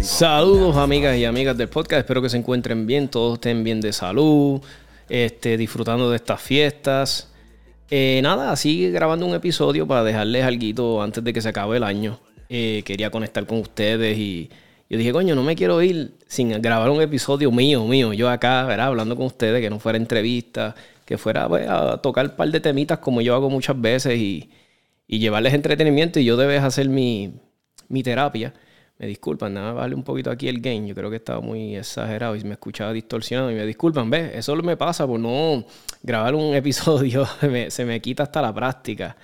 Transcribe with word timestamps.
Saludos 0.00 0.76
amigas 0.76 1.16
y 1.16 1.24
amigas 1.24 1.56
del 1.56 1.68
podcast, 1.68 2.00
espero 2.00 2.22
que 2.22 2.28
se 2.28 2.36
encuentren 2.36 2.86
bien, 2.86 3.08
todos 3.08 3.34
estén 3.34 3.64
bien 3.64 3.80
de 3.80 3.92
salud, 3.92 4.60
este, 5.08 5.56
disfrutando 5.56 6.10
de 6.10 6.16
estas 6.16 6.40
fiestas. 6.40 7.31
Eh, 7.94 8.20
nada, 8.22 8.52
así 8.52 8.90
grabando 8.90 9.26
un 9.26 9.34
episodio 9.34 9.86
para 9.86 10.02
dejarles 10.02 10.46
algo 10.46 11.02
antes 11.02 11.22
de 11.22 11.30
que 11.30 11.42
se 11.42 11.50
acabe 11.50 11.76
el 11.76 11.84
año. 11.84 12.18
Eh, 12.48 12.82
quería 12.86 13.10
conectar 13.10 13.44
con 13.46 13.58
ustedes 13.58 14.16
y 14.16 14.48
yo 14.88 14.96
dije, 14.96 15.12
coño, 15.12 15.34
no 15.34 15.42
me 15.42 15.54
quiero 15.54 15.82
ir 15.82 16.14
sin 16.26 16.62
grabar 16.62 16.88
un 16.88 17.02
episodio 17.02 17.52
mío, 17.52 17.84
mío, 17.84 18.14
yo 18.14 18.30
acá, 18.30 18.64
¿verdad? 18.64 18.86
Hablando 18.86 19.14
con 19.14 19.26
ustedes, 19.26 19.60
que 19.60 19.68
no 19.68 19.78
fuera 19.78 19.98
entrevista, 19.98 20.74
que 21.04 21.18
fuera 21.18 21.46
pues, 21.50 21.68
a 21.68 21.98
tocar 21.98 22.24
un 22.30 22.36
par 22.36 22.48
de 22.48 22.60
temitas 22.60 22.98
como 22.98 23.20
yo 23.20 23.34
hago 23.34 23.50
muchas 23.50 23.78
veces 23.78 24.18
y, 24.18 24.48
llevarles 25.06 25.52
entretenimiento 25.52 26.18
y 26.18 26.24
yo 26.24 26.38
debes 26.38 26.62
hacer 26.62 26.88
mi, 26.88 27.34
mi 27.88 28.02
terapia. 28.02 28.54
Me 29.02 29.08
disculpan, 29.08 29.52
nada, 29.52 29.72
vale 29.72 29.96
un 29.96 30.04
poquito 30.04 30.30
aquí 30.30 30.46
el 30.46 30.60
game. 30.60 30.86
Yo 30.86 30.94
creo 30.94 31.10
que 31.10 31.16
estaba 31.16 31.40
muy 31.40 31.74
exagerado 31.74 32.36
y 32.36 32.44
me 32.44 32.52
escuchaba 32.52 32.92
distorsionado. 32.92 33.50
Y 33.50 33.54
me 33.56 33.66
disculpan, 33.66 34.08
¿ves? 34.08 34.30
Eso 34.32 34.54
me 34.54 34.76
pasa 34.76 35.08
por 35.08 35.18
no 35.18 35.64
grabar 36.04 36.36
un 36.36 36.54
episodio. 36.54 37.26
se 37.68 37.84
me 37.84 38.00
quita 38.00 38.22
hasta 38.22 38.40
la 38.40 38.54
práctica 38.54 39.16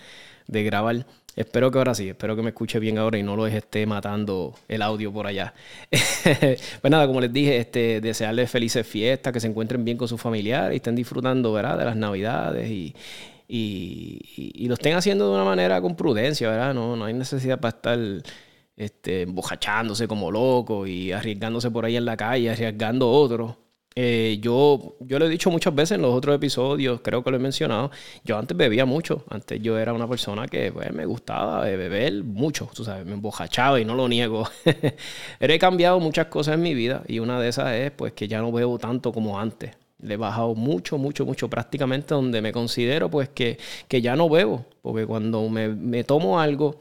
de 0.49 0.65
grabar. 0.65 1.07
Espero 1.37 1.71
que 1.71 1.79
ahora 1.79 1.95
sí, 1.95 2.09
espero 2.09 2.35
que 2.35 2.43
me 2.43 2.49
escuche 2.49 2.81
bien 2.81 2.99
ahora 2.99 3.19
y 3.19 3.23
no 3.23 3.37
lo 3.37 3.47
esté 3.47 3.87
matando 3.87 4.53
el 4.67 4.83
audio 4.83 5.13
por 5.13 5.29
allá. 5.29 5.55
pues 5.93 6.91
nada, 6.91 7.07
como 7.07 7.21
les 7.21 7.33
dije, 7.33 7.59
este, 7.59 8.01
desearles 8.01 8.51
felices 8.51 8.85
fiestas, 8.85 9.33
que 9.33 9.39
se 9.39 9.47
encuentren 9.47 9.85
bien 9.85 9.97
con 9.97 10.09
sus 10.09 10.21
familiares 10.21 10.73
y 10.73 10.77
estén 10.79 10.97
disfrutando 10.97 11.53
¿verdad? 11.53 11.79
de 11.79 11.85
las 11.85 11.95
navidades 11.95 12.69
y, 12.69 12.97
y, 13.47 14.67
lo 14.67 14.75
estén 14.75 14.97
haciendo 14.97 15.29
de 15.29 15.35
una 15.37 15.45
manera 15.45 15.81
con 15.81 15.95
prudencia, 15.95 16.51
¿verdad? 16.51 16.75
No, 16.75 16.97
no 16.97 17.05
hay 17.05 17.15
necesidad 17.15 17.61
para 17.61 17.77
estar 17.77 17.99
este, 18.79 19.23
embojachándose 19.23 20.07
como 20.07 20.31
loco 20.31 20.87
y 20.87 21.11
arriesgándose 21.13 21.71
por 21.71 21.85
ahí 21.85 21.97
en 21.97 22.05
la 22.05 22.17
calle, 22.17 22.49
arriesgando 22.51 23.11
otros. 23.11 23.57
Eh, 23.97 24.39
yo, 24.41 24.95
yo 25.01 25.19
lo 25.19 25.27
he 25.27 25.29
dicho 25.29 25.51
muchas 25.51 25.75
veces 25.75 25.97
en 25.97 26.03
los 26.03 26.15
otros 26.15 26.37
episodios, 26.37 27.01
creo 27.03 27.25
que 27.25 27.31
lo 27.33 27.37
he 27.39 27.41
mencionado. 27.41 27.91
Yo 28.25 28.39
antes 28.39 28.57
bebía 28.57 28.85
mucho. 28.87 29.25
Antes 29.29 29.61
yo 29.61 29.77
era 29.77 29.93
una 29.93 30.09
persona 30.09 30.47
que 30.47 30.71
pues, 30.71 30.93
me 30.93 31.05
gustaba 31.05 31.63
beber 31.63 32.23
mucho. 32.23 32.71
Tú 32.73 32.85
sabes, 32.85 33.05
me 33.05 33.15
embojachaba 33.15 33.81
y 33.81 33.85
no 33.85 33.97
lo 33.97 34.09
niego. 34.09 34.49
He 35.41 35.59
cambiado 35.59 35.99
muchas 35.99 36.27
cosas 36.27 36.55
en 36.55 36.63
mi 36.63 36.75
vida 36.75 37.03
y 37.09 37.19
una 37.19 37.41
de 37.41 37.49
esas 37.49 37.73
es 37.75 37.91
pues 37.91 38.13
que 38.13 38.29
ya 38.29 38.41
no 38.41 38.53
bebo 38.53 38.79
tanto 38.79 39.11
como 39.13 39.41
antes. 39.41 39.73
Le 40.01 40.15
he 40.15 40.17
bajado 40.17 40.55
mucho, 40.55 40.97
mucho, 40.97 41.27
mucho, 41.27 41.51
prácticamente 41.51 42.15
donde 42.15 42.41
me 42.41 42.53
considero 42.53 43.11
pues 43.11 43.29
que, 43.31 43.59
que 43.89 44.01
ya 44.01 44.15
no 44.15 44.29
bebo. 44.29 44.65
Porque 44.83 45.05
cuando 45.07 45.49
me, 45.49 45.67
me 45.71 46.05
tomo 46.05 46.39
algo 46.39 46.79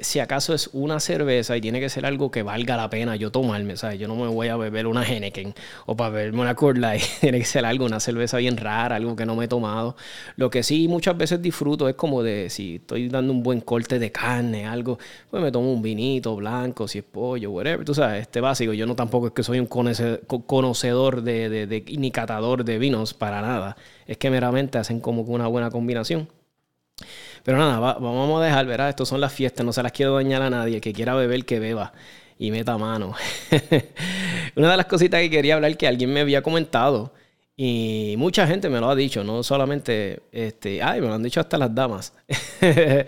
si 0.00 0.18
acaso 0.18 0.54
es 0.54 0.70
una 0.72 0.98
cerveza 0.98 1.56
y 1.56 1.60
tiene 1.60 1.78
que 1.78 1.88
ser 1.88 2.04
algo 2.04 2.30
que 2.30 2.42
valga 2.42 2.76
la 2.76 2.90
pena 2.90 3.14
yo 3.14 3.30
tomarme, 3.30 3.76
¿sabes? 3.76 3.98
Yo 3.98 4.08
no 4.08 4.16
me 4.16 4.26
voy 4.26 4.48
a 4.48 4.56
beber 4.56 4.88
una 4.88 5.04
Henneken 5.04 5.54
o 5.86 5.96
para 5.96 6.10
beberme 6.10 6.40
una 6.40 6.56
Coors 6.56 6.78
Light. 6.78 7.02
tiene 7.20 7.38
que 7.38 7.44
ser 7.44 7.64
algo, 7.64 7.86
una 7.86 8.00
cerveza 8.00 8.38
bien 8.38 8.56
rara, 8.56 8.96
algo 8.96 9.14
que 9.14 9.24
no 9.24 9.36
me 9.36 9.44
he 9.44 9.48
tomado. 9.48 9.96
Lo 10.36 10.50
que 10.50 10.64
sí 10.64 10.88
muchas 10.88 11.16
veces 11.16 11.40
disfruto 11.40 11.88
es 11.88 11.94
como 11.94 12.22
de 12.24 12.50
si 12.50 12.76
estoy 12.76 13.08
dando 13.08 13.32
un 13.32 13.42
buen 13.44 13.60
corte 13.60 13.98
de 14.00 14.10
carne, 14.10 14.66
algo, 14.66 14.98
pues 15.30 15.42
me 15.42 15.52
tomo 15.52 15.72
un 15.72 15.82
vinito 15.82 16.34
blanco, 16.34 16.88
si 16.88 16.98
es 16.98 17.04
pollo, 17.04 17.52
whatever. 17.52 17.84
Tú 17.84 17.94
sabes, 17.94 18.22
este 18.22 18.40
básico. 18.40 18.72
Yo 18.72 18.86
no 18.86 18.96
tampoco 18.96 19.28
es 19.28 19.32
que 19.32 19.44
soy 19.44 19.60
un 19.60 19.66
conocedor 19.66 21.22
de, 21.22 21.48
de 21.48 21.84
ni 21.98 22.10
catador 22.10 22.64
de 22.64 22.78
vinos, 22.78 23.14
para 23.14 23.40
nada. 23.42 23.76
Es 24.06 24.18
que 24.18 24.30
meramente 24.30 24.78
hacen 24.78 25.00
como 25.00 25.22
una 25.22 25.46
buena 25.46 25.70
combinación. 25.70 26.28
Pero 27.44 27.58
nada, 27.58 27.78
vamos 27.78 28.40
a 28.40 28.44
dejar, 28.44 28.66
¿verdad? 28.66 28.88
Estos 28.88 29.08
son 29.08 29.20
las 29.20 29.32
fiestas, 29.32 29.64
no 29.64 29.72
se 29.72 29.82
las 29.82 29.92
quiero 29.92 30.14
dañar 30.14 30.42
a 30.42 30.50
nadie. 30.50 30.76
El 30.76 30.80
que 30.80 30.92
quiera 30.92 31.14
beber, 31.14 31.44
que 31.44 31.60
beba 31.60 31.92
y 32.38 32.50
meta 32.50 32.78
mano. 32.78 33.14
Una 34.56 34.70
de 34.70 34.76
las 34.76 34.86
cositas 34.86 35.20
que 35.20 35.30
quería 35.30 35.54
hablar 35.54 35.76
que 35.76 35.86
alguien 35.86 36.12
me 36.12 36.20
había 36.20 36.42
comentado 36.42 37.12
y 37.56 38.14
mucha 38.18 38.46
gente 38.48 38.68
me 38.68 38.80
lo 38.80 38.90
ha 38.90 38.96
dicho, 38.96 39.22
no 39.22 39.44
solamente, 39.44 40.22
este, 40.32 40.82
ay, 40.82 41.00
me 41.00 41.06
lo 41.06 41.14
han 41.14 41.22
dicho 41.22 41.38
hasta 41.40 41.58
las 41.58 41.74
damas. 41.74 42.12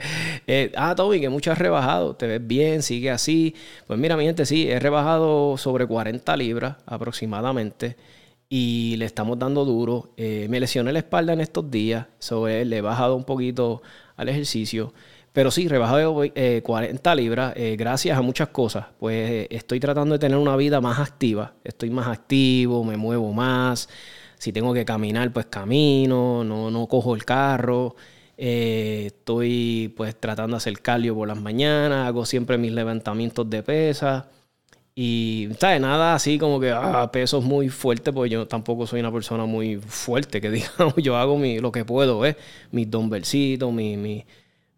Eh, 0.49 0.71
ah, 0.77 0.95
Toby, 0.95 1.21
que 1.21 1.29
mucho 1.29 1.51
has 1.51 1.59
rebajado, 1.59 2.15
te 2.15 2.27
ves 2.27 2.47
bien, 2.47 2.83
sigue 2.83 3.11
así. 3.11 3.55
Pues 3.87 3.99
mira, 3.99 4.17
mi 4.17 4.25
gente, 4.25 4.47
sí, 4.47 4.71
he 4.71 4.79
rebajado 4.79 5.57
sobre 5.57 5.87
40 5.87 6.37
libras 6.37 6.77
aproximadamente 6.87 7.97
y 8.49 8.97
le 8.97 9.05
estamos 9.05 9.39
dando 9.39 9.65
duro. 9.65 10.13
Eh, 10.17 10.47
me 10.49 10.61
lesioné 10.61 10.93
la 10.93 11.01
espalda 11.01 11.33
en 11.33 11.41
estos 11.41 11.71
días, 11.71 12.07
sobre 12.19 12.65
le 12.65 12.79
he 12.79 12.81
bajado 12.81 13.17
un 13.17 13.25
poquito 13.25 13.83
al 14.17 14.29
ejercicio. 14.29 14.93
Pero 15.37 15.51
sí, 15.51 15.69
rebajado 15.69 16.23
eh, 16.25 16.63
40 16.65 17.15
libras 17.15 17.53
eh, 17.57 17.77
gracias 17.79 18.17
a 18.17 18.23
muchas 18.23 18.49
cosas. 18.49 18.87
Pues 18.99 19.31
eh, 19.31 19.49
estoy 19.51 19.79
tratando 19.79 20.15
de 20.15 20.19
tener 20.19 20.39
una 20.39 20.57
vida 20.57 20.81
más 20.81 20.99
activa. 20.99 21.53
Estoy 21.63 21.91
más 21.91 22.07
activo, 22.07 22.83
me 22.85 22.97
muevo 22.97 23.35
más. 23.35 23.87
Si 24.39 24.51
tengo 24.51 24.73
que 24.73 24.87
caminar, 24.87 25.31
pues 25.35 25.45
camino, 25.45 26.43
no, 26.43 26.71
no 26.71 26.87
cojo 26.87 27.15
el 27.15 27.27
carro. 27.27 27.97
estoy 28.39 29.93
pues 29.95 30.19
tratando 30.19 30.55
de 30.55 30.57
hacer 30.57 30.81
cardio 30.81 31.15
por 31.15 31.29
las 31.29 31.39
mañanas, 31.39 32.09
hago 32.09 32.25
siempre 32.25 32.57
mis 32.57 32.73
levantamientos 32.73 33.51
de 33.51 33.63
pesas. 33.63 34.25
Y, 34.99 35.51
¿sabes? 35.61 35.79
Nada 35.83 36.15
así 36.15 36.39
como 36.39 36.59
que 36.59 36.71
ah, 36.71 37.11
pesos 37.13 37.45
muy 37.45 37.69
fuertes, 37.69 38.15
porque 38.15 38.31
yo 38.31 38.49
tampoco 38.49 38.87
soy 38.87 39.01
una 39.01 39.13
persona 39.13 39.45
muy 39.45 39.77
fuerte, 39.77 40.41
que 40.41 40.51
digamos, 40.51 40.95
yo 40.97 41.17
hago 41.17 41.37
mi, 41.37 41.59
lo 41.61 41.71
que 41.71 41.85
puedo, 41.85 42.25
¿eh? 42.25 42.37
Mis 42.73 42.91
dumbbellcitos, 42.91 43.71
mi, 43.73 43.99
mi, 43.99 44.25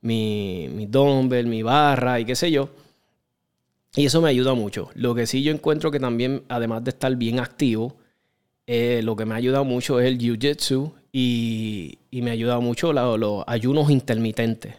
mi, 0.01 0.69
mi 0.75 0.87
dumbbell, 0.87 1.47
mi 1.47 1.63
barra 1.63 2.19
y 2.19 2.25
qué 2.25 2.35
sé 2.35 2.51
yo. 2.51 2.69
Y 3.95 4.07
eso 4.07 4.21
me 4.21 4.29
ayuda 4.29 4.55
mucho. 4.55 4.91
Lo 4.95 5.15
que 5.15 5.27
sí 5.27 5.45
yo 5.45 5.53
encuentro 5.53 5.93
que 5.93 6.01
también, 6.01 6.43
además 6.49 6.83
de 6.83 6.91
estar 6.91 7.15
bien 7.15 7.39
activo, 7.39 7.97
eh, 8.67 9.03
lo 9.05 9.15
que 9.15 9.25
me 9.25 9.35
ha 9.35 9.37
ayudado 9.39 9.65
mucho 9.65 10.01
es 10.01 10.09
el 10.09 10.19
jiu-jitsu 10.19 10.93
y, 11.13 11.99
y, 12.11 12.23
me 12.23 12.31
ha 12.31 12.33
ayudado 12.33 12.61
mucho 12.61 12.93
los 12.93 13.45
ayunos 13.47 13.89
intermitentes. 13.89 14.75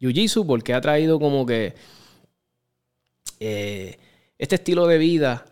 Jiu-jitsu 0.00 0.44
porque 0.46 0.74
ha 0.74 0.80
traído 0.80 1.20
como 1.20 1.46
que... 1.46 1.74
Eh, 3.38 3.96
este 4.40 4.54
estilo 4.54 4.86
de 4.86 4.96
vida 4.96 5.44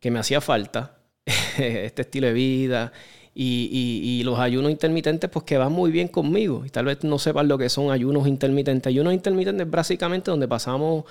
que 0.00 0.10
me 0.10 0.18
hacía 0.18 0.40
falta, 0.40 0.96
este 1.58 2.00
estilo 2.00 2.28
de 2.28 2.32
vida 2.32 2.92
y, 3.34 4.22
los 4.24 4.38
ayunos 4.38 4.70
intermitentes, 4.70 5.28
pues 5.28 5.44
que 5.44 5.58
van 5.58 5.70
muy 5.70 5.90
bien 5.90 6.08
conmigo. 6.08 6.64
Y 6.64 6.70
tal 6.70 6.86
vez 6.86 7.04
no 7.04 7.18
sepan 7.18 7.46
lo 7.46 7.58
que 7.58 7.68
son 7.68 7.90
ayunos 7.90 8.26
intermitentes. 8.26 8.88
Ayunos 8.88 9.12
intermitentes 9.12 9.70
básicamente 9.70 10.30
donde 10.30 10.48
pasamos 10.48 11.04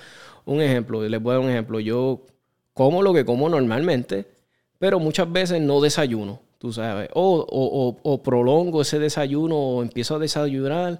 un 0.46 0.60
ejemplo, 0.60 1.00
les 1.08 1.22
voy 1.22 1.30
a 1.30 1.34
dar 1.34 1.44
un 1.44 1.50
ejemplo. 1.50 1.78
Yo 1.78 2.22
como 2.74 3.02
lo 3.02 3.14
que 3.14 3.24
como 3.24 3.48
normalmente, 3.48 4.26
pero 4.80 4.98
muchas 4.98 5.30
veces 5.30 5.60
no 5.60 5.80
desayuno, 5.80 6.40
tú 6.58 6.72
sabes. 6.72 7.08
O, 7.14 7.96
o 8.02 8.22
prolongo 8.24 8.82
ese 8.82 8.98
desayuno 8.98 9.56
o 9.56 9.82
empiezo 9.82 10.16
a 10.16 10.18
desayunar 10.18 10.98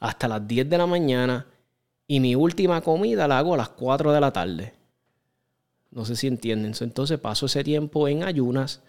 hasta 0.00 0.28
las 0.28 0.46
10 0.46 0.68
de 0.68 0.76
la 0.76 0.86
mañana 0.86 1.46
y 2.06 2.20
mi 2.20 2.34
última 2.34 2.82
comida 2.82 3.26
la 3.26 3.38
hago 3.38 3.54
a 3.54 3.56
las 3.56 3.70
4 3.70 4.12
de 4.12 4.20
la 4.20 4.30
tarde. 4.30 4.75
No 5.90 6.04
sé 6.04 6.16
si 6.16 6.26
entienden. 6.26 6.74
Entonces 6.80 7.18
paso 7.18 7.46
ese 7.46 7.64
tiempo 7.64 8.08
en 8.08 8.24
ayunas 8.24 8.82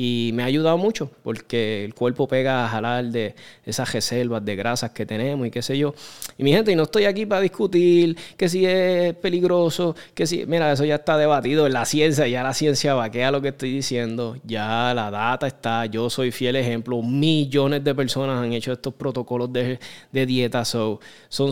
y 0.00 0.30
me 0.32 0.44
ha 0.44 0.46
ayudado 0.46 0.78
mucho 0.78 1.10
porque 1.24 1.84
el 1.84 1.92
cuerpo 1.92 2.28
pega 2.28 2.64
a 2.64 2.68
jalar 2.68 3.06
de 3.06 3.34
esas 3.64 3.92
reservas 3.92 4.44
de 4.44 4.54
grasas 4.54 4.92
que 4.92 5.04
tenemos 5.04 5.44
y 5.44 5.50
qué 5.50 5.60
sé 5.60 5.76
yo. 5.76 5.92
Y 6.38 6.44
mi 6.44 6.52
gente, 6.52 6.70
y 6.70 6.76
no 6.76 6.84
estoy 6.84 7.04
aquí 7.06 7.26
para 7.26 7.40
discutir 7.40 8.16
que 8.36 8.48
si 8.48 8.64
es 8.64 9.12
peligroso, 9.16 9.96
que 10.14 10.24
si, 10.28 10.46
mira, 10.46 10.70
eso 10.70 10.84
ya 10.84 10.94
está 10.94 11.18
debatido 11.18 11.66
en 11.66 11.72
la 11.72 11.84
ciencia, 11.84 12.28
ya 12.28 12.44
la 12.44 12.54
ciencia 12.54 12.94
vaquea 12.94 13.32
lo 13.32 13.42
que 13.42 13.48
estoy 13.48 13.72
diciendo, 13.72 14.36
ya 14.44 14.94
la 14.94 15.10
data 15.10 15.48
está, 15.48 15.84
yo 15.86 16.08
soy 16.08 16.30
fiel 16.30 16.54
ejemplo, 16.54 17.02
millones 17.02 17.82
de 17.82 17.92
personas 17.92 18.40
han 18.40 18.52
hecho 18.52 18.70
estos 18.70 18.94
protocolos 18.94 19.52
de, 19.52 19.80
de 20.12 20.26
dieta, 20.26 20.64
son, 20.64 21.00
son 21.28 21.50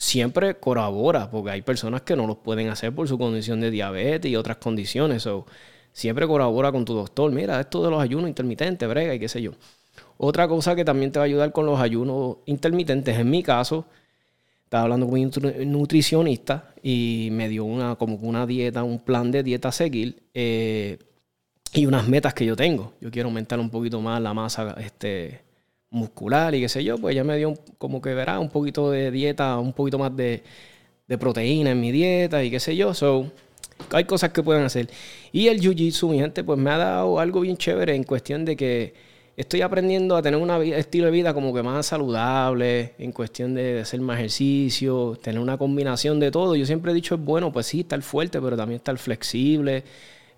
siempre 0.00 0.58
colabora, 0.58 1.30
porque 1.30 1.50
hay 1.50 1.62
personas 1.62 2.00
que 2.02 2.16
no 2.16 2.26
los 2.26 2.38
pueden 2.38 2.68
hacer 2.70 2.92
por 2.94 3.06
su 3.06 3.18
condición 3.18 3.60
de 3.60 3.70
diabetes 3.70 4.30
y 4.30 4.34
otras 4.34 4.56
condiciones. 4.56 5.22
So, 5.22 5.46
siempre 5.92 6.26
colabora 6.26 6.72
con 6.72 6.86
tu 6.86 6.94
doctor. 6.94 7.30
Mira, 7.30 7.60
esto 7.60 7.84
de 7.84 7.90
los 7.90 8.02
ayunos 8.02 8.28
intermitentes, 8.28 8.88
brega 8.88 9.14
y 9.14 9.18
qué 9.20 9.28
sé 9.28 9.42
yo. 9.42 9.52
Otra 10.16 10.48
cosa 10.48 10.74
que 10.74 10.86
también 10.86 11.12
te 11.12 11.18
va 11.18 11.24
a 11.24 11.26
ayudar 11.26 11.52
con 11.52 11.66
los 11.66 11.78
ayunos 11.78 12.38
intermitentes, 12.46 13.18
en 13.18 13.28
mi 13.28 13.42
caso, 13.42 13.84
estaba 14.64 14.84
hablando 14.84 15.06
con 15.06 15.20
un 15.20 15.72
nutricionista 15.72 16.72
y 16.82 17.28
me 17.32 17.50
dio 17.50 17.64
una, 17.66 17.96
como 17.96 18.16
una 18.16 18.46
dieta, 18.46 18.82
un 18.82 19.00
plan 19.00 19.30
de 19.30 19.42
dieta 19.42 19.68
a 19.68 19.72
seguir 19.72 20.22
eh, 20.32 20.98
y 21.74 21.84
unas 21.84 22.08
metas 22.08 22.32
que 22.32 22.46
yo 22.46 22.56
tengo. 22.56 22.94
Yo 23.02 23.10
quiero 23.10 23.28
aumentar 23.28 23.60
un 23.60 23.68
poquito 23.68 24.00
más 24.00 24.20
la 24.22 24.32
masa 24.32 24.76
este, 24.80 25.42
muscular 25.90 26.54
y 26.54 26.60
qué 26.60 26.68
sé 26.68 26.84
yo, 26.84 26.98
pues 26.98 27.14
ya 27.14 27.24
me 27.24 27.36
dio 27.36 27.54
como 27.78 28.00
que 28.00 28.14
verá 28.14 28.38
un 28.38 28.48
poquito 28.48 28.90
de 28.90 29.10
dieta, 29.10 29.58
un 29.58 29.72
poquito 29.72 29.98
más 29.98 30.16
de, 30.16 30.42
de 31.06 31.18
proteína 31.18 31.72
en 31.72 31.80
mi 31.80 31.92
dieta 31.92 32.42
y 32.44 32.50
qué 32.50 32.60
sé 32.60 32.76
yo. 32.76 32.94
So, 32.94 33.30
hay 33.92 34.04
cosas 34.04 34.30
que 34.30 34.42
pueden 34.42 34.64
hacer. 34.64 34.88
Y 35.32 35.48
el 35.48 35.60
jiu-jitsu, 35.60 36.08
mi 36.08 36.18
gente, 36.18 36.44
pues 36.44 36.58
me 36.58 36.70
ha 36.70 36.78
dado 36.78 37.18
algo 37.18 37.40
bien 37.40 37.56
chévere 37.56 37.94
en 37.94 38.04
cuestión 38.04 38.44
de 38.44 38.56
que 38.56 38.94
estoy 39.36 39.62
aprendiendo 39.62 40.16
a 40.16 40.22
tener 40.22 40.40
un 40.40 40.50
estilo 40.50 41.06
de 41.06 41.12
vida 41.12 41.32
como 41.34 41.54
que 41.54 41.62
más 41.62 41.86
saludable, 41.86 42.94
en 42.98 43.12
cuestión 43.12 43.54
de 43.54 43.80
hacer 43.80 44.00
más 44.00 44.18
ejercicio, 44.18 45.18
tener 45.22 45.40
una 45.40 45.56
combinación 45.56 46.20
de 46.20 46.30
todo. 46.30 46.56
Yo 46.56 46.66
siempre 46.66 46.92
he 46.92 46.94
dicho, 46.94 47.14
es 47.14 47.20
bueno, 47.24 47.52
pues 47.52 47.66
sí, 47.66 47.80
estar 47.80 48.00
fuerte, 48.02 48.40
pero 48.40 48.56
también 48.56 48.76
estar 48.76 48.96
flexible. 48.98 49.84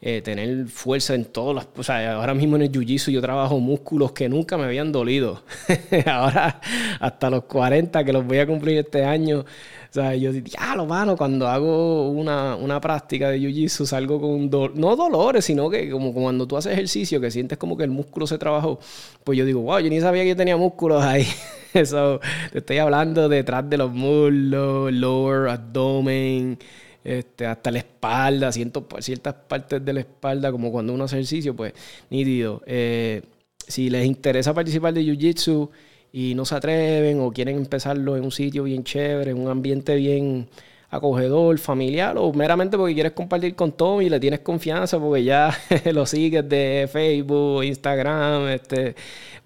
Eh, 0.05 0.21
tener 0.21 0.67
fuerza 0.67 1.15
en 1.15 1.27
todas 1.27 1.55
las... 1.55 1.69
O 1.77 1.83
sea, 1.85 2.15
ahora 2.15 2.35
mismo 2.35 2.57
en 2.57 2.63
el 2.63 2.73
jiu-jitsu 2.73 3.13
yo 3.13 3.21
trabajo 3.21 3.61
músculos 3.61 4.11
que 4.11 4.29
nunca 4.29 4.57
me 4.59 4.65
habían 4.65 4.91
dolido. 4.91 5.45
ahora, 6.07 6.61
hasta 6.99 7.31
los 7.31 7.45
40 7.45 8.03
que 8.03 8.13
los 8.13 8.27
voy 8.27 8.39
a 8.39 8.47
cumplir 8.49 8.79
este 8.79 9.05
año. 9.05 9.39
O 9.43 9.93
sea, 9.93 10.17
yo 10.17 10.33
digo, 10.33 10.49
ya, 10.49 10.75
lo 10.75 10.87
mano, 10.87 11.17
cuando 11.17 11.47
hago 11.47 12.11
una, 12.11 12.57
una 12.57 12.81
práctica 12.81 13.31
de 13.31 13.39
jiu-jitsu 13.39 13.87
salgo 13.87 14.21
con... 14.21 14.51
no 14.75 14.97
dolores, 14.97 15.45
sino 15.45 15.71
que 15.71 15.89
como 15.89 16.13
cuando 16.13 16.49
tú 16.49 16.57
haces 16.57 16.73
ejercicio, 16.73 17.21
que 17.21 17.31
sientes 17.31 17.57
como 17.57 17.77
que 17.77 17.85
el 17.85 17.91
músculo 17.91 18.27
se 18.27 18.39
trabajó. 18.39 18.81
Pues 19.23 19.39
yo 19.39 19.45
digo, 19.45 19.61
wow, 19.61 19.79
yo 19.79 19.89
ni 19.89 20.01
sabía 20.01 20.25
que 20.25 20.31
yo 20.31 20.37
tenía 20.37 20.57
músculos 20.57 21.01
ahí. 21.05 21.29
Eso, 21.75 22.19
te 22.51 22.59
estoy 22.59 22.79
hablando 22.79 23.29
detrás 23.29 23.71
de 23.71 23.77
los 23.77 23.93
muslos, 23.93 24.93
lower, 24.93 25.49
abdomen 25.49 26.59
este, 27.05 27.47
hasta 27.47 27.71
la 27.71 27.79
espalda, 27.79 28.53
siento 28.53 28.87
ciertas 29.01 29.35
partes 29.35 29.85
de 29.85 29.93
la 29.93 30.01
espalda, 30.01 30.53
como 30.53 30.71
cuando 30.71 30.93
uno 30.93 31.05
hace 31.05 31.17
ejercicio, 31.17 31.55
pues 31.55 31.73
nítido. 32.11 32.63
Eh, 32.67 33.23
si 33.67 33.91
les 33.91 34.07
interesa 34.07 34.55
participar 34.55 34.95
de 34.95 35.03
Jiu-Jitsu 35.03 35.71
y 36.13 36.35
no 36.35 36.45
se 36.45 36.55
atreven 36.55 37.21
o 37.21 37.33
quieren 37.33 37.57
empezarlo 37.57 38.17
en 38.17 38.25
un 38.25 38.33
sitio 38.33 38.65
bien 38.65 38.85
chévere, 38.85 39.31
en 39.31 39.39
un 39.39 39.49
ambiente 39.49 39.97
bien 39.97 40.49
acogedor, 40.93 41.59
familiar, 41.59 42.17
o 42.19 42.35
meramente 42.35 42.77
porque 42.77 42.93
quieres 42.93 43.13
compartir 43.13 43.55
con 43.55 43.73
Tommy 43.73 44.05
y 44.07 44.11
le 44.11 44.21
tienes 44.21 44.41
confianza 44.41 45.01
porque 45.01 45.25
ya 45.25 45.51
lo 45.93 46.05
sigues 46.05 46.47
de 46.47 46.87
Facebook, 46.93 47.65
Instagram, 47.65 48.49
este, 48.49 48.95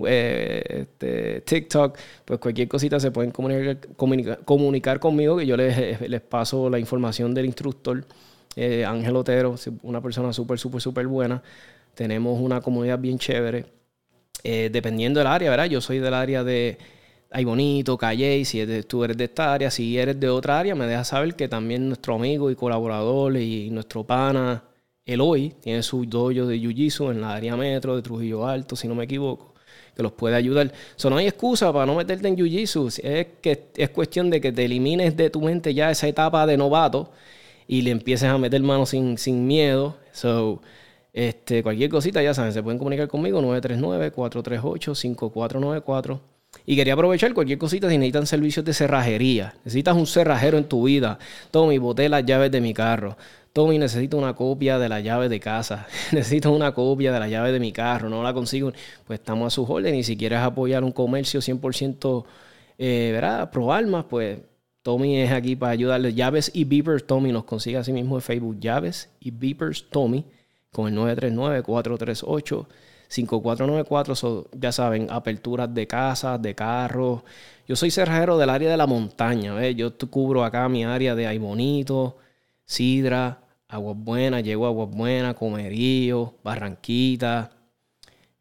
eh, 0.05 0.63
este, 0.69 1.43
TikTok, 1.43 1.97
pues 2.25 2.41
cualquier 2.41 2.67
cosita 2.67 2.99
se 2.99 3.13
pueden 3.13 3.31
comunicar, 3.31 4.41
comunicar, 4.45 4.99
conmigo 4.99 5.37
que 5.37 5.47
yo 5.47 5.57
les, 5.57 6.21
paso 6.21 6.69
la 6.69 6.81
información 6.81 7.33
del 7.33 7.47
instructor. 7.47 8.05
Eh, 8.57 8.85
Ángel 8.85 9.15
Otero, 9.15 9.55
una 9.83 10.01
persona 10.01 10.33
súper, 10.33 10.59
súper, 10.59 10.81
súper 10.81 11.07
buena. 11.07 11.41
Tenemos 11.95 12.41
una 12.41 12.61
comunidad 12.61 12.99
bien 12.99 13.19
chévere. 13.19 13.67
Eh, 14.43 14.69
dependiendo 14.73 15.21
del 15.21 15.29
área, 15.29 15.51
¿verdad? 15.51 15.67
Yo 15.67 15.81
soy 15.81 16.01
del 16.01 16.15
área 16.15 16.43
de 16.43 16.79
hay 17.37 17.45
bonito, 17.45 17.99
Calle, 17.99 18.43
si 18.47 18.65
tú 18.85 19.05
eres 19.05 19.19
de 19.19 19.25
esta 19.25 19.53
área, 19.53 19.71
si 19.71 19.99
eres 19.99 20.19
de 20.19 20.31
otra 20.31 20.59
área, 20.59 20.75
me 20.75 20.87
dejas 20.87 21.09
saber 21.09 21.37
que 21.37 21.49
también 21.49 21.87
nuestro 21.87 22.15
amigo 22.15 22.51
y 22.51 22.55
colaborador 22.55 23.37
y 23.37 23.69
nuestro 23.69 24.05
pana 24.05 24.65
Eloy 25.05 25.55
tiene 25.61 25.83
su 25.83 26.07
dojo 26.07 26.31
de 26.31 26.59
Jiu-Jitsu 26.59 27.11
en 27.11 27.21
la 27.21 27.35
área 27.35 27.55
metro 27.55 27.95
de 27.95 28.01
Trujillo 28.01 28.47
Alto, 28.47 28.75
si 28.75 28.89
no 28.89 28.95
me 28.95 29.05
equivoco, 29.05 29.53
que 29.95 30.03
los 30.03 30.13
puede 30.13 30.35
ayudar. 30.35 30.73
So, 30.97 31.11
no 31.11 31.19
hay 31.19 31.27
excusa 31.27 31.71
para 31.75 31.85
no 31.85 31.95
meterte 31.95 32.27
en 32.27 32.39
Jiu-Jitsu, 32.39 32.87
es, 33.05 33.27
que, 33.43 33.67
es 33.77 33.91
cuestión 33.91 34.31
de 34.31 34.41
que 34.41 34.51
te 34.51 34.65
elimines 34.65 35.15
de 35.15 35.29
tu 35.29 35.43
mente 35.43 35.75
ya 35.75 35.91
esa 35.91 36.09
etapa 36.09 36.47
de 36.47 36.57
novato 36.57 37.13
y 37.69 37.83
le 37.83 37.91
empieces 37.91 38.31
a 38.31 38.39
meter 38.39 38.63
manos 38.63 38.89
sin, 38.89 39.19
sin 39.19 39.47
miedo. 39.47 39.99
So, 40.11 40.63
este, 41.13 41.63
cualquier 41.63 41.91
cosita, 41.91 42.23
ya 42.23 42.33
saben, 42.33 42.55
se 42.55 42.63
pueden 42.63 42.79
comunicar 42.79 43.09
conmigo 43.09 43.43
939-438-5494. 43.43 46.19
Y 46.69 46.75
quería 46.75 46.95
aprovechar 46.95 47.33
cualquier 47.33 47.59
cosita 47.59 47.89
si 47.89 47.97
necesitan 47.97 48.27
servicios 48.27 48.65
de 48.65 48.75
cerrajería. 48.75 49.55
Necesitas 49.65 49.97
un 49.97 50.07
cerrajero 50.07 50.59
en 50.59 50.65
tu 50.65 50.83
vida. 50.83 51.19
Tommy, 51.53 51.79
boté 51.79 52.09
las 52.09 52.27
llaves 52.27 52.51
de 52.51 52.61
mi 52.61 52.75
carro. 52.75 53.17
Tommy, 53.53 53.79
necesito 53.79 54.19
una 54.19 54.35
copia 54.35 54.77
de 54.77 54.89
la 54.89 55.01
llave 55.01 55.29
de 55.29 55.39
casa. 55.39 55.87
necesito 56.13 56.51
una 56.51 56.75
copia 56.75 57.13
de 57.13 57.21
la 57.21 57.29
llave 57.29 57.53
de 57.53 57.61
mi 57.61 57.71
carro. 57.71 58.09
No 58.09 58.21
la 58.25 58.35
consigo. 58.35 58.73
Pues 59.07 59.21
estamos 59.21 59.47
a 59.47 59.51
sus 59.55 59.71
órdenes. 59.71 60.01
Y 60.01 60.03
si 60.03 60.17
quieres 60.17 60.41
apoyar 60.41 60.83
un 60.83 60.91
comercio 60.91 61.41
100%, 61.41 62.25
eh, 62.79 63.11
¿verdad? 63.13 63.49
Pro 63.53 63.73
almas, 63.73 64.05
pues 64.11 64.41
Tommy 64.83 65.21
es 65.21 65.31
aquí 65.31 65.55
para 65.55 65.71
ayudarles. 65.71 66.17
Llaves 66.17 66.51
y 66.53 66.65
Beepers 66.65 67.07
Tommy 67.07 67.31
nos 67.31 67.45
consigue 67.45 67.77
así 67.77 67.93
mismo 67.93 68.17
en 68.17 68.23
Facebook. 68.23 68.59
Llaves 68.59 69.09
y 69.21 69.31
Beepers 69.31 69.89
Tommy 69.89 70.25
con 70.73 70.89
el 70.89 70.95
939 70.97 71.63
438 71.63 72.69
5494, 73.09 74.51
ya 74.59 74.73
saben, 74.73 75.09
aperturas 75.11 75.73
de 75.73 75.87
casas, 75.87 76.41
de 76.41 76.55
carros. 76.55 77.23
Yo 77.69 77.77
soy 77.77 77.91
cerrajero 77.91 78.39
del 78.39 78.51
área 78.51 78.71
de 78.71 78.77
la 78.77 78.87
montaña, 78.87 79.55
¿ves? 79.55 79.77
Yo 79.77 79.97
cubro 80.11 80.45
acá 80.45 80.69
mi 80.69 80.85
área 80.85 81.15
de 81.15 81.27
Aybonito, 81.27 82.17
Sidra, 82.65 83.41
Aguas 83.69 83.97
Buenas, 83.99 84.43
llego 84.43 84.67
a 84.67 84.69
Aguas 84.69 84.91
Buenas, 84.91 85.35
Comerío, 85.35 86.35
Barranquita, 86.45 87.51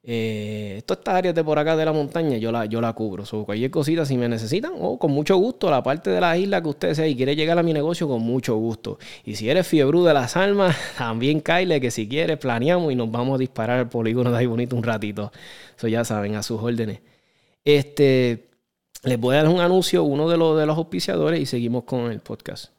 eh, 0.08 0.84
todas 0.86 1.00
estas 1.00 1.16
áreas 1.16 1.34
de 1.34 1.44
por 1.44 1.58
acá 1.58 1.76
de 1.76 1.84
la 1.84 1.92
montaña 1.92 2.38
yo 2.38 2.52
la, 2.52 2.66
yo 2.66 2.80
la 2.80 2.94
cubro. 2.94 3.26
So, 3.26 3.44
cualquier 3.44 3.72
cosita, 3.72 4.06
si 4.06 4.18
me 4.18 4.30
necesitan, 4.30 4.74
o 4.80 5.00
con 5.00 5.12
mucho 5.12 5.36
gusto, 5.38 5.70
la 5.72 5.82
parte 5.82 6.12
de 6.12 6.22
la 6.22 6.38
isla 6.38 6.62
que 6.62 6.70
usted 6.70 6.94
sea 6.94 7.08
y 7.08 7.16
quiere 7.16 7.36
llegar 7.36 7.58
a 7.58 7.64
mi 7.64 7.74
negocio, 7.74 8.08
con 8.08 8.22
mucho 8.22 8.56
gusto. 8.56 9.00
Y 9.24 9.36
si 9.36 9.50
eres 9.50 9.68
fiebre 9.68 10.00
de 10.02 10.14
las 10.14 10.38
almas, 10.38 10.76
también 10.98 11.40
caile 11.40 11.82
que 11.82 11.90
si 11.90 12.08
quieres, 12.08 12.38
planeamos 12.38 12.92
y 12.92 12.96
nos 12.96 13.10
vamos 13.10 13.36
a 13.36 13.38
disparar 13.40 13.80
el 13.80 13.88
polígono 13.88 14.32
de 14.32 14.38
ahí 14.38 14.46
bonito 14.46 14.76
un 14.76 14.84
ratito. 14.84 15.32
Eso 15.76 15.88
ya 15.88 16.06
saben, 16.06 16.36
a 16.36 16.44
sus 16.44 16.62
órdenes. 16.62 17.00
Este, 17.64 18.50
les 19.04 19.20
voy 19.20 19.36
a 19.36 19.44
dar 19.44 19.52
un 19.52 19.60
anuncio, 19.60 20.04
uno 20.04 20.30
de 20.30 20.38
los, 20.38 20.58
de 20.60 20.68
los 20.68 20.78
auspiciadores, 20.78 21.40
y 21.40 21.46
seguimos 21.48 21.84
con 21.84 22.12
el 22.12 22.20
podcast. 22.20 22.75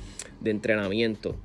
de 0.42 0.52
entrenamiento. 0.52 1.36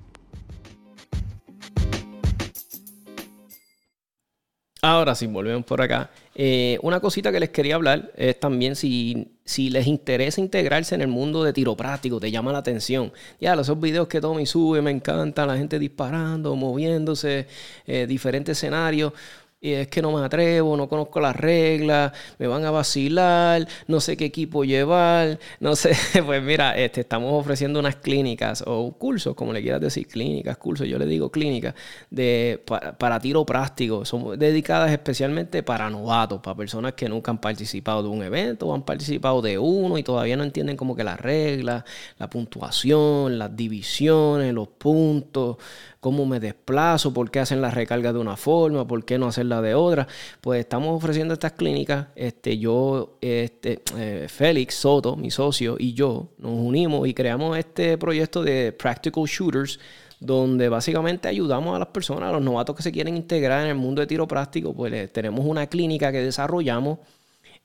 Ahora 4.81 5.17
sí, 5.17 5.27
volvemos 5.27 5.65
por 5.65 5.83
acá. 5.83 6.11
Eh, 6.37 6.79
una 6.83 7.01
cosita 7.01 7.33
que 7.33 7.41
les 7.41 7.51
quería 7.51 7.75
hablar 7.75 8.13
es 8.17 8.39
también 8.39 8.77
si, 8.77 9.33
si 9.45 9.71
les 9.71 9.89
interesa 9.89 10.41
integrarse 10.41 10.95
en 10.95 11.01
el 11.01 11.09
mundo 11.09 11.43
de 11.43 11.53
tiro 11.53 11.77
práctico, 11.77 12.21
te 12.21 12.31
llama 12.31 12.53
la 12.53 12.59
atención. 12.59 13.13
Ya, 13.41 13.55
esos 13.55 13.81
videos 13.81 14.07
que 14.07 14.21
Tommy 14.21 14.47
sube 14.47 14.81
me 14.81 14.93
encantan, 14.93 15.49
la 15.49 15.57
gente 15.57 15.81
disparando, 15.81 16.55
moviéndose, 16.55 17.49
eh, 17.89 18.07
diferentes 18.07 18.57
escenarios 18.57 19.13
y 19.61 19.73
es 19.73 19.88
que 19.88 20.00
no 20.00 20.12
me 20.12 20.25
atrevo, 20.25 20.77
no 20.77 20.88
conozco 20.88 21.19
las 21.21 21.35
reglas, 21.35 22.12
me 22.38 22.47
van 22.47 22.65
a 22.65 22.71
vacilar, 22.71 23.67
no 23.88 23.99
sé 23.99 24.17
qué 24.17 24.27
equipo 24.27 24.65
llevar, 24.65 25.41
no 25.59 25.75
sé, 25.75 25.97
pues 26.27 26.41
mira, 26.43 26.79
este, 26.79 27.00
estamos 27.00 27.33
ofreciendo 27.33 27.81
unas 27.81 27.97
clínicas 27.97 28.62
o 28.65 28.93
cursos, 28.93 29.35
como 29.35 29.53
le 29.53 29.61
quieras 29.61 29.81
decir, 29.81 30.07
clínicas, 30.07 30.57
cursos, 30.59 30.87
yo 30.87 30.97
le 30.97 31.07
digo 31.07 31.31
clínicas, 31.33 31.75
de, 32.09 32.62
para, 32.99 33.19
tiro 33.19 33.45
práctico, 33.45 34.05
son 34.05 34.38
dedicadas 34.38 34.93
especialmente 34.93 35.65
para 35.65 35.91
novatos, 35.91 36.41
para 36.41 36.57
personas 36.57 36.93
que 36.93 37.09
nunca 37.09 37.33
han 37.33 37.38
participado 37.41 38.05
de 38.05 38.09
un 38.11 38.23
evento 38.23 38.69
o 38.69 38.75
han 38.75 38.83
participado 38.83 39.43
de 39.43 39.59
uno 39.59 39.99
y 39.99 40.05
todavía 40.05 40.37
no 40.37 40.45
entienden 40.45 40.77
como 40.77 40.95
que 40.95 41.03
las 41.03 41.21
reglas, 41.21 41.83
la 42.19 42.31
puntuación, 42.31 43.38
las 43.38 43.57
divisiones, 43.57 44.55
los 44.55 44.69
puntos, 44.69 45.57
cómo 46.00 46.27
me 46.27 46.38
desplazo, 46.38 47.12
por 47.12 47.31
qué 47.31 47.41
hacen 47.41 47.61
la 47.61 47.71
recarga 47.71 48.12
de 48.12 48.19
una 48.21 48.37
forma, 48.37 48.87
por 48.87 49.05
qué 49.05 49.19
no 49.19 49.27
hacerla 49.49 49.62
de 49.62 49.75
otra. 49.75 50.07
Pues 50.40 50.61
estamos 50.61 50.97
ofreciendo 50.97 51.35
estas 51.35 51.52
clínicas. 51.52 52.07
Este, 52.14 52.59
yo, 52.59 53.17
este, 53.21 53.83
eh, 53.97 54.26
Félix 54.28 54.75
Soto, 54.75 55.17
mi 55.17 55.31
socio, 55.31 55.76
y 55.78 55.95
yo 55.95 56.28
nos 56.38 56.52
unimos 56.52 57.09
y 57.09 57.14
creamos 57.14 57.59
este 57.59 57.99
proyecto 57.99 58.43
de 58.43 58.73
Practical 58.73 59.25
Shooters 59.25 59.78
donde 60.21 60.69
básicamente 60.69 61.28
ayudamos 61.28 61.76
a 61.76 61.78
las 61.78 61.88
personas, 61.88 62.31
a 62.31 62.33
los 62.33 62.43
novatos 62.43 62.75
que 62.75 62.83
se 62.83 62.90
quieren 62.90 63.17
integrar 63.17 63.62
en 63.62 63.69
el 63.69 63.76
mundo 63.76 64.00
de 64.00 64.07
tiro 64.09 64.26
práctico, 64.26 64.75
pues 64.75 65.12
tenemos 65.12 65.47
una 65.47 65.69
clínica 65.69 66.11
que 66.11 66.21
desarrollamos 66.21 66.99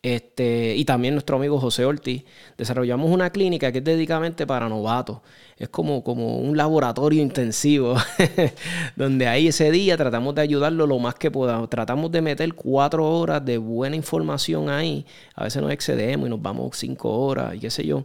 este, 0.04 0.76
y 0.76 0.84
también 0.84 1.14
nuestro 1.14 1.38
amigo 1.38 1.62
José 1.62 1.86
Ortiz, 1.86 2.26
desarrollamos 2.58 3.10
una 3.10 3.30
clínica 3.30 3.72
que 3.72 3.78
es 3.78 3.84
dedicadamente 3.86 4.46
para 4.46 4.68
novatos. 4.68 5.20
Es 5.58 5.70
como, 5.70 6.04
como 6.04 6.40
un 6.40 6.58
laboratorio 6.58 7.22
intensivo, 7.22 7.96
donde 8.98 9.28
ahí 9.28 9.48
ese 9.48 9.72
día 9.72 9.96
tratamos 9.96 10.36
de 10.36 10.42
ayudarlo 10.42 10.86
lo 10.88 11.00
más 11.00 11.16
que 11.16 11.32
podamos. 11.32 11.70
Tratamos 11.70 12.12
de 12.12 12.22
meter 12.22 12.54
cuatro 12.54 13.10
horas 13.10 13.46
de 13.46 13.58
buena 13.58 13.96
información 13.96 14.70
ahí. 14.70 15.06
A 15.36 15.46
veces 15.46 15.62
nos 15.62 15.72
excedemos 15.72 16.28
y 16.28 16.30
nos 16.30 16.42
vamos 16.42 16.78
cinco 16.78 17.10
horas 17.10 17.56
y 17.56 17.60
qué 17.60 17.70
sé 17.70 17.86
yo. 17.86 18.04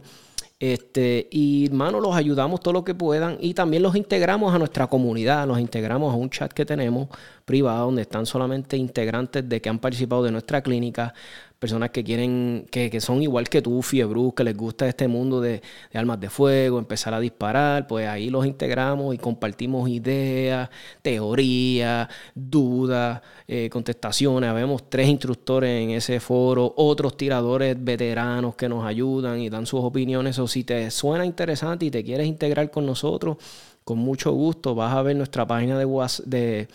Este, 0.61 1.29
y 1.31 1.67
hermano, 1.67 2.01
los 2.01 2.13
ayudamos 2.15 2.59
todo 2.59 2.73
lo 2.73 2.83
que 2.83 2.93
puedan 2.93 3.37
y 3.39 3.53
también 3.53 3.81
los 3.81 3.95
integramos 3.95 4.53
a 4.53 4.59
nuestra 4.59 4.87
comunidad, 4.87 5.47
los 5.47 5.57
integramos 5.57 6.13
a 6.13 6.17
un 6.17 6.29
chat 6.29 6.51
que 6.51 6.65
tenemos 6.65 7.07
privado 7.45 7.85
donde 7.85 8.01
están 8.01 8.25
solamente 8.25 8.75
integrantes 8.75 9.47
de 9.47 9.61
que 9.61 9.69
han 9.69 9.79
participado 9.79 10.21
de 10.21 10.31
nuestra 10.31 10.61
clínica, 10.61 11.13
personas 11.59 11.89
que 11.89 12.05
quieren, 12.05 12.65
que, 12.71 13.01
son 13.01 13.21
igual 13.21 13.49
que 13.49 13.61
tú, 13.61 13.81
fiebrus, 13.81 14.33
que 14.33 14.45
les 14.45 14.55
gusta 14.55 14.87
este 14.87 15.09
mundo 15.09 15.41
de, 15.41 15.61
de, 15.91 15.99
armas 15.99 16.19
de 16.19 16.29
fuego, 16.29 16.79
empezar 16.79 17.13
a 17.13 17.19
disparar, 17.19 17.85
pues 17.85 18.07
ahí 18.07 18.29
los 18.29 18.45
integramos 18.45 19.13
y 19.13 19.17
compartimos 19.17 19.89
ideas, 19.89 20.69
teorías, 21.01 22.07
dudas, 22.33 23.21
eh, 23.47 23.69
contestaciones. 23.69 24.49
Habemos 24.49 24.89
tres 24.89 25.09
instructores 25.09 25.83
en 25.83 25.91
ese 25.91 26.21
foro, 26.21 26.73
otros 26.77 27.17
tiradores 27.17 27.75
veteranos 27.77 28.55
que 28.55 28.69
nos 28.69 28.85
ayudan 28.85 29.41
y 29.41 29.49
dan 29.49 29.65
sus 29.65 29.81
opiniones. 29.81 30.39
O 30.39 30.47
si 30.47 30.63
te 30.63 30.89
suena 30.91 31.25
interesante 31.25 31.85
y 31.85 31.91
te 31.91 32.03
quieres 32.03 32.27
integrar 32.27 32.71
con 32.71 32.85
nosotros, 32.85 33.35
con 33.83 33.97
mucho 33.97 34.31
gusto 34.31 34.75
vas 34.75 34.93
a 34.95 35.01
ver 35.01 35.17
nuestra 35.17 35.45
página 35.45 35.77
de 35.77 35.83
WhatsApp, 35.83 36.25
de, 36.25 36.67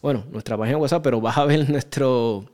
bueno, 0.00 0.24
nuestra 0.30 0.56
página 0.56 0.76
de 0.76 0.82
WhatsApp, 0.82 1.02
pero 1.02 1.20
vas 1.20 1.38
a 1.38 1.44
ver 1.44 1.68
nuestro 1.70 2.44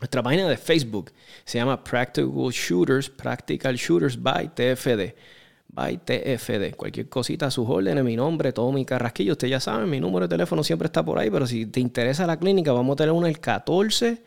nuestra 0.00 0.22
página 0.22 0.48
de 0.48 0.56
Facebook 0.56 1.12
se 1.44 1.58
llama 1.58 1.84
Practical 1.84 2.50
Shooters, 2.50 3.10
Practical 3.10 3.76
Shooters 3.76 4.20
by 4.20 4.48
TFD. 4.54 5.14
By 5.68 5.98
TFD. 5.98 6.74
Cualquier 6.74 7.08
cosita 7.08 7.46
a 7.46 7.50
sus 7.50 7.68
órdenes, 7.68 8.02
mi 8.02 8.16
nombre, 8.16 8.52
todo 8.52 8.72
mi 8.72 8.84
carrasquillo. 8.84 9.32
Ustedes 9.32 9.50
ya 9.52 9.60
saben, 9.60 9.88
mi 9.88 10.00
número 10.00 10.26
de 10.26 10.34
teléfono 10.34 10.64
siempre 10.64 10.86
está 10.86 11.04
por 11.04 11.18
ahí, 11.18 11.30
pero 11.30 11.46
si 11.46 11.66
te 11.66 11.80
interesa 11.80 12.26
la 12.26 12.38
clínica, 12.38 12.72
vamos 12.72 12.94
a 12.94 12.96
tener 12.96 13.12
una 13.12 13.28
el 13.28 13.38
14 13.38 14.22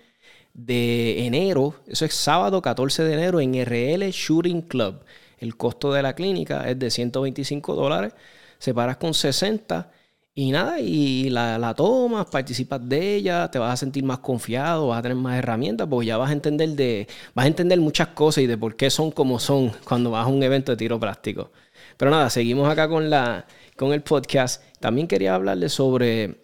de 0.53 1.25
enero. 1.25 1.75
Eso 1.87 2.05
es 2.05 2.13
sábado 2.13 2.61
14 2.61 3.03
de 3.03 3.13
enero 3.13 3.41
en 3.41 3.53
RL 3.65 4.09
Shooting 4.09 4.61
Club. 4.61 5.03
El 5.39 5.57
costo 5.57 5.91
de 5.91 6.03
la 6.03 6.13
clínica 6.13 6.69
es 6.69 6.77
de 6.79 6.91
125 6.91 7.75
dólares. 7.75 8.13
Separas 8.59 8.97
con 8.97 9.13
60 9.13 9.91
y 10.35 10.51
nada, 10.51 10.79
y 10.79 11.29
la, 11.29 11.59
la, 11.59 11.75
tomas, 11.75 12.25
participas 12.25 12.87
de 12.89 13.15
ella, 13.15 13.51
te 13.51 13.59
vas 13.59 13.73
a 13.73 13.77
sentir 13.77 14.03
más 14.03 14.19
confiado, 14.19 14.87
vas 14.87 14.99
a 14.99 15.01
tener 15.03 15.17
más 15.17 15.37
herramientas, 15.37 15.87
porque 15.87 16.07
ya 16.07 16.17
vas 16.17 16.31
a 16.31 16.33
entender 16.33 16.69
de, 16.69 17.07
vas 17.35 17.45
a 17.45 17.47
entender 17.47 17.79
muchas 17.79 18.09
cosas 18.09 18.43
y 18.43 18.47
de 18.47 18.57
por 18.57 18.75
qué 18.75 18.89
son 18.89 19.11
como 19.11 19.39
son 19.39 19.71
cuando 19.85 20.09
vas 20.11 20.25
a 20.25 20.29
un 20.29 20.41
evento 20.41 20.71
de 20.71 20.77
tiro 20.77 20.99
práctico. 20.99 21.51
Pero 21.97 22.11
nada, 22.11 22.29
seguimos 22.29 22.67
acá 22.69 22.87
con 22.89 23.09
la, 23.09 23.45
con 23.77 23.93
el 23.93 24.01
podcast. 24.01 24.63
También 24.79 25.07
quería 25.07 25.35
hablarles 25.35 25.73
sobre 25.73 26.43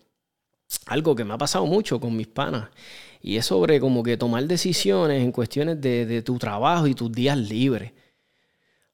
algo 0.86 1.16
que 1.16 1.24
me 1.26 1.34
ha 1.34 1.38
pasado 1.38 1.66
mucho 1.66 2.00
con 2.00 2.16
mis 2.16 2.28
panas. 2.28 2.70
Y 3.22 3.38
es 3.38 3.46
sobre 3.48 3.80
como 3.80 4.04
que 4.04 4.18
tomar 4.18 4.46
decisiones 4.46 5.24
en 5.24 5.32
cuestiones 5.32 5.82
de, 5.82 6.06
de 6.06 6.22
tu 6.22 6.38
trabajo 6.38 6.88
y 6.88 6.94
tus 6.96 7.12
días 7.12 7.38
libres. 7.38 7.92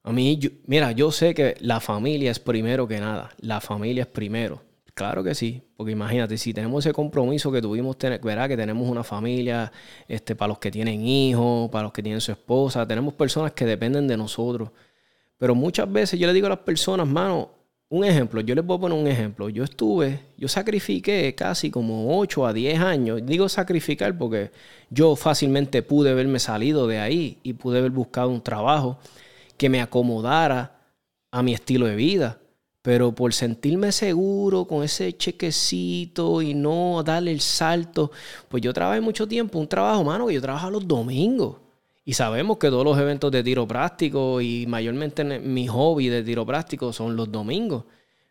A 0.04 0.12
mí, 0.12 0.40
mira, 0.68 0.92
yo 0.94 1.12
sé 1.12 1.34
que 1.34 1.56
la 1.60 1.80
familia 1.80 2.32
es 2.32 2.40
primero 2.40 2.88
que 2.88 3.00
nada. 3.00 3.32
La 3.40 3.62
familia 3.62 4.04
es 4.04 4.08
primero. 4.08 4.65
Claro 4.96 5.26
que 5.26 5.36
sí, 5.36 5.62
porque 5.76 5.92
imagínate, 5.92 6.38
si 6.38 6.54
tenemos 6.54 6.86
ese 6.86 6.94
compromiso 6.94 7.52
que 7.52 7.62
tuvimos, 7.62 7.98
verá 8.24 8.48
que 8.48 8.56
tenemos 8.56 8.90
una 8.90 9.04
familia, 9.04 9.70
este, 10.08 10.38
para 10.38 10.48
los 10.48 10.60
que 10.60 10.72
tienen 10.72 11.06
hijos, 11.06 11.70
para 11.70 11.84
los 11.84 11.92
que 11.92 12.02
tienen 12.02 12.22
su 12.22 12.32
esposa, 12.32 12.88
tenemos 12.88 13.14
personas 13.14 13.52
que 13.52 13.66
dependen 13.66 14.08
de 14.08 14.16
nosotros. 14.16 14.72
Pero 15.38 15.54
muchas 15.54 15.92
veces 15.92 16.18
yo 16.18 16.28
le 16.28 16.34
digo 16.34 16.48
a 16.48 16.52
las 16.52 16.60
personas, 16.60 17.08
mano, 17.08 17.52
un 17.90 18.06
ejemplo, 18.06 18.40
yo 18.40 18.56
les 18.56 18.66
voy 18.66 18.78
a 18.78 18.80
poner 18.82 18.98
un 18.98 19.08
ejemplo. 19.08 19.50
Yo 19.50 19.66
estuve, 19.66 20.22
yo 20.38 20.48
sacrifiqué 20.48 21.36
casi 21.36 21.70
como 21.70 22.18
8 22.18 22.48
a 22.48 22.54
10 22.54 22.80
años. 22.80 23.22
Digo 23.26 23.50
sacrificar 23.50 24.18
porque 24.18 24.52
yo 24.90 25.18
fácilmente 25.18 25.84
pude 25.84 26.12
haberme 26.12 26.40
salido 26.40 26.88
de 26.88 27.00
ahí 27.00 27.40
y 27.44 27.54
pude 27.54 27.80
haber 27.80 27.92
buscado 27.92 28.30
un 28.30 28.42
trabajo 28.42 28.98
que 29.58 29.70
me 29.70 29.82
acomodara 29.82 30.80
a 31.32 31.44
mi 31.44 31.54
estilo 31.54 31.86
de 31.86 31.96
vida. 31.96 32.40
Pero 32.86 33.14
por 33.14 33.34
sentirme 33.34 33.92
seguro 33.92 34.66
con 34.66 34.84
ese 34.84 35.18
chequecito 35.18 36.44
y 36.44 36.54
no 36.54 37.02
darle 37.04 37.32
el 37.32 37.42
salto, 37.42 38.12
pues 38.48 38.62
yo 38.62 38.74
trabajé 38.74 39.02
mucho 39.02 39.28
tiempo, 39.28 39.58
un 39.58 39.68
trabajo, 39.68 40.04
mano, 40.04 40.28
que 40.28 40.36
yo 40.36 40.42
trabajo 40.42 40.70
los 40.70 40.88
domingos. 40.88 41.56
Y 42.06 42.14
sabemos 42.14 42.60
que 42.60 42.70
todos 42.70 42.86
los 42.86 42.96
eventos 43.00 43.32
de 43.32 43.42
tiro 43.44 43.68
práctico 43.68 44.40
y 44.40 44.68
mayormente 44.68 45.24
mi 45.40 45.66
hobby 45.66 46.10
de 46.10 46.22
tiro 46.22 46.46
práctico 46.46 46.94
son 46.94 47.16
los 47.16 47.32
domingos. 47.32 47.86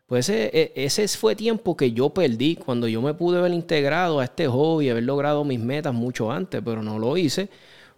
Pues 0.07 0.29
ese, 0.29 0.51
e, 0.57 0.73
ese 0.77 1.09
fue 1.09 1.35
tiempo 1.35 1.77
que 1.77 1.91
yo 1.91 2.11
perdí 2.11 2.55
cuando 2.55 2.87
yo 2.87 3.03
me 3.03 3.13
pude 3.13 3.39
haber 3.39 3.53
integrado 3.53 4.21
a 4.21 4.25
este 4.25 4.47
hobby, 4.47 4.89
haber 4.89 5.03
logrado 5.03 5.43
mis 5.43 5.59
metas 5.59 5.93
mucho 5.93 6.31
antes, 6.31 6.63
pero 6.65 6.81
no 6.81 7.01
lo 7.01 7.17
hice 7.17 7.49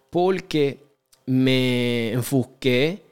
porque 0.08 0.80
me 1.26 2.12
enfusqué 2.12 3.05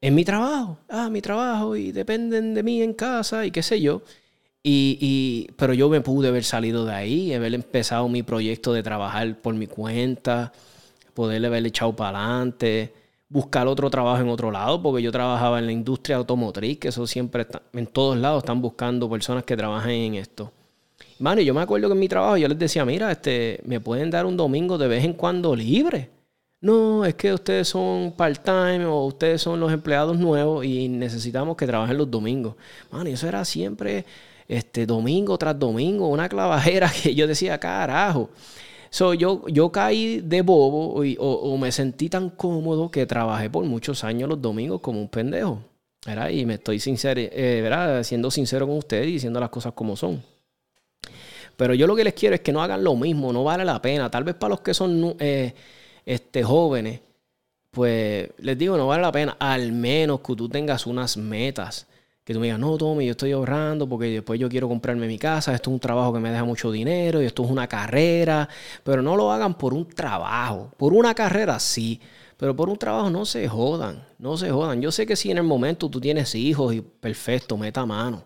en 0.00 0.14
mi 0.14 0.24
trabajo, 0.24 0.78
ah, 0.88 1.10
mi 1.10 1.20
trabajo, 1.20 1.76
y 1.76 1.92
dependen 1.92 2.54
de 2.54 2.62
mí 2.62 2.82
en 2.82 2.94
casa 2.94 3.44
y 3.46 3.50
qué 3.50 3.62
sé 3.62 3.80
yo. 3.80 4.02
Y, 4.62 5.48
pero 5.56 5.72
yo 5.72 5.88
me 5.88 6.02
pude 6.02 6.28
haber 6.28 6.44
salido 6.44 6.84
de 6.84 6.92
ahí, 6.92 7.32
haber 7.32 7.54
empezado 7.54 8.06
mi 8.08 8.22
proyecto 8.22 8.74
de 8.74 8.82
trabajar 8.82 9.40
por 9.40 9.54
mi 9.54 9.66
cuenta, 9.66 10.52
poderle 11.14 11.46
haber 11.46 11.66
echado 11.66 11.96
para 11.96 12.18
adelante, 12.18 12.92
buscar 13.30 13.66
otro 13.66 13.88
trabajo 13.88 14.20
en 14.20 14.28
otro 14.28 14.50
lado, 14.50 14.82
porque 14.82 15.02
yo 15.02 15.10
trabajaba 15.10 15.58
en 15.58 15.66
la 15.66 15.72
industria 15.72 16.16
automotriz, 16.16 16.78
que 16.78 16.88
eso 16.88 17.06
siempre 17.06 17.42
está, 17.42 17.62
en 17.72 17.86
todos 17.86 18.18
lados 18.18 18.42
están 18.42 18.60
buscando 18.60 19.08
personas 19.08 19.44
que 19.44 19.56
trabajen 19.56 19.92
en 19.92 20.14
esto. 20.16 20.52
Mano, 21.18 21.40
yo 21.40 21.54
me 21.54 21.62
acuerdo 21.62 21.88
que 21.88 21.94
en 21.94 22.00
mi 22.00 22.08
trabajo 22.08 22.36
yo 22.36 22.46
les 22.46 22.58
decía, 22.58 22.84
mira, 22.84 23.10
este, 23.10 23.60
me 23.64 23.80
pueden 23.80 24.10
dar 24.10 24.26
un 24.26 24.36
domingo 24.36 24.76
de 24.76 24.88
vez 24.88 25.04
en 25.04 25.14
cuando 25.14 25.56
libre 25.56 26.10
no, 26.60 27.04
es 27.04 27.14
que 27.14 27.32
ustedes 27.32 27.68
son 27.68 28.12
part-time 28.16 28.84
o 28.84 29.04
ustedes 29.04 29.40
son 29.40 29.60
los 29.60 29.72
empleados 29.72 30.18
nuevos 30.18 30.64
y 30.64 30.88
necesitamos 30.88 31.56
que 31.56 31.66
trabajen 31.66 31.96
los 31.96 32.10
domingos. 32.10 32.56
Man, 32.90 33.06
y 33.06 33.12
eso 33.12 33.28
era 33.28 33.44
siempre 33.44 34.04
este, 34.48 34.84
domingo 34.84 35.38
tras 35.38 35.56
domingo, 35.56 36.08
una 36.08 36.28
clavajera 36.28 36.90
que 37.02 37.14
yo 37.14 37.26
decía, 37.26 37.58
carajo. 37.58 38.30
So, 38.90 39.14
yo, 39.14 39.46
yo 39.48 39.70
caí 39.70 40.20
de 40.20 40.42
bobo 40.42 40.94
o, 41.18 41.58
me 41.58 41.70
sentí 41.70 42.08
tan 42.08 42.30
cómodo 42.30 42.90
que 42.90 43.06
trabajé 43.06 43.50
por 43.50 43.64
muchos 43.64 44.02
años 44.02 44.28
los 44.28 44.40
domingos 44.40 44.80
como 44.80 45.00
un 45.00 45.08
pendejo. 45.08 45.62
Y 46.30 46.46
me 46.46 46.54
estoy 46.54 46.80
sincero, 46.80 47.20
eh, 47.22 48.00
siendo 48.02 48.30
sincero 48.30 48.66
con 48.66 48.78
ustedes 48.78 49.08
y 49.08 49.12
diciendo 49.12 49.38
las 49.40 49.50
cosas 49.50 49.74
como 49.74 49.94
son. 49.94 50.22
Pero 51.56 51.74
yo 51.74 51.86
lo 51.86 51.94
que 51.94 52.04
les 52.04 52.14
quiero 52.14 52.34
es 52.34 52.40
que 52.40 52.52
no 52.52 52.62
hagan 52.62 52.82
lo 52.82 52.96
mismo, 52.96 53.32
no 53.32 53.44
vale 53.44 53.64
la 53.64 53.82
pena. 53.82 54.10
Tal 54.10 54.24
vez 54.24 54.34
para 54.36 54.50
los 54.50 54.60
que 54.60 54.72
son 54.72 55.16
eh, 55.18 55.52
este, 56.08 56.42
jóvenes, 56.42 57.00
pues 57.70 58.30
les 58.38 58.56
digo, 58.56 58.78
no 58.78 58.86
vale 58.86 59.02
la 59.02 59.12
pena, 59.12 59.36
al 59.38 59.72
menos 59.72 60.20
que 60.20 60.34
tú 60.34 60.48
tengas 60.48 60.86
unas 60.86 61.18
metas. 61.18 61.86
Que 62.24 62.32
tú 62.32 62.40
me 62.40 62.46
digas, 62.46 62.58
no, 62.58 62.78
Tommy, 62.78 63.04
yo 63.04 63.10
estoy 63.10 63.32
ahorrando 63.32 63.86
porque 63.86 64.06
después 64.06 64.40
yo 64.40 64.48
quiero 64.48 64.68
comprarme 64.68 65.06
mi 65.06 65.18
casa, 65.18 65.54
esto 65.54 65.68
es 65.70 65.74
un 65.74 65.80
trabajo 65.80 66.14
que 66.14 66.20
me 66.20 66.30
deja 66.30 66.44
mucho 66.44 66.70
dinero 66.70 67.20
y 67.20 67.26
esto 67.26 67.44
es 67.44 67.50
una 67.50 67.66
carrera, 67.66 68.48
pero 68.84 69.02
no 69.02 69.16
lo 69.16 69.30
hagan 69.30 69.52
por 69.52 69.74
un 69.74 69.86
trabajo. 69.86 70.70
Por 70.78 70.94
una 70.94 71.14
carrera 71.14 71.58
sí, 71.60 72.00
pero 72.38 72.56
por 72.56 72.70
un 72.70 72.78
trabajo 72.78 73.10
no 73.10 73.26
se 73.26 73.46
jodan, 73.46 74.02
no 74.18 74.38
se 74.38 74.50
jodan. 74.50 74.80
Yo 74.80 74.90
sé 74.90 75.04
que 75.04 75.14
si 75.14 75.30
en 75.30 75.36
el 75.36 75.44
momento 75.44 75.90
tú 75.90 76.00
tienes 76.00 76.34
hijos 76.34 76.74
y 76.74 76.80
perfecto, 76.80 77.58
meta 77.58 77.84
mano. 77.84 78.24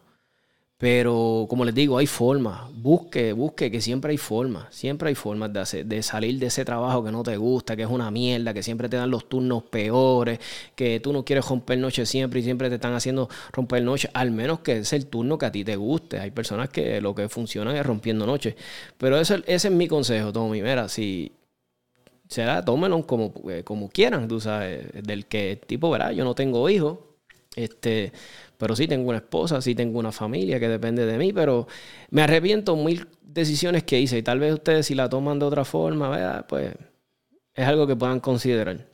Pero 0.82 1.46
como 1.48 1.64
les 1.64 1.76
digo, 1.76 1.96
hay 1.96 2.08
formas. 2.08 2.62
Busque, 2.74 3.32
busque, 3.32 3.70
que 3.70 3.80
siempre 3.80 4.10
hay 4.10 4.16
formas. 4.16 4.66
Siempre 4.74 5.10
hay 5.10 5.14
formas 5.14 5.52
de, 5.52 6.02
salir 6.02 6.40
de 6.40 6.46
ese 6.46 6.64
trabajo 6.64 7.04
que 7.04 7.12
no 7.12 7.22
te 7.22 7.36
gusta, 7.36 7.76
que 7.76 7.82
es 7.82 7.88
una 7.88 8.10
mierda, 8.10 8.52
que 8.52 8.64
siempre 8.64 8.88
te 8.88 8.96
dan 8.96 9.08
los 9.08 9.28
turnos 9.28 9.62
peores, 9.62 10.40
que 10.74 10.98
tú 10.98 11.12
no 11.12 11.24
quieres 11.24 11.46
romper 11.48 11.78
noche 11.78 12.04
siempre 12.04 12.40
y 12.40 12.42
siempre 12.42 12.68
te 12.68 12.74
están 12.74 12.94
haciendo 12.94 13.28
romper 13.52 13.84
noche, 13.84 14.10
al 14.12 14.32
menos 14.32 14.58
que 14.58 14.78
es 14.78 14.92
el 14.92 15.06
turno 15.06 15.38
que 15.38 15.46
a 15.46 15.52
ti 15.52 15.62
te 15.62 15.76
guste. 15.76 16.18
Hay 16.18 16.32
personas 16.32 16.68
que 16.68 17.00
lo 17.00 17.14
que 17.14 17.28
funcionan 17.28 17.76
es 17.76 17.86
rompiendo 17.86 18.26
noche. 18.26 18.56
Pero 18.98 19.20
ese 19.20 19.40
es 19.46 19.70
mi 19.70 19.86
consejo, 19.86 20.32
Tommy. 20.32 20.62
Mira, 20.62 20.88
si 20.88 21.30
será, 22.26 22.64
tómenlo 22.64 23.06
como, 23.06 23.32
eh, 23.48 23.62
como 23.62 23.88
quieran, 23.88 24.26
tú 24.26 24.40
sabes, 24.40 24.84
del 25.00 25.26
que 25.26 25.60
tipo, 25.64 25.90
¿verdad? 25.90 26.10
Yo 26.10 26.24
no 26.24 26.34
tengo 26.34 26.68
hijos. 26.68 26.98
Este, 27.54 28.12
pero 28.62 28.76
sí 28.76 28.86
tengo 28.86 29.08
una 29.08 29.18
esposa, 29.18 29.60
sí 29.60 29.74
tengo 29.74 29.98
una 29.98 30.12
familia 30.12 30.60
que 30.60 30.68
depende 30.68 31.04
de 31.04 31.18
mí, 31.18 31.32
pero 31.32 31.66
me 32.10 32.22
arrepiento 32.22 32.76
mil 32.76 33.08
decisiones 33.20 33.82
que 33.82 33.98
hice 33.98 34.18
y 34.18 34.22
tal 34.22 34.38
vez 34.38 34.54
ustedes 34.54 34.86
si 34.86 34.94
la 34.94 35.08
toman 35.08 35.40
de 35.40 35.46
otra 35.46 35.64
forma, 35.64 36.08
¿verdad? 36.08 36.46
pues 36.48 36.72
es 37.54 37.66
algo 37.66 37.88
que 37.88 37.96
puedan 37.96 38.20
considerar. 38.20 38.86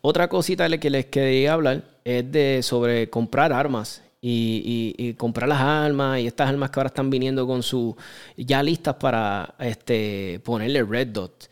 Otra 0.00 0.30
cosita 0.30 0.70
que 0.78 0.88
les 0.88 1.04
quería 1.04 1.52
hablar 1.52 1.84
es 2.02 2.32
de 2.32 2.62
sobre 2.62 3.10
comprar 3.10 3.52
armas 3.52 4.02
y, 4.22 5.12
comprar 5.18 5.46
las 5.46 5.60
armas 5.60 6.20
y 6.20 6.26
estas 6.26 6.48
armas 6.48 6.70
que 6.70 6.80
ahora 6.80 6.88
están 6.88 7.10
viniendo 7.10 7.46
con 7.46 7.62
su 7.62 7.94
ya 8.38 8.62
listas 8.62 8.94
para 8.94 9.54
este 9.58 10.40
ponerle 10.42 10.82
red 10.82 11.08
dot. 11.08 11.50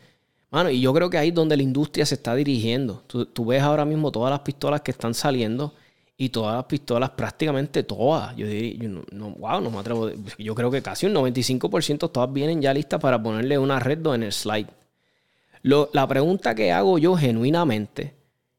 Mano, 0.49 0.71
y 0.71 0.81
yo 0.81 0.91
creo 0.91 1.07
que 1.07 1.19
ahí 1.19 1.27
es 1.27 1.35
donde 1.35 1.55
la 1.55 1.61
industria 1.61 2.07
se 2.07 2.15
está 2.15 2.33
dirigiendo. 2.33 3.03
Tú, 3.05 3.27
tú 3.27 3.45
ves 3.45 3.61
ahora 3.61 3.85
mismo 3.85 4.11
todas 4.11 4.31
las 4.31 4.39
pistolas 4.39 4.81
que 4.81 4.89
están 4.89 5.13
saliendo 5.13 5.75
y 6.21 6.27
todas 6.27 6.53
las 6.53 6.65
pistolas, 6.65 7.11
prácticamente 7.11 7.83
todas, 7.83 8.35
yo 8.35 8.45
diría, 8.45 8.89
no, 8.89 9.03
no, 9.09 9.29
wow, 9.35 9.61
no 9.61 9.71
me 9.71 9.77
atrevo. 9.79 10.11
Yo 10.37 10.53
creo 10.53 10.69
que 10.69 10.81
casi 10.81 11.05
un 11.05 11.13
95% 11.13 12.11
todas 12.11 12.33
vienen 12.33 12.61
ya 12.61 12.73
listas 12.73 12.99
para 12.99 13.23
ponerle 13.23 13.57
una 13.57 13.79
red 13.79 14.05
en 14.05 14.23
el 14.23 14.33
slide. 14.33 14.67
Lo, 15.61 15.89
la 15.93 16.05
pregunta 16.09 16.53
que 16.53 16.73
hago 16.73 16.97
yo 16.97 17.15
genuinamente 17.15 18.15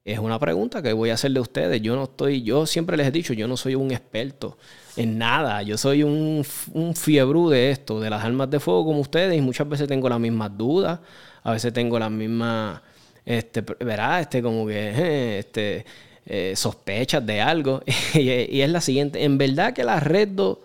es 0.06 0.18
una 0.18 0.38
pregunta 0.38 0.80
que 0.80 0.94
voy 0.94 1.10
a 1.10 1.14
hacerle 1.14 1.38
a 1.38 1.42
ustedes. 1.42 1.82
Yo 1.82 1.96
no 1.96 2.04
estoy, 2.04 2.42
yo 2.42 2.64
siempre 2.64 2.96
les 2.96 3.08
he 3.08 3.10
dicho, 3.10 3.34
yo 3.34 3.46
no 3.46 3.58
soy 3.58 3.74
un 3.74 3.90
experto 3.90 4.56
en 4.96 5.18
nada. 5.18 5.62
Yo 5.62 5.76
soy 5.76 6.02
un, 6.02 6.42
un 6.72 6.96
fiebrú 6.96 7.50
de 7.50 7.72
esto, 7.72 8.00
de 8.00 8.08
las 8.08 8.24
armas 8.24 8.48
de 8.48 8.58
fuego 8.58 8.86
como 8.86 9.00
ustedes, 9.00 9.36
y 9.36 9.42
muchas 9.42 9.68
veces 9.68 9.86
tengo 9.86 10.08
las 10.08 10.18
mismas 10.18 10.56
dudas, 10.56 10.98
a 11.42 11.52
veces 11.52 11.74
tengo 11.74 11.98
las 11.98 12.10
mismas, 12.10 12.80
este, 13.22 13.60
verá, 13.60 14.18
este, 14.18 14.40
como 14.42 14.66
que, 14.66 14.92
eh, 14.92 15.38
este 15.40 15.84
eh, 16.26 16.54
sospechas 16.56 17.24
de 17.24 17.40
algo. 17.40 17.82
y, 18.14 18.60
es 18.60 18.70
la 18.70 18.80
siguiente, 18.80 19.24
en 19.24 19.38
verdad 19.38 19.72
que 19.72 19.84
la 19.84 20.00
Red 20.00 20.28
2 20.28 20.58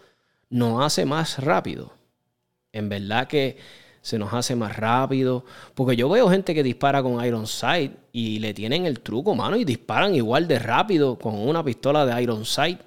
nos 0.49 0.83
hace 0.83 1.05
más 1.05 1.39
rápido. 1.39 1.93
En 2.71 2.89
verdad 2.89 3.27
que 3.27 3.57
se 4.01 4.19
nos 4.19 4.33
hace 4.33 4.55
más 4.55 4.75
rápido. 4.75 5.45
Porque 5.73 5.95
yo 5.95 6.09
veo 6.09 6.29
gente 6.29 6.53
que 6.53 6.63
dispara 6.63 7.01
con 7.01 7.23
Iron 7.25 7.47
Sight 7.47 7.93
y 8.11 8.39
le 8.39 8.53
tienen 8.53 8.85
el 8.85 8.99
truco, 8.99 9.33
mano, 9.35 9.57
y 9.57 9.65
disparan 9.65 10.13
igual 10.15 10.47
de 10.47 10.59
rápido 10.59 11.17
con 11.17 11.35
una 11.35 11.63
pistola 11.63 12.05
de 12.05 12.21
Iron 12.21 12.45
Sight 12.45 12.79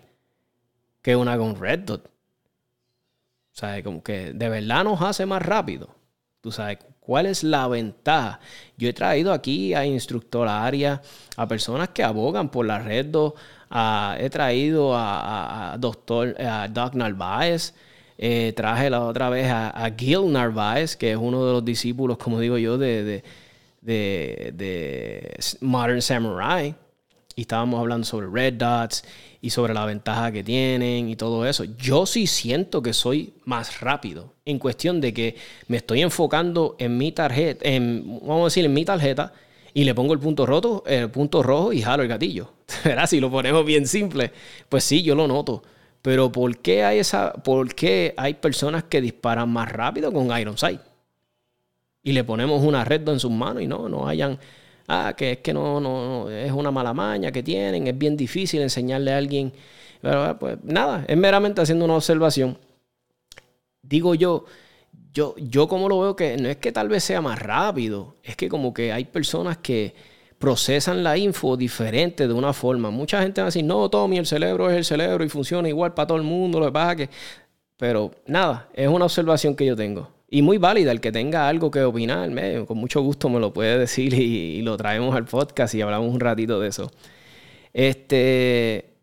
que 1.03 1.17
una 1.17 1.37
con 1.37 1.57
Red 1.57 1.81
Dot. 1.81 2.07
O 2.07 3.61
sea, 3.61 3.83
como 3.83 4.03
que 4.03 4.33
de 4.33 4.49
verdad 4.49 4.85
nos 4.85 5.03
hace 5.03 5.27
más 5.27 5.43
rápido. 5.43 5.98
Tú 6.41 6.53
sabes, 6.53 6.79
¿cuál 7.01 7.27
es 7.27 7.43
la 7.43 7.67
ventaja? 7.67 8.39
Yo 8.77 8.89
he 8.89 8.93
traído 8.93 9.33
aquí 9.33 9.75
a 9.75 9.85
instructorarias, 9.85 11.01
a 11.37 11.49
personas 11.49 11.89
que 11.89 12.05
abogan 12.05 12.49
por 12.49 12.65
la 12.65 12.79
red 12.79 13.07
2, 13.07 13.33
ah, 13.71 14.17
he 14.21 14.31
traído 14.31 14.93
a, 14.95 15.77
doctor, 15.81 16.41
a 16.41 16.69
Doc 16.69 16.95
Narváez, 16.95 17.75
eh, 18.19 18.53
traje 18.55 18.89
la 18.89 19.05
otra 19.05 19.31
vez 19.31 19.51
a, 19.51 19.93
Gil 19.97 20.33
Narváez, 20.33 20.97
que 20.97 21.11
es 21.13 21.17
uno 21.17 21.45
de 21.45 21.53
los 21.55 21.65
discípulos, 21.65 22.19
como 22.19 22.39
digo 22.39 22.57
yo, 22.57 22.79
de, 22.79 23.03
de, 23.03 23.25
de, 23.81 24.53
de 24.55 25.37
Modern 25.61 26.03
Samurai 26.03 26.75
y 27.39 27.43
estábamos 27.43 27.79
hablando 27.79 28.05
sobre 28.05 28.27
red 28.27 28.55
dots 28.55 29.05
y 29.41 29.51
sobre 29.51 29.73
la 29.73 29.87
ventaja 29.87 30.33
que 30.33 30.43
tienen 30.43 31.09
y 31.09 31.15
todo 31.15 31.47
eso. 31.47 31.63
Yo 31.63 32.05
sí 32.05 32.27
siento 32.27 32.83
que 32.83 32.93
soy 32.93 33.33
más 33.45 33.81
rápido 33.81 34.35
en 34.45 34.59
cuestión 34.59 35.01
de 35.01 35.15
que 35.15 35.37
me 35.69 35.77
estoy 35.77 36.03
enfocando 36.03 36.75
en 36.81 36.99
mi 36.99 37.13
tarjeta, 37.13 37.61
en, 37.69 38.19
vamos 38.23 38.41
a 38.41 38.45
decir, 38.47 38.65
en 38.65 38.75
mi 38.75 38.85
tarjeta 38.85 39.33
y 39.73 39.85
le 39.85 39.95
pongo 39.95 40.15
el 40.15 40.19
punto 40.19 40.47
roto, 40.47 40.83
el 40.85 41.13
punto 41.13 41.41
rojo 41.45 41.73
y 41.73 41.81
jalo 41.81 42.03
el 42.03 42.09
gatillo. 42.09 42.55
Si 43.07 43.21
lo 43.21 43.31
ponemos 43.31 43.65
bien 43.65 43.87
simple, 43.87 44.33
pues 44.69 44.83
sí, 44.83 45.05
yo 45.05 45.15
lo 45.15 45.29
noto. 45.29 45.63
Pero 46.03 46.33
¿por 46.33 46.59
qué 46.59 46.83
hay 46.83 46.99
esa, 46.99 47.35
por 47.35 47.73
qué 47.73 48.15
hay 48.17 48.35
personas 48.35 48.83
que 48.83 49.01
disparan 49.01 49.49
más 49.49 49.71
rápido 49.71 50.13
con 50.13 50.37
Iron 50.37 50.59
Sight? 50.59 50.81
Y 52.03 52.11
le 52.11 52.25
ponemos 52.25 52.65
una 52.65 52.85
red 52.85 53.09
en 53.09 53.21
sus 53.21 53.31
manos 53.31 53.63
y 53.63 53.69
no, 53.69 53.89
no 53.89 54.09
hayan 54.09 54.41
ah, 54.89 55.15
que 55.17 55.33
es 55.33 55.39
que 55.39 55.53
no, 55.53 55.81
no, 55.81 56.25
no, 56.25 56.31
es 56.31 56.51
una 56.53 56.71
mala 56.71 56.93
maña 56.95 57.31
que 57.31 57.43
tienen, 57.43 57.87
es 57.87 57.97
bien 57.97 58.17
difícil 58.17 58.63
enseñarle 58.63 59.13
a 59.13 59.19
alguien. 59.19 59.53
Pero 60.01 60.39
pues 60.39 60.59
nada, 60.65 61.05
es 61.07 61.17
meramente 61.17 61.61
haciendo 61.61 61.85
una 61.85 61.95
observación. 61.95 62.59
Digo 63.83 64.15
yo, 64.15 64.45
yo, 65.13 65.35
yo 65.39 65.69
como 65.69 65.89
lo 65.89 66.01
veo 66.01 66.17
que 66.17 66.37
no 66.37 66.49
es 66.49 66.57
que 66.59 66.73
tal 66.73 66.89
vez 66.89 67.05
sea 67.05 67.21
más 67.21 67.39
rápido, 67.39 68.17
es 68.23 68.37
que 68.37 68.49
como 68.49 68.75
que 68.75 68.93
hay 68.93 69.05
personas 69.05 69.59
que 69.59 69.95
procesan 70.39 71.03
la 71.03 71.17
info 71.17 71.57
diferente 71.57 72.29
de 72.29 72.35
una 72.35 72.53
forma. 72.53 72.91
Mucha 72.91 73.23
gente 73.23 73.41
va 73.41 73.47
a 73.47 73.51
decir, 73.51 73.65
no, 73.65 73.89
Tommy, 73.89 74.19
el 74.19 74.27
cerebro 74.27 74.71
es 74.71 74.77
el 74.77 74.85
cerebro 74.85 75.25
y 75.25 75.29
funciona 75.29 75.69
igual 75.69 75.95
para 75.95 76.07
todo 76.09 76.19
el 76.19 76.25
mundo, 76.25 76.61
lo 76.61 76.67
que 76.67 76.73
pasa 76.73 76.97
que... 76.97 77.11
Pero 77.77 78.11
nada, 78.27 78.69
es 78.75 78.89
una 78.89 79.05
observación 79.05 79.55
que 79.55 79.65
yo 79.65 79.77
tengo 79.77 80.09
y 80.31 80.43
muy 80.43 80.59
válida. 80.59 80.93
El 80.93 81.01
que 81.01 81.13
tenga 81.13 81.49
algo 81.49 81.71
que 81.71 81.83
opinar, 81.83 82.31
con 82.67 82.79
mucho 82.79 83.01
gusto 83.01 83.29
me 83.29 83.41
lo 83.41 83.53
puede 83.53 83.79
decir 83.79 84.15
y, 84.15 84.63
lo 84.63 84.77
traemos 84.77 85.15
al 85.17 85.25
podcast 85.25 85.75
y 85.75 85.83
hablamos 85.83 86.13
un 86.13 86.21
ratito 86.21 86.61
de 86.61 86.69
eso. 86.69 86.91
Este. 87.73 88.95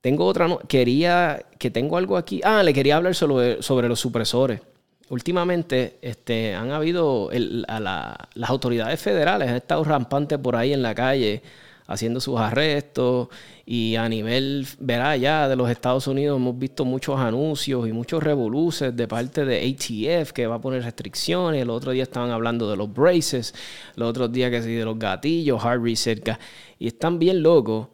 Tengo 0.00 0.26
otra. 0.26 0.48
No, 0.48 0.58
quería. 0.58 1.46
Que 1.58 1.70
tengo 1.70 1.96
algo 1.96 2.16
aquí. 2.16 2.40
Ah, 2.44 2.62
le 2.62 2.72
quería 2.72 2.96
hablar 2.96 3.14
sobre, 3.14 3.62
sobre 3.62 3.88
los 3.88 4.00
supresores. 4.00 4.60
Últimamente 5.08 5.98
este, 6.02 6.54
han 6.54 6.72
habido. 6.72 7.30
A 7.68 7.80
las 7.80 8.50
autoridades 8.50 9.00
federales 9.00 9.48
han 9.48 9.56
estado 9.56 9.84
rampantes 9.84 10.38
por 10.38 10.56
ahí 10.56 10.72
en 10.72 10.82
la 10.82 10.94
calle 10.94 11.42
haciendo 11.86 12.20
sus 12.20 12.38
arrestos 12.38 13.28
y 13.64 13.96
a 13.96 14.08
nivel, 14.08 14.66
verá, 14.78 15.16
ya 15.16 15.48
de 15.48 15.56
los 15.56 15.70
Estados 15.70 16.06
Unidos 16.06 16.36
hemos 16.36 16.58
visto 16.58 16.84
muchos 16.84 17.18
anuncios 17.18 17.88
y 17.88 17.92
muchos 17.92 18.22
revoluces 18.22 18.94
de 18.94 19.08
parte 19.08 19.44
de 19.44 19.58
ATF 19.58 20.32
que 20.32 20.46
va 20.46 20.56
a 20.56 20.60
poner 20.60 20.82
restricciones. 20.82 21.62
El 21.62 21.70
otro 21.70 21.92
día 21.92 22.04
estaban 22.04 22.30
hablando 22.30 22.70
de 22.70 22.76
los 22.76 22.92
braces, 22.92 23.54
el 23.96 24.02
otro 24.02 24.28
día 24.28 24.50
que 24.50 24.62
sí 24.62 24.74
de 24.74 24.84
los 24.84 24.98
gatillos, 24.98 25.64
hard 25.64 25.96
cerca 25.96 26.38
y 26.78 26.88
están 26.88 27.18
bien 27.18 27.42
locos. 27.42 27.88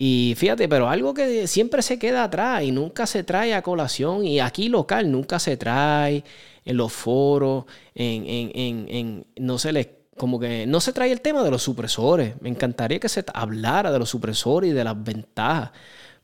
Y 0.00 0.34
fíjate, 0.36 0.68
pero 0.68 0.88
algo 0.88 1.12
que 1.12 1.48
siempre 1.48 1.82
se 1.82 1.98
queda 1.98 2.24
atrás 2.24 2.62
y 2.62 2.70
nunca 2.70 3.04
se 3.04 3.24
trae 3.24 3.52
a 3.52 3.62
colación, 3.62 4.24
y 4.24 4.38
aquí 4.38 4.68
local 4.68 5.10
nunca 5.10 5.40
se 5.40 5.56
trae, 5.56 6.22
en 6.64 6.76
los 6.76 6.92
foros, 6.92 7.64
en, 7.94 8.24
en, 8.26 8.50
en, 8.54 8.86
en 8.88 9.26
no 9.38 9.58
se 9.58 9.72
les 9.72 9.88
como 10.18 10.38
que 10.38 10.66
no 10.66 10.80
se 10.80 10.92
trae 10.92 11.10
el 11.10 11.22
tema 11.22 11.42
de 11.42 11.50
los 11.50 11.62
supresores. 11.62 12.34
Me 12.42 12.50
encantaría 12.50 13.00
que 13.00 13.08
se 13.08 13.24
hablara 13.32 13.90
de 13.90 13.98
los 13.98 14.10
supresores 14.10 14.70
y 14.70 14.74
de 14.74 14.84
las 14.84 15.02
ventajas, 15.02 15.70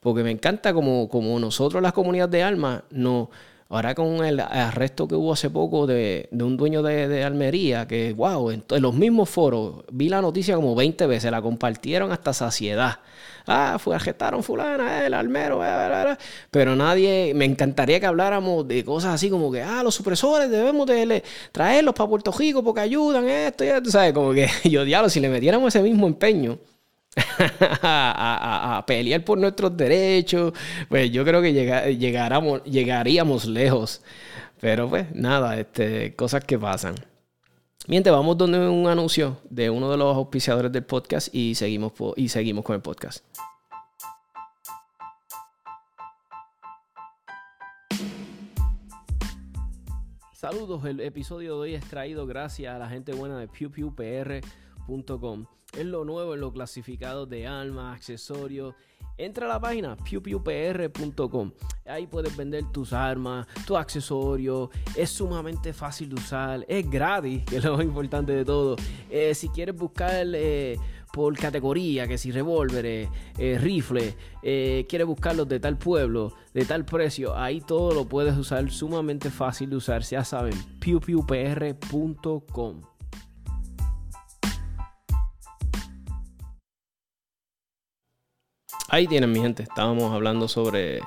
porque 0.01 0.23
me 0.23 0.31
encanta 0.31 0.75
como, 0.75 1.09
como 1.09 1.39
nosotros 1.41 1.83
las 1.83 1.95
comunidades 1.95 2.33
de 2.33 2.43
alma 2.43 2.85
no 2.91 3.31
Ahora 3.71 3.95
con 3.95 4.25
el 4.25 4.41
arresto 4.41 5.09
que 5.09 5.15
hubo 5.15 5.33
hace 5.33 5.49
poco 5.49 5.87
de, 5.87 6.29
un 6.33 6.57
dueño 6.57 6.83
de, 6.83 7.25
Almería, 7.25 7.89
que 7.89 8.13
wow, 8.13 8.51
en, 8.51 8.65
los 8.81 8.95
mismos 8.95 9.31
foros, 9.31 9.85
vi 9.91 10.09
la 10.09 10.21
noticia 10.21 10.55
como 10.55 10.75
20 10.75 11.07
veces, 11.07 11.31
la 11.31 11.41
compartieron 11.41 12.13
hasta 12.13 12.33
saciedad. 12.35 13.01
Ah, 13.47 13.77
fue, 13.79 13.95
arrestaron 13.95 14.43
fulana, 14.43 15.03
eh, 15.03 15.07
el 15.07 15.15
almero, 15.15 15.61
eh, 15.65 16.17
pero 16.51 16.77
nadie, 16.77 17.33
me 17.35 17.45
encantaría 17.47 18.01
que 18.01 18.07
habláramos 18.07 18.67
de 18.69 18.85
cosas 18.85 19.15
así 19.15 19.29
como 19.29 19.51
que, 19.51 19.63
ah, 19.63 19.83
los 19.83 19.95
supresores 19.95 20.51
debemos 20.51 20.87
de 20.87 21.23
traerlos 21.51 21.95
para 21.95 22.09
Puerto 22.09 22.33
Rico 22.33 22.63
porque 22.63 22.81
ayudan 22.81 23.29
esto, 23.29 23.65
y 23.65 23.69
esto, 23.69 23.91
¿sabes? 23.91 24.13
Como 24.13 24.33
que 24.33 24.49
yo 24.65 24.85
diablo, 24.85 25.09
si 25.09 25.21
le 25.21 25.29
metiéramos 25.29 25.75
ese 25.75 25.83
mismo 25.83 26.07
empeño 26.07 26.59
a, 27.83 28.85
pelear 28.87 29.25
por 29.25 29.39
nuestros 29.39 29.77
derechos, 29.77 30.53
pues 30.89 31.11
yo 31.11 31.25
creo 31.25 31.41
que 31.43 31.53
llegaríamos 32.65 33.45
lejos. 33.47 34.03
Pero 34.61 34.89
pues 34.89 35.15
nada, 35.15 35.59
este, 35.59 36.15
cosas 36.15 36.45
que 36.45 36.59
pasan. 36.59 36.95
Mientras 37.87 38.17
vamos 38.17 38.39
donde 38.39 38.67
un 38.67 38.89
anuncio 38.89 39.37
de 39.51 39.69
uno 39.69 39.91
de 39.91 39.99
los 39.99 40.17
auspiciadores 40.17 40.73
del 40.73 40.85
podcast 40.85 41.29
y 41.35 41.55
seguimos, 41.55 41.93
y 42.17 42.29
seguimos 42.31 42.65
con 42.65 42.77
el 42.77 42.83
podcast. 42.83 43.23
Saludos, 50.33 50.85
el 50.85 51.01
episodio 51.01 51.55
de 51.55 51.61
hoy 51.61 51.75
es 51.75 51.85
traído 51.85 52.27
gracias 52.27 52.75
a 52.75 52.79
la 52.79 52.89
gente 52.89 53.13
buena 53.13 53.39
de 53.39 53.49
pewpewpr.com 53.49 55.47
en 55.77 55.91
lo 55.91 56.05
nuevo, 56.05 56.35
en 56.35 56.41
lo 56.41 56.53
clasificado 56.53 57.27
de 57.27 57.47
armas, 57.47 57.97
accesorios. 57.97 58.75
Entra 59.17 59.47
a 59.47 59.49
la 59.49 59.61
página 59.61 59.97
pewpewpr.com. 59.97 61.53
Ahí 61.87 62.09
puedes 62.09 62.37
vender 62.37 62.65
tus 62.73 62.93
armas, 62.93 63.47
tus 63.65 63.77
accesorios. 63.77 64.71
Es 64.97 65.11
sumamente 65.11 65.73
fácil 65.73 66.09
de 66.09 66.17
usar. 66.17 66.65
Es 66.69 66.91
gratis, 66.91 67.45
que 67.45 67.59
es 67.59 67.65
lo 67.65 67.77
más 67.77 67.85
importante 67.85 68.33
de 68.33 68.45
todo. 68.45 68.75
Eh, 69.09 69.33
si 69.35 69.49
quieres 69.51 69.77
buscar 69.77 70.27
eh, 70.35 70.77
por 71.13 71.39
categoría, 71.39 72.09
que 72.09 72.19
si 72.19 72.33
revólveres, 72.33 73.09
eh, 73.39 73.57
rifles, 73.61 74.17
quieres 74.43 75.07
buscarlos 75.07 75.49
de 75.49 75.61
tal 75.61 75.79
pueblo, 75.79 76.33
de 76.53 76.65
tal 76.65 76.85
precio, 76.85 77.37
ahí 77.37 77.61
todo 77.61 77.95
lo 77.95 78.09
puedes 78.09 78.37
usar. 78.37 78.69
Sumamente 78.73 79.31
fácil 79.31 79.71
de 79.71 79.77
usar. 79.77 80.03
Ya 80.03 80.25
saben, 80.25 80.55
pewpewpr.com. 80.81 82.15
Ahí 88.89 89.07
tienen, 89.07 89.33
mi 89.33 89.41
gente. 89.41 89.63
Estábamos 89.63 90.13
hablando 90.13 90.47
sobre 90.47 91.01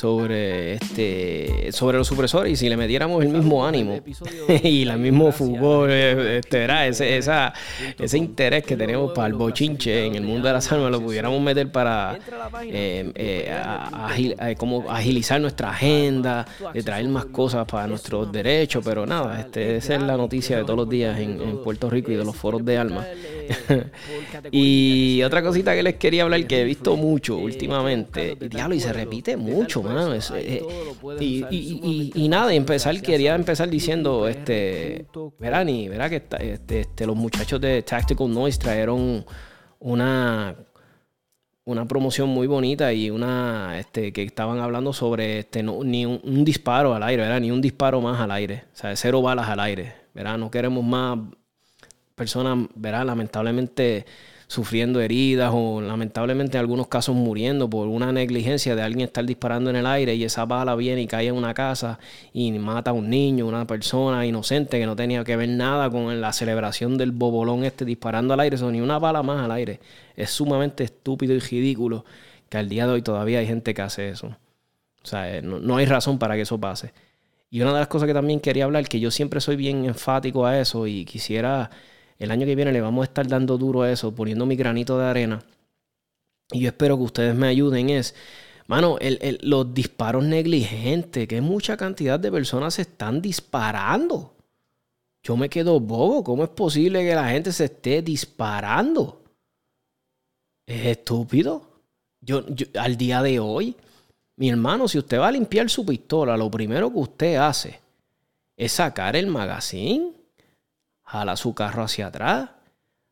sobre 0.00 0.74
este 0.74 1.70
sobre 1.72 1.98
los 1.98 2.06
supresores 2.06 2.54
y 2.54 2.56
si 2.56 2.70
le 2.70 2.76
metiéramos 2.78 3.22
el 3.22 3.28
mismo 3.28 3.66
ánimo 3.66 4.00
y 4.62 4.88
el 4.88 4.98
mismo 4.98 5.30
fútbol 5.30 5.90
este, 5.90 6.88
ese, 6.88 7.18
esa, 7.18 7.52
ese 7.98 8.16
interés 8.16 8.64
que 8.64 8.78
tenemos 8.78 9.12
para 9.12 9.28
el 9.28 9.34
bochinche 9.34 10.06
en 10.06 10.14
el 10.14 10.22
mundo 10.22 10.48
de 10.48 10.54
las 10.54 10.72
almas 10.72 10.90
lo 10.90 11.02
pudiéramos 11.02 11.38
meter 11.42 11.70
para 11.70 12.18
eh, 12.62 13.12
eh, 13.14 14.54
como 14.56 14.90
agilizar 14.90 15.38
nuestra 15.38 15.68
agenda 15.70 16.46
de 16.72 16.82
traer 16.82 17.06
más 17.08 17.26
cosas 17.26 17.66
para 17.66 17.86
nuestros 17.86 18.32
derechos 18.32 18.82
pero 18.82 19.04
nada 19.04 19.38
este, 19.40 19.76
esa 19.76 19.96
es 19.96 20.02
la 20.02 20.16
noticia 20.16 20.56
de 20.56 20.62
todos 20.64 20.78
los 20.78 20.88
días 20.88 21.18
en, 21.18 21.42
en 21.42 21.62
Puerto 21.62 21.90
Rico 21.90 22.10
y 22.10 22.14
de 22.14 22.24
los 22.24 22.36
foros 22.36 22.64
de 22.64 22.78
alma. 22.78 23.06
y 24.50 25.22
otra 25.24 25.42
cosita 25.42 25.74
que 25.74 25.82
les 25.82 25.96
quería 25.96 26.22
hablar 26.22 26.46
que 26.46 26.62
he 26.62 26.64
visto 26.64 26.96
mucho 26.96 27.36
últimamente 27.36 28.36
y 28.40 28.48
diablo 28.48 28.74
y 28.74 28.80
se 28.80 28.92
repite 28.92 29.36
mucho 29.36 29.82
eh, 30.34 30.64
y, 31.20 32.28
nada, 32.28 32.52
empezar, 32.54 33.00
quería 33.02 33.34
empezar 33.34 33.68
diciendo, 33.68 34.28
este, 34.28 35.06
verán, 35.38 35.68
y 35.68 35.88
verá 35.88 36.08
que 36.08 36.16
este, 36.16 36.80
este, 36.80 37.06
los 37.06 37.16
muchachos 37.16 37.60
de 37.60 37.82
Tactical 37.82 38.32
Noise 38.32 38.58
trajeron 38.58 39.24
una 39.78 40.56
una 41.64 41.86
promoción 41.86 42.28
muy 42.28 42.46
bonita 42.48 42.92
y 42.92 43.10
una 43.10 43.78
este, 43.78 44.12
que 44.12 44.24
estaban 44.24 44.58
hablando 44.58 44.92
sobre 44.92 45.40
este, 45.40 45.62
ni 45.62 46.04
un, 46.04 46.44
disparo 46.44 46.94
al 46.94 47.02
aire, 47.04 47.22
¿verdad? 47.22 47.40
Ni 47.40 47.50
un 47.52 47.60
disparo 47.60 48.00
más 48.00 48.20
al 48.20 48.32
aire. 48.32 48.64
O 48.72 48.76
sea, 48.76 48.96
cero 48.96 49.22
balas 49.22 49.48
al 49.48 49.60
aire. 49.60 49.94
¿verdad? 50.14 50.38
No 50.38 50.50
queremos 50.50 50.84
más 50.84 51.18
personas, 52.14 52.66
¿verdad? 52.74 53.06
Lamentablemente 53.06 54.06
sufriendo 54.50 55.00
heridas 55.00 55.52
o 55.54 55.80
lamentablemente 55.80 56.58
en 56.58 56.62
algunos 56.62 56.88
casos 56.88 57.14
muriendo 57.14 57.70
por 57.70 57.86
una 57.86 58.10
negligencia 58.10 58.74
de 58.74 58.82
alguien 58.82 59.06
estar 59.06 59.24
disparando 59.24 59.70
en 59.70 59.76
el 59.76 59.86
aire 59.86 60.16
y 60.16 60.24
esa 60.24 60.44
bala 60.44 60.74
viene 60.74 61.02
y 61.02 61.06
cae 61.06 61.28
en 61.28 61.36
una 61.36 61.54
casa 61.54 62.00
y 62.32 62.50
mata 62.58 62.90
a 62.90 62.92
un 62.92 63.08
niño, 63.08 63.46
una 63.46 63.64
persona 63.64 64.26
inocente 64.26 64.80
que 64.80 64.86
no 64.86 64.96
tenía 64.96 65.22
que 65.22 65.36
ver 65.36 65.50
nada 65.50 65.88
con 65.88 66.20
la 66.20 66.32
celebración 66.32 66.98
del 66.98 67.12
bobolón 67.12 67.62
este 67.62 67.84
disparando 67.84 68.34
al 68.34 68.40
aire, 68.40 68.56
eso 68.56 68.72
ni 68.72 68.80
una 68.80 68.98
bala 68.98 69.22
más 69.22 69.44
al 69.44 69.52
aire. 69.52 69.78
Es 70.16 70.30
sumamente 70.30 70.82
estúpido 70.82 71.32
y 71.32 71.38
ridículo 71.38 72.04
que 72.48 72.58
al 72.58 72.68
día 72.68 72.88
de 72.88 72.94
hoy 72.94 73.02
todavía 73.02 73.38
hay 73.38 73.46
gente 73.46 73.72
que 73.72 73.82
hace 73.82 74.08
eso. 74.08 74.36
O 75.04 75.06
sea, 75.06 75.32
eh, 75.32 75.42
no, 75.42 75.60
no 75.60 75.76
hay 75.76 75.86
razón 75.86 76.18
para 76.18 76.34
que 76.34 76.40
eso 76.40 76.58
pase. 76.58 76.92
Y 77.50 77.60
una 77.60 77.72
de 77.72 77.78
las 77.78 77.88
cosas 77.88 78.08
que 78.08 78.14
también 78.14 78.40
quería 78.40 78.64
hablar, 78.64 78.88
que 78.88 78.98
yo 78.98 79.12
siempre 79.12 79.40
soy 79.40 79.54
bien 79.54 79.84
enfático 79.84 80.44
a 80.44 80.58
eso 80.58 80.88
y 80.88 81.04
quisiera 81.04 81.70
el 82.20 82.30
año 82.30 82.46
que 82.46 82.54
viene 82.54 82.70
le 82.70 82.82
vamos 82.82 83.02
a 83.02 83.04
estar 83.04 83.26
dando 83.26 83.56
duro 83.56 83.82
a 83.82 83.90
eso, 83.90 84.14
poniendo 84.14 84.44
mi 84.44 84.54
granito 84.54 84.98
de 84.98 85.06
arena. 85.06 85.42
Y 86.52 86.60
yo 86.60 86.68
espero 86.68 86.98
que 86.98 87.04
ustedes 87.04 87.34
me 87.34 87.48
ayuden. 87.48 87.88
Es, 87.88 88.14
mano, 88.66 88.98
los 89.40 89.72
disparos 89.72 90.22
negligentes, 90.24 91.26
que 91.26 91.40
mucha 91.40 91.78
cantidad 91.78 92.20
de 92.20 92.30
personas 92.30 92.74
se 92.74 92.82
están 92.82 93.22
disparando. 93.22 94.34
Yo 95.22 95.34
me 95.38 95.48
quedo 95.48 95.80
bobo. 95.80 96.22
¿Cómo 96.22 96.44
es 96.44 96.50
posible 96.50 97.02
que 97.02 97.14
la 97.14 97.30
gente 97.30 97.52
se 97.52 97.64
esté 97.64 98.02
disparando? 98.02 99.22
Es 100.66 100.86
estúpido. 100.86 101.62
Yo, 102.20 102.44
al 102.78 102.98
día 102.98 103.22
de 103.22 103.40
hoy, 103.40 103.74
mi 104.36 104.50
hermano, 104.50 104.88
si 104.88 104.98
usted 104.98 105.18
va 105.18 105.28
a 105.28 105.32
limpiar 105.32 105.70
su 105.70 105.86
pistola, 105.86 106.36
lo 106.36 106.50
primero 106.50 106.92
que 106.92 106.98
usted 106.98 107.36
hace 107.36 107.80
es 108.58 108.72
sacar 108.72 109.16
el 109.16 109.26
magazine 109.26 110.19
jala 111.10 111.36
su 111.36 111.54
carro 111.54 111.82
hacia 111.82 112.06
atrás, 112.06 112.50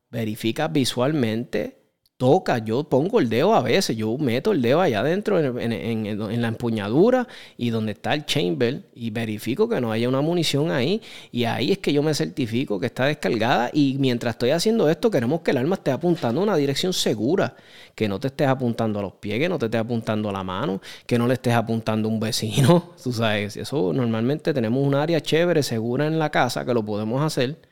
verifica 0.09 0.69
visualmente, 0.69 1.79
toca, 2.17 2.59
yo 2.59 2.85
pongo 2.85 3.19
el 3.19 3.29
dedo 3.29 3.55
a 3.55 3.61
veces, 3.61 3.97
yo 3.97 4.17
meto 4.19 4.53
el 4.53 4.63
dedo 4.63 4.81
allá 4.81 5.01
adentro 5.01 5.39
en, 5.61 6.41
la 6.41 6.49
empuñadura 6.49 7.27
y 7.57 7.71
donde 7.71 7.93
está 7.93 8.15
el 8.15 8.25
chamber 8.25 8.89
y 8.95 9.11
verifico 9.11 9.69
que 9.69 9.81
no 9.81 9.91
haya 9.91 10.09
una 10.09 10.21
munición 10.21 10.71
ahí 10.71 11.03
y 11.33 11.45
ahí 11.45 11.73
es 11.73 11.79
que 11.79 11.93
yo 11.93 12.05
me 12.05 12.15
certifico 12.15 12.79
que 12.79 12.87
está 12.87 13.07
descargada 13.07 13.71
y 13.73 13.97
mientras 13.99 14.35
estoy 14.35 14.51
haciendo 14.51 14.89
esto 14.89 15.11
queremos 15.11 15.41
que 15.41 15.51
el 15.51 15.59
arma 15.59 15.75
esté 15.75 15.91
apuntando 15.91 16.41
a 16.41 16.45
una 16.45 16.57
dirección 16.57 16.93
segura, 16.93 17.57
que 17.97 18.09
no 18.09 18.21
te 18.21 18.29
estés 18.29 18.47
apuntando 18.47 19.01
a 19.01 19.03
los 19.03 19.15
pies, 19.15 19.41
que 19.41 19.49
no 19.49 19.59
te 19.59 19.67
estés 19.67 19.81
apuntando 19.81 20.29
a 20.29 20.33
la 20.33 20.45
mano, 20.45 20.81
que 21.05 21.19
no 21.19 21.27
le 21.27 21.35
estés 21.35 21.55
apuntando 21.55 22.09
a 22.09 22.13
un 22.13 22.21
vecino, 22.21 22.93
tú 23.03 23.13
sabes, 23.13 23.57
eso 23.57 23.93
normalmente 23.93 24.55
tenemos 24.55 24.87
un 24.87 24.95
área 24.95 25.21
chévere, 25.21 25.65
segura 25.65 26.07
en 26.07 26.19
la 26.21 26.31
casa 26.31 26.65
que 26.65 26.73
lo 26.73 26.85
podemos 26.85 27.23
hacer 27.23 27.68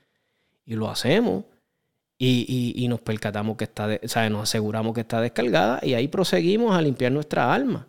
y 0.67 0.75
lo 0.75 0.91
hacemos. 0.91 1.45
Y, 2.19 2.87
nos 2.89 3.01
percatamos 3.01 3.57
que 3.57 3.65
está, 3.65 3.89
nos 4.31 4.43
aseguramos 4.43 4.95
que 4.95 5.03
está 5.03 5.21
descargada 5.21 5.81
y 5.83 5.95
ahí 5.95 6.09
proseguimos 6.09 6.75
a 6.75 6.83
limpiar 6.83 7.13
nuestra 7.13 7.53
alma. 7.53 7.87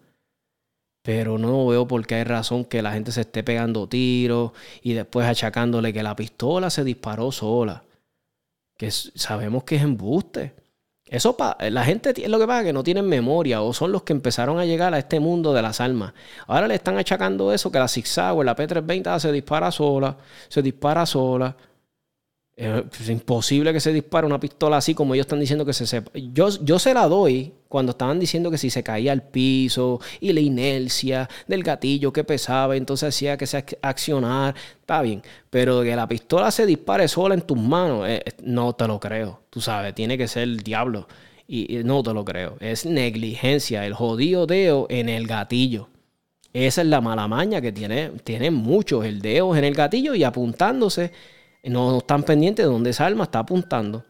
Pero 1.01 1.37
no 1.37 1.67
veo 1.67 1.87
por 1.87 2.05
qué 2.05 2.15
hay 2.15 2.23
razón 2.25 2.65
que 2.65 2.81
la 2.81 2.91
gente 2.91 3.13
se 3.13 3.21
esté 3.21 3.41
pegando 3.41 3.87
tiros 3.87 4.51
y 4.81 4.93
después 4.93 5.25
achacándole 5.25 5.93
que 5.93 6.03
la 6.03 6.15
pistola 6.15 6.69
se 6.69 6.83
disparó 6.83 7.31
sola. 7.31 7.83
Que 8.77 8.91
sabemos 8.91 9.63
que 9.63 9.77
es 9.77 9.83
embuste. 9.83 10.53
Eso 11.05 11.37
la 11.69 11.85
gente 11.85 12.27
lo 12.27 12.37
que 12.37 12.47
pasa 12.47 12.65
que 12.65 12.73
no 12.73 12.83
tienen 12.83 13.07
memoria 13.07 13.61
o 13.61 13.71
son 13.73 13.93
los 13.93 14.03
que 14.03 14.11
empezaron 14.11 14.59
a 14.59 14.65
llegar 14.65 14.93
a 14.93 14.99
este 14.99 15.21
mundo 15.21 15.53
de 15.53 15.61
las 15.61 15.79
almas. 15.79 16.13
Ahora 16.47 16.67
le 16.67 16.75
están 16.75 16.97
achacando 16.97 17.53
eso 17.53 17.71
que 17.71 17.79
la 17.79 17.87
Zigzag 17.87 18.35
o 18.35 18.43
la 18.43 18.57
P320 18.57 19.19
se 19.19 19.31
dispara 19.31 19.71
sola, 19.71 20.17
se 20.49 20.61
dispara 20.61 21.05
sola. 21.05 21.55
Es 22.57 23.07
imposible 23.07 23.71
que 23.71 23.79
se 23.79 23.93
dispare 23.93 24.25
una 24.25 24.39
pistola 24.39 24.77
así 24.77 24.95
como 24.95 25.13
ellos 25.13 25.27
están 25.27 25.39
diciendo 25.39 25.63
que 25.63 25.73
se 25.73 25.85
sepa. 25.85 26.09
Yo, 26.15 26.49
yo 26.63 26.79
se 26.79 26.91
la 26.91 27.07
doy 27.07 27.53
cuando 27.67 27.91
estaban 27.91 28.19
diciendo 28.19 28.49
que 28.49 28.57
si 28.57 28.71
se 28.71 28.81
caía 28.81 29.11
al 29.11 29.21
piso 29.21 29.99
y 30.19 30.33
la 30.33 30.39
inercia 30.39 31.29
del 31.47 31.61
gatillo 31.61 32.11
que 32.11 32.23
pesaba, 32.23 32.75
entonces 32.75 33.09
hacía 33.09 33.37
que 33.37 33.45
se 33.45 33.63
accionar. 33.83 34.55
Está 34.79 35.03
bien, 35.03 35.21
pero 35.51 35.83
que 35.83 35.95
la 35.95 36.07
pistola 36.07 36.49
se 36.49 36.65
dispare 36.65 37.07
sola 37.07 37.35
en 37.35 37.41
tus 37.41 37.59
manos, 37.59 38.09
eh, 38.09 38.23
no 38.41 38.73
te 38.73 38.87
lo 38.87 38.99
creo. 38.99 39.41
Tú 39.51 39.61
sabes, 39.61 39.93
tiene 39.93 40.17
que 40.17 40.27
ser 40.27 40.43
el 40.43 40.61
diablo. 40.61 41.07
Y, 41.47 41.83
no 41.83 42.01
te 42.01 42.11
lo 42.11 42.25
creo. 42.25 42.57
Es 42.59 42.87
negligencia, 42.87 43.85
el 43.85 43.93
jodido 43.93 44.47
dedo 44.47 44.87
en 44.89 45.09
el 45.09 45.27
gatillo. 45.27 45.89
Esa 46.53 46.81
es 46.81 46.87
la 46.87 47.01
mala 47.01 47.27
maña 47.27 47.61
que 47.61 47.71
tiene, 47.71 48.13
tienen 48.23 48.55
muchos, 48.55 49.05
el 49.05 49.21
dedo 49.21 49.55
en 49.55 49.63
el 49.63 49.75
gatillo 49.75 50.15
y 50.15 50.23
apuntándose 50.23 51.11
no 51.69 51.97
están 51.97 52.23
pendientes 52.23 52.65
de 52.65 52.71
dónde 52.71 52.91
esa 52.91 53.05
alma 53.05 53.25
está 53.25 53.39
apuntando. 53.39 54.03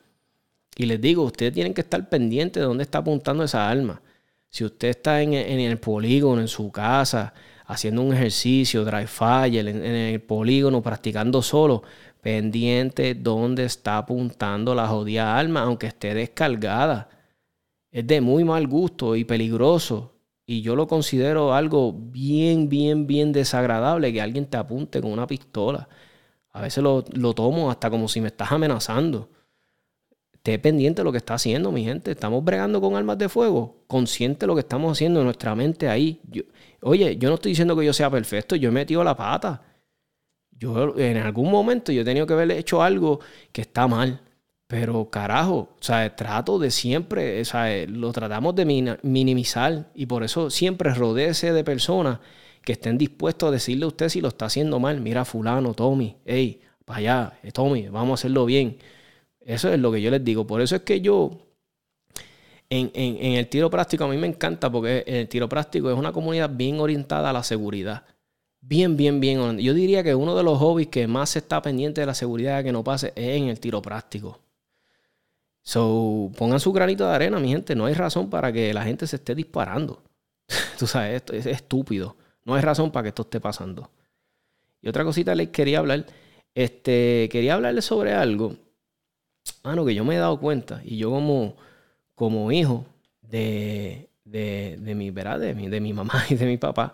Y 0.76 0.86
les 0.86 1.02
digo, 1.02 1.24
ustedes 1.24 1.54
tienen 1.54 1.74
que 1.74 1.82
estar 1.82 2.08
pendientes 2.08 2.62
de 2.62 2.68
dónde 2.68 2.84
está 2.84 3.00
apuntando 3.00 3.44
esa 3.44 3.70
alma. 3.70 4.02
Si 4.50 4.64
usted 4.64 4.90
está 4.90 5.22
en, 5.22 5.34
el 5.34 5.78
polígono, 5.80 6.40
en 6.40 6.48
su 6.48 6.72
casa, 6.72 7.34
haciendo 7.66 8.02
un 8.02 8.14
ejercicio, 8.14 8.86
dry 8.86 9.08
fire, 9.08 9.68
en, 9.68 9.84
el 9.84 10.22
polígono, 10.22 10.82
practicando 10.82 11.42
solo, 11.42 11.84
pendiente 12.22 13.16
dónde 13.16 13.66
está 13.66 13.98
apuntando 13.98 14.76
la 14.76 14.88
jodida 14.88 15.38
alma, 15.38 15.64
aunque 15.64 15.88
esté 15.88 16.14
descargada. 16.14 17.10
Es 17.92 18.06
de 18.06 18.22
muy 18.22 18.44
mal 18.44 18.68
gusto 18.68 19.16
y 19.16 19.24
peligroso. 19.24 20.14
Y 20.46 20.62
yo 20.62 20.76
lo 20.76 20.88
considero 20.88 21.54
algo 21.54 21.92
bien, 21.92 22.70
bien, 22.70 23.06
bien 23.08 23.34
desagradable 23.34 24.14
que 24.14 24.22
alguien 24.22 24.46
te 24.46 24.58
apunte 24.58 25.02
con 25.02 25.12
una 25.12 25.28
pistola. 25.28 25.90
A 26.54 26.62
veces 26.62 26.84
lo, 26.84 27.04
tomo 27.34 27.70
hasta 27.70 27.90
como 27.90 28.08
si 28.08 28.22
me 28.22 28.28
estás 28.28 28.52
amenazando. 28.52 29.30
Esté 30.34 30.60
pendiente 30.60 31.02
de 31.02 31.04
lo 31.04 31.12
que 31.12 31.18
está 31.18 31.36
haciendo, 31.36 31.72
mi 31.72 31.84
gente. 31.84 32.12
Estamos 32.12 32.44
bregando 32.44 32.82
con 32.82 32.96
armas 32.96 33.18
de 33.18 33.30
fuego. 33.30 33.84
Consciente 33.88 34.42
de 34.42 34.48
lo 34.48 34.56
que 34.56 34.62
estamos 34.62 34.92
haciendo 34.92 35.20
en 35.20 35.26
nuestra 35.26 35.56
mente 35.56 35.90
ahí. 35.90 36.22
oye, 36.82 37.18
yo 37.18 37.30
no 37.30 37.36
estoy 37.36 37.52
diciendo 37.52 37.76
que 37.76 37.86
yo 37.86 37.94
sea 37.94 38.10
perfecto. 38.10 38.56
Yo 38.56 38.70
he 38.70 38.72
metido 38.72 39.04
la 39.04 39.16
pata. 39.16 39.62
Yo 40.52 40.98
en 40.98 41.18
algún 41.18 41.52
momento 41.52 41.92
yo 41.92 42.02
he 42.02 42.06
tenido 42.06 42.26
que 42.26 42.34
haber 42.34 42.52
hecho 42.52 42.82
algo 42.82 43.20
que 43.52 43.62
está 43.62 43.88
mal. 43.88 44.22
Pero 44.68 45.10
carajo, 45.10 45.70
sea, 45.80 46.14
trato 46.16 46.60
de 46.60 46.72
siempre, 46.72 47.40
o 47.40 47.46
sea, 47.46 47.86
lo 47.88 48.12
tratamos 48.12 48.54
de 48.56 48.98
minimizar 49.02 49.90
y 49.96 50.08
por 50.08 50.24
eso 50.24 50.50
siempre 50.50 50.94
rodece 50.94 51.54
de 51.54 51.64
personas 51.64 52.20
que 52.68 52.74
estén 52.74 52.98
dispuestos 52.98 53.48
a 53.48 53.52
decirle 53.54 53.86
a 53.86 53.88
usted 53.88 54.10
si 54.10 54.20
lo 54.20 54.28
está 54.28 54.48
haciendo 54.48 54.78
mal. 54.78 55.00
Mira, 55.00 55.24
fulano, 55.24 55.74
Tommy, 55.74 56.18
hey, 56.26 56.60
para 56.84 57.00
allá, 57.00 57.40
eh, 57.42 57.54
Tommy, 57.54 57.88
vamos 57.88 58.12
a 58.12 58.14
hacerlo 58.16 58.44
bien. 58.46 58.78
Eso 59.40 59.72
es 59.72 59.80
lo 59.80 59.90
que 59.90 60.02
yo 60.02 60.12
les 60.12 60.22
digo. 60.22 60.46
Por 60.46 60.60
eso 60.60 60.76
es 60.76 60.82
que 60.82 61.00
yo, 61.00 61.32
en, 62.70 62.92
el 62.94 63.48
tiro 63.48 63.70
práctico, 63.70 64.04
a 64.04 64.10
mí 64.10 64.18
me 64.18 64.28
encanta 64.28 64.70
porque 64.70 65.06
el 65.08 65.30
tiro 65.30 65.48
práctico 65.48 65.90
es 65.90 65.98
una 65.98 66.12
comunidad 66.12 66.50
bien 66.54 66.82
orientada 66.82 67.30
a 67.30 67.34
la 67.34 67.42
seguridad. 67.42 68.04
Bien, 68.60 68.98
bien, 68.98 69.22
bien. 69.22 69.60
Yo 69.60 69.74
diría 69.74 70.04
que 70.04 70.14
uno 70.14 70.36
de 70.36 70.44
los 70.44 70.60
hobbies 70.60 70.90
que 70.90 71.08
más 71.08 71.30
se 71.30 71.40
está 71.40 71.62
pendiente 71.62 72.02
de 72.02 72.08
la 72.08 72.16
seguridad 72.16 72.66
que 72.66 72.74
no 72.74 72.84
pase 72.84 73.14
es 73.16 73.38
en 73.38 73.48
el 73.48 73.62
tiro 73.62 73.82
práctico. 73.82 74.42
So, 75.62 76.34
pongan 76.38 76.60
su 76.60 76.74
granito 76.74 77.08
de 77.08 77.16
arena, 77.16 77.40
mi 77.40 77.48
gente. 77.48 77.76
No 77.76 77.86
hay 77.86 77.94
razón 77.94 78.30
para 78.30 78.52
que 78.52 78.74
la 78.74 78.84
gente 78.84 79.08
se 79.08 79.16
esté 79.16 79.36
disparando. 79.36 80.04
Tú 80.78 80.86
sabes, 80.86 81.16
esto 81.16 81.32
es 81.32 81.46
estúpido. 81.46 82.18
No 82.48 82.56
hay 82.56 82.62
razón 82.62 82.92
para 82.92 83.04
que 83.04 83.10
esto 83.10 83.24
esté 83.24 83.42
pasando. 83.42 83.92
Y 84.82 84.88
otra 84.88 85.04
cosita 85.04 85.36
les 85.36 85.50
quería 85.50 85.80
hablar. 85.80 86.06
Este, 86.56 87.28
quería 87.30 87.56
hablarles 87.56 87.84
sobre 87.84 88.14
algo. 88.14 88.56
Mano, 89.66 89.86
que 89.86 89.94
yo 89.94 90.06
me 90.06 90.16
he 90.16 90.18
dado 90.18 90.40
cuenta. 90.40 90.82
Y 90.86 90.96
yo 90.96 91.12
como, 91.12 91.58
como 92.16 92.50
hijo 92.54 92.86
de, 93.22 94.08
de, 94.24 94.78
de 94.80 94.96
mi, 94.96 95.12
¿verdad? 95.12 95.42
De, 95.42 95.54
mi, 95.54 95.68
de 95.68 95.82
mi 95.82 95.92
mamá 95.92 96.24
y 96.30 96.36
de 96.36 96.46
mi 96.46 96.58
papá, 96.58 96.94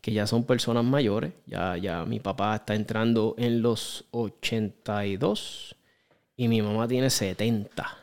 que 0.00 0.10
ya 0.10 0.26
son 0.26 0.44
personas 0.44 0.84
mayores. 0.84 1.34
Ya, 1.44 1.76
ya 1.76 2.06
mi 2.06 2.18
papá 2.18 2.56
está 2.56 2.74
entrando 2.74 3.34
en 3.36 3.60
los 3.60 4.06
82 4.10 5.76
y 6.34 6.48
mi 6.48 6.62
mamá 6.62 6.88
tiene 6.88 7.10
70. 7.10 7.98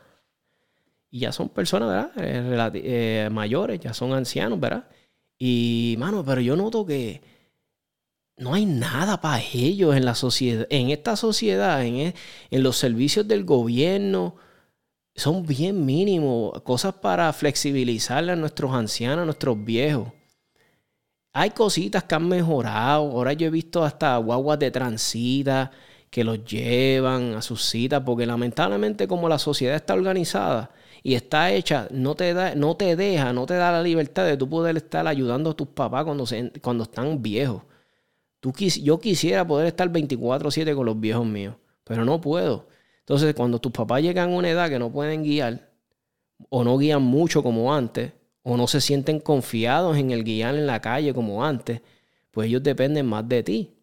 Y 1.10 1.18
ya 1.18 1.32
son 1.32 1.48
personas, 1.48 2.14
¿verdad? 2.14 2.72
Eh, 2.76 3.28
mayores, 3.32 3.80
ya 3.80 3.92
son 3.92 4.12
ancianos, 4.12 4.60
¿verdad? 4.60 4.84
Y, 5.44 5.96
mano, 5.98 6.24
pero 6.24 6.40
yo 6.40 6.54
noto 6.54 6.86
que 6.86 7.20
no 8.36 8.54
hay 8.54 8.64
nada 8.64 9.20
para 9.20 9.42
ellos 9.52 9.96
en 9.96 10.04
la 10.04 10.14
sociedad, 10.14 10.68
en 10.70 10.90
esta 10.90 11.16
sociedad, 11.16 11.84
en, 11.84 11.96
e, 11.96 12.14
en 12.52 12.62
los 12.62 12.76
servicios 12.76 13.26
del 13.26 13.42
gobierno. 13.44 14.36
Son 15.16 15.44
bien 15.44 15.84
mínimos, 15.84 16.62
cosas 16.62 16.94
para 16.94 17.32
flexibilizarle 17.32 18.30
a 18.30 18.36
nuestros 18.36 18.72
ancianos, 18.72 19.22
a 19.22 19.24
nuestros 19.24 19.64
viejos. 19.64 20.12
Hay 21.32 21.50
cositas 21.50 22.04
que 22.04 22.14
han 22.14 22.28
mejorado. 22.28 23.10
Ahora 23.10 23.32
yo 23.32 23.48
he 23.48 23.50
visto 23.50 23.82
hasta 23.82 24.16
guaguas 24.18 24.60
de 24.60 24.70
transita 24.70 25.72
que 26.12 26.24
los 26.24 26.44
llevan 26.44 27.34
a 27.36 27.40
sus 27.40 27.64
citas, 27.64 28.02
porque 28.04 28.26
lamentablemente 28.26 29.08
como 29.08 29.30
la 29.30 29.38
sociedad 29.38 29.76
está 29.76 29.94
organizada, 29.94 30.70
y 31.02 31.14
está 31.14 31.50
hecha, 31.52 31.88
no 31.90 32.14
te, 32.14 32.34
da, 32.34 32.54
no 32.54 32.76
te 32.76 32.96
deja, 32.96 33.32
no 33.32 33.46
te 33.46 33.54
da 33.54 33.72
la 33.72 33.82
libertad 33.82 34.26
de 34.26 34.36
tú 34.36 34.46
poder 34.46 34.76
estar 34.76 35.06
ayudando 35.06 35.50
a 35.50 35.54
tus 35.54 35.68
papás 35.68 36.04
cuando, 36.04 36.26
se, 36.26 36.52
cuando 36.60 36.84
están 36.84 37.22
viejos. 37.22 37.62
Tú, 38.40 38.52
yo 38.52 39.00
quisiera 39.00 39.46
poder 39.46 39.68
estar 39.68 39.90
24/7 39.90 40.74
con 40.74 40.84
los 40.84 41.00
viejos 41.00 41.24
míos, 41.24 41.56
pero 41.82 42.04
no 42.04 42.20
puedo. 42.20 42.68
Entonces, 42.98 43.34
cuando 43.34 43.58
tus 43.58 43.72
papás 43.72 44.02
llegan 44.02 44.32
a 44.32 44.36
una 44.36 44.50
edad 44.50 44.68
que 44.68 44.78
no 44.78 44.92
pueden 44.92 45.22
guiar, 45.22 45.70
o 46.50 46.62
no 46.62 46.76
guían 46.76 47.02
mucho 47.02 47.42
como 47.42 47.74
antes, 47.74 48.12
o 48.42 48.58
no 48.58 48.66
se 48.66 48.82
sienten 48.82 49.18
confiados 49.18 49.96
en 49.96 50.10
el 50.10 50.24
guiar 50.24 50.56
en 50.56 50.66
la 50.66 50.82
calle 50.82 51.14
como 51.14 51.42
antes, 51.42 51.80
pues 52.30 52.48
ellos 52.48 52.62
dependen 52.62 53.06
más 53.06 53.26
de 53.26 53.42
ti. 53.42 53.74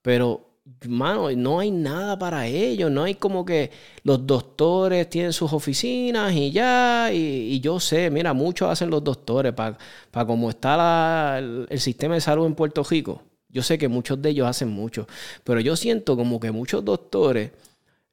Pero 0.00 0.49
mano, 0.88 1.30
no 1.32 1.60
hay 1.60 1.70
nada 1.70 2.18
para 2.18 2.46
ellos, 2.46 2.90
no 2.90 3.04
hay 3.04 3.14
como 3.14 3.44
que 3.44 3.70
los 4.02 4.26
doctores 4.26 5.08
tienen 5.10 5.32
sus 5.32 5.52
oficinas 5.52 6.32
y 6.34 6.50
ya, 6.50 7.10
y, 7.12 7.60
yo 7.60 7.80
sé, 7.80 8.10
mira, 8.10 8.32
muchos 8.32 8.70
hacen 8.70 8.90
los 8.90 9.02
doctores 9.04 9.52
para 9.52 9.78
para 10.10 10.26
cómo 10.26 10.50
está 10.50 11.38
el, 11.38 11.66
sistema 11.78 12.14
de 12.14 12.20
salud 12.20 12.46
en 12.46 12.54
Puerto 12.54 12.82
Rico. 12.84 13.22
Yo 13.48 13.62
sé 13.62 13.78
que 13.78 13.88
muchos 13.88 14.20
de 14.22 14.30
ellos 14.30 14.46
hacen 14.46 14.68
mucho, 14.70 15.06
pero 15.44 15.60
yo 15.60 15.76
siento 15.76 16.16
como 16.16 16.38
que 16.40 16.50
muchos 16.52 16.84
doctores 16.84 17.50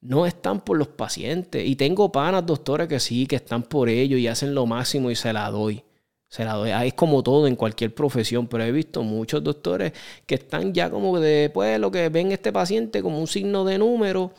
no 0.01 0.25
están 0.25 0.61
por 0.61 0.77
los 0.77 0.87
pacientes. 0.87 1.65
Y 1.65 1.75
tengo 1.75 2.11
panas 2.11 2.45
doctores 2.45 2.87
que 2.87 2.99
sí, 2.99 3.27
que 3.27 3.35
están 3.37 3.63
por 3.63 3.89
ellos 3.89 4.19
y 4.19 4.27
hacen 4.27 4.55
lo 4.55 4.65
máximo 4.65 5.11
y 5.11 5.15
se 5.15 5.33
la 5.33 5.49
doy. 5.51 5.83
Se 6.29 6.43
la 6.45 6.53
doy. 6.53 6.71
Es 6.71 6.93
como 6.93 7.23
todo 7.23 7.47
en 7.47 7.55
cualquier 7.55 7.93
profesión, 7.95 8.47
pero 8.47 8.63
he 8.63 8.71
visto 8.71 9.03
muchos 9.03 9.43
doctores 9.43 9.93
que 10.25 10.35
están 10.35 10.73
ya 10.73 10.89
como 10.89 11.19
después 11.19 11.79
lo 11.79 11.91
que 11.91 12.09
ven 12.09 12.31
este 12.31 12.51
paciente 12.51 13.01
como 13.01 13.19
un 13.19 13.27
signo 13.27 13.63
de 13.65 13.77
número 13.77 14.33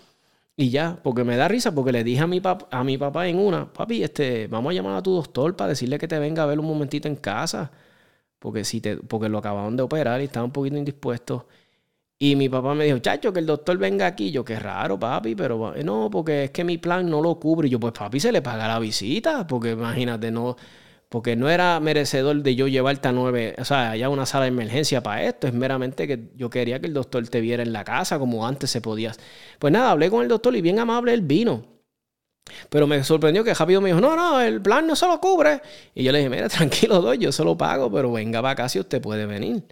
y 0.61 0.70
ya, 0.70 0.98
porque 1.05 1.22
me 1.24 1.37
da 1.37 1.46
risa, 1.46 1.72
porque 1.72 1.92
le 1.92 2.03
dije 2.03 2.20
a 2.20 2.27
mi, 2.27 2.40
papá, 2.40 2.66
a 2.77 2.83
mi 2.83 2.98
papá 2.98 3.29
en 3.29 3.38
una, 3.38 3.72
papi, 3.72 4.03
este, 4.03 4.48
vamos 4.48 4.72
a 4.72 4.74
llamar 4.74 4.96
a 4.96 5.03
tu 5.03 5.12
doctor 5.14 5.55
para 5.55 5.68
decirle 5.68 5.98
que 5.98 6.09
te 6.09 6.18
venga 6.18 6.42
a 6.42 6.46
ver 6.46 6.59
un 6.59 6.66
momentito 6.66 7.07
en 7.07 7.14
casa, 7.16 7.70
porque, 8.40 8.64
si 8.64 8.81
te, 8.81 8.96
porque 8.96 9.29
lo 9.29 9.38
acababan 9.38 9.77
de 9.77 9.85
operar 9.85 10.20
y 10.20 10.24
estaba 10.24 10.44
un 10.46 10.53
poquito 10.53 10.77
indispuesto. 10.77 11.46
Y 12.18 12.37
mi 12.37 12.48
papá 12.48 12.74
me 12.74 12.85
dijo, 12.87 12.98
chacho, 12.98 13.33
que 13.33 13.40
el 13.40 13.46
doctor 13.46 13.79
venga 13.79 14.07
aquí. 14.07 14.31
Yo, 14.33 14.44
qué 14.44 14.59
raro, 14.59 14.98
papi, 14.98 15.35
pero 15.37 15.74
no, 15.85 16.11
porque 16.11 16.44
es 16.44 16.51
que 16.51 16.64
mi 16.64 16.79
plan 16.79 17.09
no 17.09 17.22
lo 17.22 17.38
cubre. 17.38 17.68
Y 17.68 17.70
yo, 17.72 17.81
pues 17.81 17.92
papi, 17.92 18.20
se 18.20 18.33
le 18.33 18.42
paga 18.42 18.68
la 18.68 18.79
visita, 18.81 19.46
porque 19.46 19.70
imagínate, 19.72 20.31
no 20.31 20.57
porque 21.08 21.36
no 21.36 21.48
era 21.48 21.80
merecedor 21.80 22.42
de 22.42 22.54
yo 22.54 22.68
llevarte 22.68 23.08
a 23.08 23.12
nueve, 23.12 23.54
o 23.58 23.64
sea, 23.64 23.92
allá 23.92 24.08
una 24.10 24.26
sala 24.26 24.44
de 24.44 24.48
emergencia 24.48 25.02
para 25.02 25.24
esto, 25.24 25.46
es 25.46 25.54
meramente 25.54 26.06
que 26.06 26.30
yo 26.34 26.50
quería 26.50 26.80
que 26.80 26.86
el 26.86 26.94
doctor 26.94 27.26
te 27.28 27.40
viera 27.40 27.62
en 27.62 27.72
la 27.72 27.84
casa 27.84 28.18
como 28.18 28.46
antes 28.46 28.70
se 28.70 28.80
podía. 28.80 29.12
Pues 29.58 29.72
nada, 29.72 29.90
hablé 29.90 30.10
con 30.10 30.22
el 30.22 30.28
doctor 30.28 30.54
y 30.56 30.60
bien 30.60 30.78
amable 30.78 31.14
él 31.14 31.22
vino. 31.22 31.78
Pero 32.70 32.86
me 32.86 33.02
sorprendió 33.04 33.44
que 33.44 33.54
rápido 33.54 33.80
me 33.80 33.88
dijo, 33.90 34.00
no, 34.00 34.16
no, 34.16 34.40
el 34.40 34.60
plan 34.60 34.86
no 34.86 34.96
se 34.96 35.06
lo 35.06 35.20
cubre. 35.20 35.60
Y 35.94 36.04
yo 36.04 36.12
le 36.12 36.18
dije, 36.18 36.30
mira, 36.30 36.48
tranquilo, 36.48 37.00
doy, 37.00 37.18
yo 37.18 37.32
se 37.32 37.44
lo 37.44 37.56
pago, 37.56 37.90
pero 37.90 38.12
venga 38.12 38.40
para 38.42 38.52
acá 38.52 38.68
si 38.68 38.80
usted 38.80 39.00
puede 39.00 39.26
venir. 39.26 39.64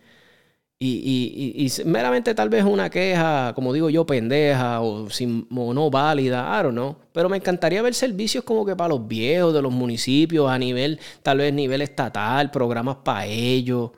Y, 0.78 0.88
y, 0.88 1.66
y, 1.66 1.84
meramente 1.86 2.34
tal 2.34 2.50
vez 2.50 2.62
una 2.64 2.90
queja, 2.90 3.52
como 3.54 3.72
digo 3.72 3.88
yo, 3.88 4.04
pendeja 4.04 4.82
o, 4.82 5.08
sin, 5.08 5.46
no 5.50 5.90
válida, 5.90 6.60
I 6.60 6.62
don't 6.64 6.74
know. 6.74 6.96
Pero 7.12 7.30
me 7.30 7.38
encantaría 7.38 7.80
ver 7.80 7.94
servicios 7.94 8.44
como 8.44 8.66
que 8.66 8.76
para 8.76 8.90
los 8.90 9.08
viejos 9.08 9.54
de 9.54 9.62
los 9.62 9.72
municipios 9.72 10.50
a 10.50 10.58
nivel, 10.58 11.00
tal 11.22 11.38
vez 11.38 11.54
nivel 11.54 11.80
estatal, 11.80 12.50
programas 12.50 12.96
para 12.96 13.26
ellos. 13.26 13.92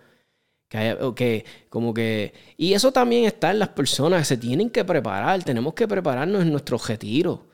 Que, 0.69 0.97
que 1.17 1.45
como 1.69 1.95
que... 1.95 2.35
Y 2.57 2.75
eso 2.75 2.93
también 2.93 3.25
está 3.25 3.51
en 3.51 3.59
las 3.59 3.71
personas, 3.71 4.29
se 4.29 4.37
tienen 4.37 4.71
que 4.71 4.85
preparar, 4.85 5.43
tenemos 5.45 5.75
que 5.75 5.88
prepararnos 5.88 6.43
en 6.43 6.53
nuestro 6.53 6.77
objetivo 6.77 7.48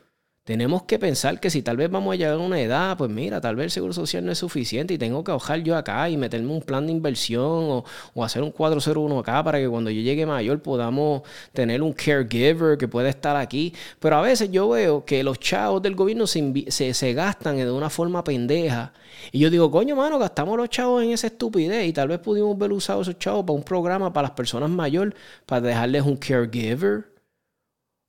tenemos 0.45 0.83
que 0.83 0.99
pensar 0.99 1.39
que 1.39 1.49
si 1.49 1.63
tal 1.63 1.75
vez 1.75 1.89
vamos 1.89 2.13
a 2.13 2.15
llegar 2.17 2.35
a 2.35 2.37
una 2.37 2.61
edad, 2.61 2.95
pues 2.97 3.09
mira, 3.09 3.41
tal 3.41 3.55
vez 3.55 3.65
el 3.65 3.71
seguro 3.71 3.93
social 3.93 4.23
no 4.23 4.31
es 4.31 4.37
suficiente 4.37 4.93
y 4.93 4.97
tengo 4.99 5.23
que 5.23 5.31
ahogar 5.31 5.59
yo 5.63 5.75
acá 5.75 6.07
y 6.07 6.17
meterme 6.17 6.51
un 6.51 6.61
plan 6.61 6.85
de 6.85 6.91
inversión 6.91 7.41
o, 7.43 7.83
o, 8.13 8.23
hacer 8.23 8.43
un 8.43 8.51
401 8.51 9.19
acá 9.19 9.43
para 9.43 9.57
que 9.57 9.67
cuando 9.67 9.89
yo 9.89 10.01
llegue 10.01 10.23
mayor 10.27 10.61
podamos 10.61 11.23
tener 11.51 11.81
un 11.81 11.93
caregiver 11.93 12.77
que 12.77 12.87
pueda 12.87 13.09
estar 13.09 13.35
aquí. 13.35 13.73
Pero 13.99 14.17
a 14.17 14.21
veces 14.21 14.51
yo 14.51 14.69
veo 14.69 15.03
que 15.03 15.23
los 15.23 15.39
chavos 15.39 15.81
del 15.81 15.95
gobierno 15.95 16.27
se, 16.27 16.65
se, 16.69 16.93
se 16.93 17.13
gastan 17.13 17.57
de 17.57 17.71
una 17.71 17.89
forma 17.89 18.23
pendeja. 18.23 18.93
Y 19.31 19.39
yo 19.39 19.49
digo, 19.49 19.71
coño, 19.71 19.95
mano, 19.95 20.19
gastamos 20.19 20.57
los 20.57 20.69
chavos 20.69 21.03
en 21.03 21.09
esa 21.11 21.25
estupidez 21.25 21.87
y 21.87 21.93
tal 21.93 22.07
vez 22.09 22.19
pudimos 22.19 22.55
haber 22.55 22.71
usado 22.71 23.01
esos 23.01 23.17
chavos 23.17 23.45
para 23.45 23.57
un 23.57 23.63
programa 23.63 24.13
para 24.13 24.27
las 24.27 24.37
personas 24.37 24.69
mayores, 24.69 25.15
para 25.47 25.61
dejarles 25.61 26.03
un 26.03 26.17
caregiver 26.17 27.14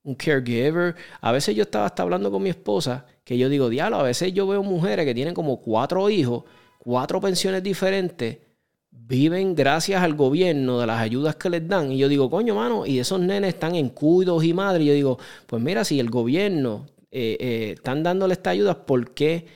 un 0.06 0.14
caregiver. 0.14 0.94
A 1.20 1.32
veces 1.32 1.54
yo 1.54 1.64
estaba 1.64 1.86
hasta 1.86 2.02
hablando 2.02 2.30
con 2.30 2.42
mi 2.42 2.48
esposa 2.48 3.06
que 3.24 3.36
yo 3.36 3.48
digo, 3.48 3.68
diablo, 3.68 3.98
a 3.98 4.02
veces 4.04 4.32
yo 4.32 4.46
veo 4.46 4.62
mujeres 4.62 5.04
que 5.04 5.14
tienen 5.14 5.34
como 5.34 5.60
cuatro 5.60 6.08
hijos, 6.08 6.44
cuatro 6.78 7.20
pensiones 7.20 7.62
diferentes, 7.62 8.38
viven 8.90 9.54
gracias 9.56 10.00
al 10.02 10.14
gobierno 10.14 10.78
de 10.78 10.86
las 10.86 11.00
ayudas 11.00 11.34
que 11.34 11.50
les 11.50 11.66
dan. 11.66 11.90
Y 11.90 11.98
yo 11.98 12.08
digo, 12.08 12.30
coño, 12.30 12.54
mano, 12.54 12.86
y 12.86 13.00
esos 13.00 13.20
nenes 13.20 13.54
están 13.54 13.74
en 13.74 13.88
cuidos 13.88 14.44
y 14.44 14.54
madre. 14.54 14.84
Y 14.84 14.86
yo 14.86 14.92
digo, 14.94 15.18
pues 15.46 15.60
mira, 15.60 15.84
si 15.84 15.98
el 15.98 16.08
gobierno 16.08 16.86
eh, 17.10 17.36
eh, 17.40 17.72
están 17.76 18.04
dándole 18.04 18.34
estas 18.34 18.52
ayudas, 18.52 18.76
¿por 18.76 19.12
qué 19.12 19.46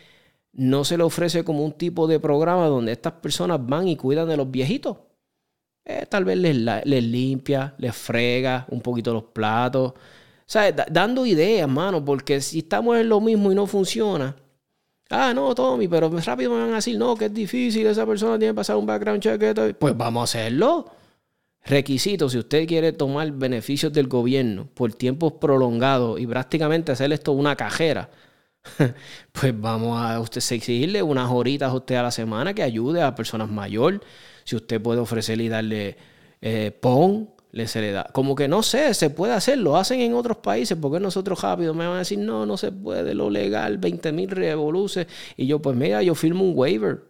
no 0.53 0.85
se 0.85 0.97
le 0.97 1.05
ofrece 1.05 1.45
como 1.45 1.65
un 1.65 1.73
tipo 1.73 2.09
de 2.09 2.19
programa 2.19 2.67
donde 2.67 2.91
estas 2.91 3.15
personas 3.15 3.65
van 3.65 3.87
y 3.87 3.97
cuidan 3.97 4.29
de 4.29 4.37
los 4.37 4.51
viejitos? 4.51 4.97
Eh, 5.85 6.07
tal 6.09 6.25
vez 6.25 6.39
les, 6.39 6.57
les 6.57 7.05
limpia, 7.05 7.75
les 7.79 7.95
frega 7.95 8.67
un 8.71 8.81
poquito 8.81 9.13
los 9.13 9.25
platos 9.25 9.95
sea, 10.53 10.73
dando 10.73 11.25
ideas, 11.25 11.69
mano, 11.69 12.05
porque 12.05 12.41
si 12.41 12.59
estamos 12.59 12.97
en 12.99 13.09
lo 13.09 13.21
mismo 13.21 13.53
y 13.53 13.55
no 13.55 13.67
funciona. 13.67 14.35
Ah, 15.09 15.33
no, 15.35 15.55
Tommy, 15.55 15.87
pero 15.87 16.09
rápido 16.09 16.53
me 16.53 16.61
van 16.61 16.73
a 16.73 16.77
decir, 16.77 16.99
no, 16.99 17.17
que 17.17 17.27
es 17.27 17.35
difícil, 17.35 17.87
esa 17.87 18.05
persona 18.07 18.39
tiene 18.39 18.53
que 18.53 18.57
pasar 18.57 18.77
un 18.77 18.87
background 18.87 19.23
check. 19.23 19.77
Pues 19.79 19.97
vamos 19.97 20.21
a 20.21 20.25
hacerlo. 20.25 20.91
Requisito, 21.65 22.29
si 22.29 22.39
usted 22.39 22.67
quiere 22.67 22.93
tomar 22.93 23.31
beneficios 23.33 23.93
del 23.93 24.09
gobierno 24.09 24.67
por 24.73 24.93
tiempos 24.95 25.35
prolongados 25.35 26.19
y 26.19 26.27
prácticamente 26.27 26.93
hacer 26.93 27.13
esto 27.13 27.33
una 27.33 27.55
cajera, 27.55 28.11
pues 29.33 29.61
vamos 29.61 30.01
a 30.01 30.19
usted 30.21 30.39
exigirle 30.39 31.03
unas 31.03 31.31
horitas 31.31 31.71
a 31.71 31.75
usted 31.75 31.97
a 31.97 32.03
la 32.03 32.11
semana 32.11 32.55
que 32.55 32.63
ayude 32.63 33.03
a 33.03 33.15
personas 33.15 33.51
mayores. 33.51 34.01
Si 34.45 34.57
usted 34.57 34.81
puede 34.81 35.01
ofrecerle 35.01 35.45
y 35.45 35.49
darle 35.49 35.97
eh, 36.41 36.77
PON, 36.81 37.31
se 37.67 37.93
da. 37.93 38.05
Como 38.13 38.35
que 38.35 38.49
no 38.49 38.63
sé, 38.63 38.95
se 38.95 39.11
puede 39.11 39.33
hacer, 39.33 39.59
lo 39.59 39.77
hacen 39.77 40.01
en 40.01 40.15
otros 40.15 40.39
países, 40.39 40.77
porque 40.81 41.01
nosotros 41.01 41.41
rápido 41.43 41.75
me 41.75 41.87
van 41.87 41.97
a 41.97 41.99
decir, 42.01 42.19
no, 42.19 42.47
no 42.47 42.57
se 42.57 42.73
puede, 42.73 43.15
lo 43.15 43.31
legal, 43.31 43.79
20 43.79 44.13
mil. 44.13 44.31
Y 45.37 45.47
yo, 45.47 45.61
pues 45.61 45.77
mira, 45.77 46.03
yo 46.03 46.15
firmo 46.15 46.45
un 46.45 46.53
waiver. 46.57 47.03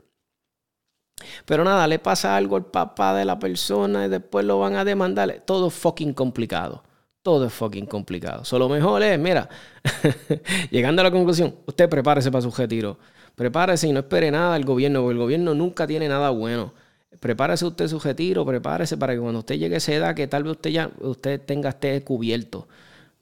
Pero 1.44 1.64
nada, 1.64 1.86
le 1.86 1.98
pasa 1.98 2.36
algo 2.36 2.56
al 2.56 2.66
papá 2.66 3.14
de 3.14 3.24
la 3.24 3.38
persona 3.38 4.06
y 4.06 4.08
después 4.08 4.44
lo 4.44 4.58
van 4.58 4.76
a 4.76 4.84
demandar. 4.84 5.42
Todo 5.44 5.68
es 5.68 5.74
fucking 5.74 6.14
complicado. 6.14 6.82
Todo 7.22 7.46
es 7.46 7.52
fucking 7.52 7.86
complicado. 7.86 8.44
Solo 8.46 8.68
mejor 8.68 9.02
es, 9.02 9.18
mira, 9.18 9.48
llegando 10.70 11.02
a 11.02 11.04
la 11.04 11.10
conclusión, 11.10 11.54
usted 11.66 11.88
prepárese 11.88 12.30
para 12.30 12.42
su 12.42 12.50
retiro. 12.50 12.98
Prepárese 13.34 13.88
y 13.88 13.92
no 13.92 14.00
espere 14.00 14.30
nada 14.30 14.54
del 14.54 14.64
gobierno, 14.64 15.00
porque 15.02 15.12
el 15.12 15.18
gobierno 15.18 15.54
nunca 15.54 15.86
tiene 15.86 16.08
nada 16.08 16.30
bueno 16.30 16.72
prepárese 17.18 17.64
usted 17.64 17.88
su 17.88 17.98
retiro, 17.98 18.44
prepárese 18.46 18.96
para 18.96 19.14
que 19.14 19.20
cuando 19.20 19.40
usted 19.40 19.56
llegue 19.58 19.74
a 19.74 19.78
esa 19.78 19.92
edad 19.92 20.14
que 20.14 20.26
tal 20.26 20.44
vez 20.44 20.52
usted 20.52 20.70
ya 20.70 20.90
usted 21.00 21.40
tenga 21.40 21.70
esté 21.70 22.02
cubierto. 22.02 22.68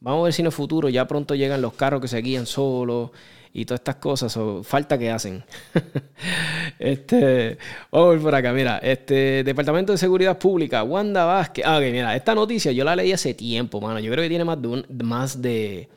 Vamos 0.00 0.20
a 0.20 0.24
ver 0.24 0.32
si 0.32 0.42
en 0.42 0.46
el 0.46 0.52
futuro 0.52 0.88
ya 0.88 1.08
pronto 1.08 1.34
llegan 1.34 1.62
los 1.62 1.74
carros 1.74 2.00
que 2.00 2.08
se 2.08 2.20
guían 2.20 2.46
solos 2.46 3.10
y 3.52 3.64
todas 3.64 3.80
estas 3.80 3.96
cosas. 3.96 4.36
O 4.36 4.62
falta 4.62 4.98
que 4.98 5.10
hacen. 5.10 5.42
este, 6.78 7.58
vamos 7.90 8.08
a 8.08 8.12
ver 8.12 8.20
por 8.20 8.34
acá. 8.34 8.52
Mira, 8.52 8.78
este 8.78 9.42
Departamento 9.44 9.92
de 9.92 9.98
Seguridad 9.98 10.38
Pública, 10.38 10.84
Wanda 10.84 11.24
Vázquez. 11.24 11.64
Ah, 11.66 11.78
ok, 11.78 11.84
mira, 11.90 12.14
esta 12.14 12.34
noticia 12.34 12.70
yo 12.72 12.84
la 12.84 12.94
leí 12.94 13.12
hace 13.12 13.34
tiempo, 13.34 13.80
mano. 13.80 13.98
Yo 13.98 14.12
creo 14.12 14.22
que 14.22 14.28
tiene 14.28 14.44
más 14.44 14.62
de 14.62 14.68
un, 14.68 14.86
más 15.02 15.42
de 15.42 15.88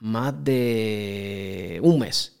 más 0.00 0.44
de 0.44 1.80
un 1.82 1.98
mes. 1.98 2.35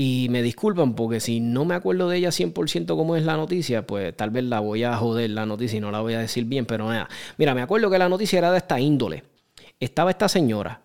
Y 0.00 0.28
me 0.30 0.42
disculpan 0.42 0.94
porque 0.94 1.18
si 1.18 1.40
no 1.40 1.64
me 1.64 1.74
acuerdo 1.74 2.08
de 2.08 2.18
ella 2.18 2.28
100% 2.28 2.86
cómo 2.86 3.16
es 3.16 3.24
la 3.24 3.36
noticia, 3.36 3.84
pues 3.84 4.16
tal 4.16 4.30
vez 4.30 4.44
la 4.44 4.60
voy 4.60 4.84
a 4.84 4.96
joder 4.96 5.28
la 5.30 5.44
noticia 5.44 5.78
y 5.78 5.80
no 5.80 5.90
la 5.90 5.98
voy 5.98 6.14
a 6.14 6.20
decir 6.20 6.44
bien, 6.44 6.66
pero 6.66 6.88
nada. 6.88 7.08
Mira, 7.36 7.52
me 7.52 7.62
acuerdo 7.62 7.90
que 7.90 7.98
la 7.98 8.08
noticia 8.08 8.38
era 8.38 8.52
de 8.52 8.58
esta 8.58 8.78
índole. 8.78 9.24
Estaba 9.80 10.12
esta 10.12 10.28
señora, 10.28 10.82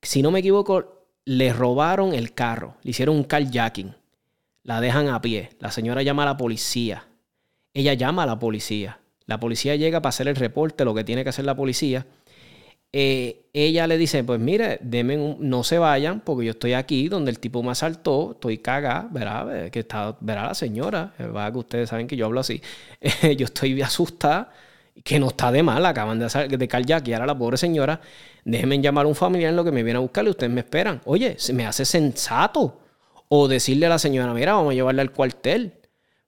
si 0.00 0.22
no 0.22 0.30
me 0.30 0.38
equivoco, 0.38 1.08
le 1.26 1.52
robaron 1.52 2.14
el 2.14 2.32
carro, 2.32 2.76
le 2.84 2.92
hicieron 2.92 3.16
un 3.16 3.24
carjacking, 3.24 3.94
la 4.62 4.80
dejan 4.80 5.08
a 5.08 5.20
pie, 5.20 5.50
la 5.60 5.70
señora 5.70 6.02
llama 6.02 6.22
a 6.22 6.26
la 6.26 6.36
policía, 6.38 7.04
ella 7.74 7.92
llama 7.92 8.22
a 8.22 8.26
la 8.26 8.38
policía, 8.38 8.98
la 9.26 9.38
policía 9.38 9.76
llega 9.76 10.00
para 10.00 10.08
hacer 10.08 10.26
el 10.28 10.36
reporte, 10.36 10.86
lo 10.86 10.94
que 10.94 11.04
tiene 11.04 11.22
que 11.22 11.28
hacer 11.28 11.44
la 11.44 11.54
policía, 11.54 12.06
eh, 12.92 13.46
ella 13.52 13.86
le 13.86 13.98
dice, 13.98 14.24
pues 14.24 14.40
mire, 14.40 14.80
no 15.38 15.64
se 15.64 15.78
vayan 15.78 16.20
porque 16.20 16.46
yo 16.46 16.52
estoy 16.52 16.74
aquí 16.74 17.08
donde 17.08 17.30
el 17.30 17.38
tipo 17.38 17.62
me 17.62 17.70
asaltó, 17.70 18.32
estoy 18.32 18.58
cagada, 18.58 19.08
verá, 19.10 19.70
que 19.70 19.80
está, 19.80 20.16
verá 20.20 20.46
la 20.46 20.54
señora, 20.54 21.12
va 21.34 21.50
que 21.50 21.58
ustedes 21.58 21.88
saben 21.88 22.06
que 22.06 22.16
yo 22.16 22.26
hablo 22.26 22.40
así, 22.40 22.62
yo 23.36 23.46
estoy 23.46 23.80
asustada, 23.82 24.50
que 25.04 25.18
no 25.18 25.28
está 25.28 25.52
de 25.52 25.62
mal, 25.62 25.84
acaban 25.84 26.18
de, 26.18 26.26
de 26.26 27.14
ahora 27.14 27.26
la 27.26 27.38
pobre 27.38 27.56
señora, 27.56 28.00
déjenme 28.44 28.80
llamar 28.80 29.04
a 29.04 29.08
un 29.08 29.14
familiar 29.14 29.50
en 29.50 29.56
lo 29.56 29.64
que 29.64 29.72
me 29.72 29.82
viene 29.82 29.98
a 29.98 30.00
buscarle, 30.00 30.30
ustedes 30.30 30.52
me 30.52 30.60
esperan. 30.60 31.00
Oye, 31.04 31.34
se 31.38 31.52
me 31.52 31.66
hace 31.66 31.84
sensato. 31.84 32.80
O 33.28 33.48
decirle 33.48 33.86
a 33.86 33.88
la 33.88 33.98
señora, 33.98 34.32
mira, 34.32 34.54
vamos 34.54 34.70
a 34.70 34.74
llevarle 34.74 35.02
al 35.02 35.10
cuartel. 35.10 35.72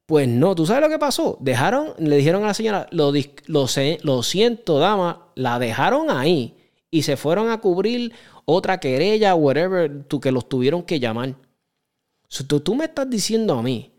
Pues 0.08 0.26
no, 0.26 0.54
¿tú 0.54 0.64
sabes 0.64 0.80
lo 0.80 0.88
que 0.88 0.98
pasó? 0.98 1.36
Dejaron, 1.38 1.92
le 1.98 2.16
dijeron 2.16 2.42
a 2.42 2.46
la 2.46 2.54
señora, 2.54 2.86
lo, 2.92 3.12
lo, 3.46 4.22
siento, 4.22 4.78
dama, 4.78 5.28
la 5.34 5.58
dejaron 5.58 6.10
ahí 6.10 6.56
y 6.90 7.02
se 7.02 7.18
fueron 7.18 7.50
a 7.50 7.60
cubrir 7.60 8.14
otra 8.46 8.80
querella, 8.80 9.34
whatever, 9.34 10.04
tú, 10.04 10.18
que 10.18 10.32
los 10.32 10.48
tuvieron 10.48 10.82
que 10.82 10.98
llamar. 10.98 11.34
tú, 12.46 12.60
tú 12.60 12.74
me 12.74 12.86
estás 12.86 13.10
diciendo 13.10 13.58
a 13.58 13.62
mí 13.62 13.92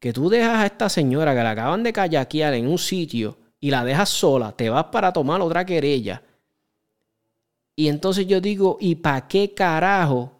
que 0.00 0.12
tú 0.12 0.28
dejas 0.28 0.58
a 0.58 0.66
esta 0.66 0.88
señora 0.88 1.32
que 1.32 1.44
la 1.44 1.52
acaban 1.52 1.84
de 1.84 1.92
kayakear 1.92 2.54
en 2.54 2.66
un 2.66 2.78
sitio 2.78 3.38
y 3.60 3.70
la 3.70 3.84
dejas 3.84 4.08
sola, 4.08 4.50
te 4.50 4.68
vas 4.68 4.86
para 4.86 5.12
tomar 5.12 5.40
otra 5.42 5.64
querella. 5.64 6.24
Y 7.76 7.86
entonces 7.86 8.26
yo 8.26 8.40
digo, 8.40 8.78
¿y 8.80 8.96
para 8.96 9.28
qué 9.28 9.54
carajo? 9.54 10.32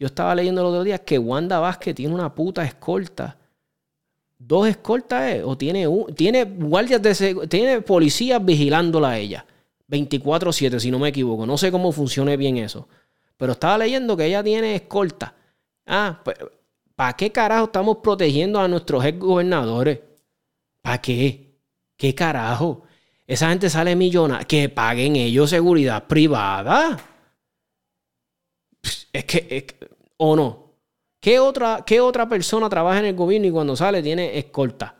Yo 0.00 0.08
estaba 0.08 0.34
leyendo 0.34 0.64
los 0.64 0.72
otro 0.72 0.82
días 0.82 1.02
que 1.02 1.16
Wanda 1.16 1.60
Vázquez 1.60 1.94
tiene 1.94 2.12
una 2.12 2.34
puta 2.34 2.64
escolta 2.64 3.38
dos 4.38 4.68
escoltas 4.68 5.32
eh, 5.32 5.42
o 5.44 5.56
tiene 5.58 5.86
un, 5.86 6.14
tiene 6.14 6.44
guardias 6.44 7.02
de 7.02 7.46
tiene 7.48 7.82
policías 7.82 8.44
vigilándola 8.44 9.10
a 9.10 9.18
ella 9.18 9.44
24/7 9.88 10.78
si 10.78 10.90
no 10.90 10.98
me 10.98 11.08
equivoco, 11.08 11.46
no 11.46 11.58
sé 11.58 11.70
cómo 11.72 11.92
funcione 11.92 12.36
bien 12.36 12.56
eso, 12.58 12.88
pero 13.36 13.52
estaba 13.52 13.78
leyendo 13.78 14.16
que 14.16 14.26
ella 14.26 14.42
tiene 14.42 14.74
escolta. 14.76 15.34
Ah, 15.86 16.20
pues 16.24 16.36
¿para 16.94 17.14
qué 17.14 17.32
carajo 17.32 17.66
estamos 17.66 17.98
protegiendo 17.98 18.60
a 18.60 18.68
nuestros 18.68 19.04
ex 19.04 19.18
gobernadores? 19.18 20.00
¿Para 20.82 21.00
qué? 21.00 21.56
¿Qué 21.96 22.14
carajo? 22.14 22.82
Esa 23.26 23.50
gente 23.50 23.68
sale 23.70 23.96
millona 23.96 24.44
que 24.44 24.68
paguen 24.68 25.16
ellos 25.16 25.50
seguridad 25.50 26.06
privada. 26.06 26.98
Es 29.12 29.24
que, 29.24 29.46
es 29.50 29.62
que 29.64 29.88
o 30.18 30.36
no, 30.36 30.67
¿Qué 31.20 31.40
otra, 31.40 31.84
¿Qué 31.84 32.00
otra 32.00 32.28
persona 32.28 32.68
trabaja 32.68 33.00
en 33.00 33.06
el 33.06 33.14
gobierno 33.14 33.48
y 33.48 33.50
cuando 33.50 33.74
sale 33.74 34.02
tiene 34.02 34.38
escolta? 34.38 34.94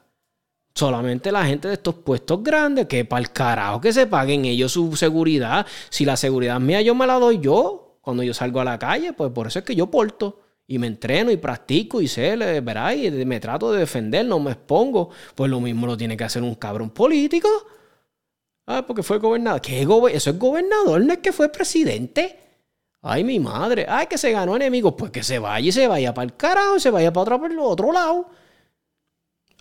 Solamente 0.75 1.33
la 1.33 1.45
gente 1.45 1.69
de 1.69 1.75
estos 1.75 1.97
puestos 1.97 2.43
grandes, 2.43 2.87
que 2.87 3.05
para 3.05 3.21
el 3.21 3.33
carajo 3.33 3.81
que 3.81 3.93
se 3.93 4.07
paguen 4.07 4.45
ellos 4.45 4.73
su 4.73 4.95
seguridad. 4.97 5.67
Si 5.91 6.05
la 6.05 6.17
seguridad 6.17 6.61
mía 6.61 6.83
yo 6.83 6.95
me 6.95 7.07
la 7.07 7.15
doy 7.15 7.41
yo 7.41 7.99
cuando 8.01 8.23
yo 8.23 8.33
salgo 8.33 8.61
a 8.61 8.65
la 8.65 8.79
calle, 8.79 9.13
pues 9.13 9.31
por 9.33 9.47
eso 9.47 9.59
es 9.59 9.65
que 9.65 9.75
yo 9.75 9.91
porto 9.91 10.41
y 10.67 10.79
me 10.79 10.87
entreno 10.87 11.31
y 11.31 11.37
practico 11.37 12.01
y 12.01 12.09
sé, 12.09 12.37
verá, 12.61 12.95
y 12.95 13.11
me 13.25 13.41
trato 13.41 13.73
de 13.73 13.81
defender, 13.81 14.27
no 14.27 14.39
me 14.39 14.53
expongo. 14.53 15.11
Pues 15.35 15.51
lo 15.51 15.61
mismo 15.61 15.87
lo 15.87 15.97
tiene 15.97 16.17
que 16.17 16.25
hacer 16.25 16.43
un 16.43 16.55
cabrón 16.55 16.91
político. 16.91 17.49
Ah, 18.67 18.85
porque 18.87 19.03
fue 19.03 19.19
gobernador. 19.19 19.63
¿Qué 19.63 19.83
Eso 20.13 20.31
es 20.31 20.39
gobernador, 20.39 21.01
no 21.01 21.13
es 21.13 21.21
que 21.21 21.33
fue 21.33 21.49
presidente. 21.49 22.48
Ay, 23.11 23.25
mi 23.25 23.41
madre. 23.41 23.87
Ay, 23.89 24.07
que 24.07 24.19
se 24.19 24.31
ganó 24.33 24.55
enemigos. 24.55 24.93
Pues 24.97 25.11
que 25.11 25.23
se 25.23 25.39
vaya 25.39 25.67
y 25.67 25.73
se 25.73 25.89
vaya 25.89 26.13
para 26.13 26.27
el 26.27 26.37
carajo 26.37 26.77
y 26.77 26.81
se 26.81 26.91
vaya 26.91 27.11
para 27.11 27.37
otro, 27.37 27.65
otro 27.65 27.91
lado. 27.91 28.27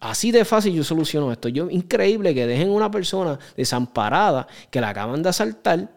Así 0.02 0.32
de 0.32 0.44
fácil 0.44 0.74
yo 0.74 0.84
soluciono 0.84 1.32
esto. 1.32 1.48
Yo, 1.48 1.70
increíble 1.70 2.36
que 2.36 2.46
dejen 2.46 2.70
una 2.70 2.92
persona 2.92 3.40
desamparada 3.56 4.48
que 4.70 4.82
la 4.82 4.90
acaban 4.90 5.24
de 5.24 5.30
asaltar, 5.30 5.90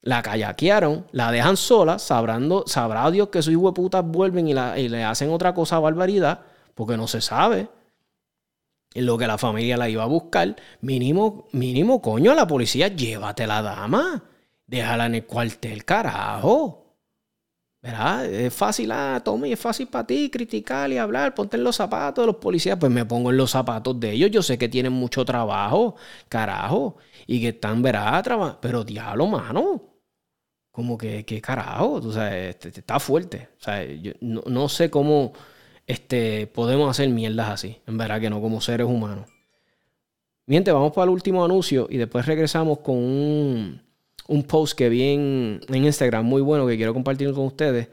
la 0.00 0.22
callaquearon, 0.22 1.06
la 1.10 1.32
dejan 1.32 1.56
sola, 1.56 1.98
sabrando, 1.98 2.62
sabrá 2.68 3.10
Dios 3.10 3.30
que 3.30 3.42
sus 3.42 3.56
putas 3.72 4.04
vuelven 4.04 4.46
y, 4.46 4.52
y, 4.52 4.88
le 4.88 5.02
hacen 5.02 5.30
otra 5.30 5.52
cosa 5.52 5.80
barbaridad, 5.80 6.42
porque 6.76 6.96
no 6.96 7.08
se 7.08 7.20
sabe. 7.20 7.68
En 8.94 9.06
lo 9.06 9.18
que 9.18 9.26
la 9.26 9.38
familia 9.38 9.76
la 9.76 9.88
iba 9.88 10.04
a 10.04 10.06
buscar, 10.06 10.54
mínimo, 10.82 11.48
mínimo, 11.50 12.00
coño, 12.00 12.32
la 12.34 12.46
policía, 12.46 12.88
llévate 12.88 13.46
la 13.46 13.60
dama. 13.60 14.29
Déjala 14.70 15.06
en 15.06 15.16
el 15.16 15.26
cuartel, 15.26 15.84
carajo. 15.84 16.96
¿Verdad? 17.82 18.26
Es 18.26 18.54
fácil, 18.54 18.92
ah, 18.92 19.20
Tommy, 19.24 19.52
es 19.52 19.58
fácil 19.58 19.88
para 19.88 20.06
ti 20.06 20.30
criticar 20.30 20.90
y 20.92 20.98
hablar, 20.98 21.34
ponte 21.34 21.56
en 21.56 21.64
los 21.64 21.76
zapatos 21.76 22.22
de 22.22 22.26
los 22.28 22.36
policías. 22.36 22.78
Pues 22.78 22.92
me 22.92 23.04
pongo 23.04 23.30
en 23.30 23.36
los 23.36 23.50
zapatos 23.50 23.98
de 23.98 24.12
ellos. 24.12 24.30
Yo 24.30 24.42
sé 24.42 24.58
que 24.58 24.68
tienen 24.68 24.92
mucho 24.92 25.24
trabajo, 25.24 25.96
carajo, 26.28 26.98
y 27.26 27.40
que 27.40 27.48
están, 27.48 27.82
verá, 27.82 28.22
pero 28.60 28.84
diablo, 28.84 29.26
mano. 29.26 29.82
Como 30.70 30.96
que, 30.96 31.24
¿qué 31.24 31.40
carajo, 31.40 32.00
tú 32.00 32.12
sabes, 32.12 32.50
este, 32.50 32.68
este, 32.68 32.80
está 32.80 33.00
fuerte. 33.00 33.48
O 33.58 33.62
sea, 33.64 33.84
yo 33.84 34.12
no, 34.20 34.68
sé 34.68 34.88
cómo 34.90 35.32
este, 35.86 36.46
podemos 36.46 36.88
hacer 36.90 37.08
mierdas 37.08 37.48
así. 37.50 37.80
En 37.88 37.98
verdad 37.98 38.20
que 38.20 38.30
no, 38.30 38.40
como 38.40 38.60
seres 38.60 38.86
humanos. 38.86 39.28
Miente, 40.46 40.70
vamos 40.72 40.92
para 40.92 41.04
el 41.04 41.10
último 41.10 41.44
anuncio 41.44 41.88
y 41.90 41.96
después 41.96 42.26
regresamos 42.26 42.78
con 42.80 42.96
un 42.96 43.89
un 44.30 44.44
post 44.44 44.78
que 44.78 44.88
vi 44.88 45.02
en, 45.02 45.60
Instagram 45.68 46.24
muy 46.24 46.40
bueno 46.40 46.66
que 46.66 46.76
quiero 46.76 46.94
compartir 46.94 47.32
con 47.32 47.46
ustedes. 47.46 47.88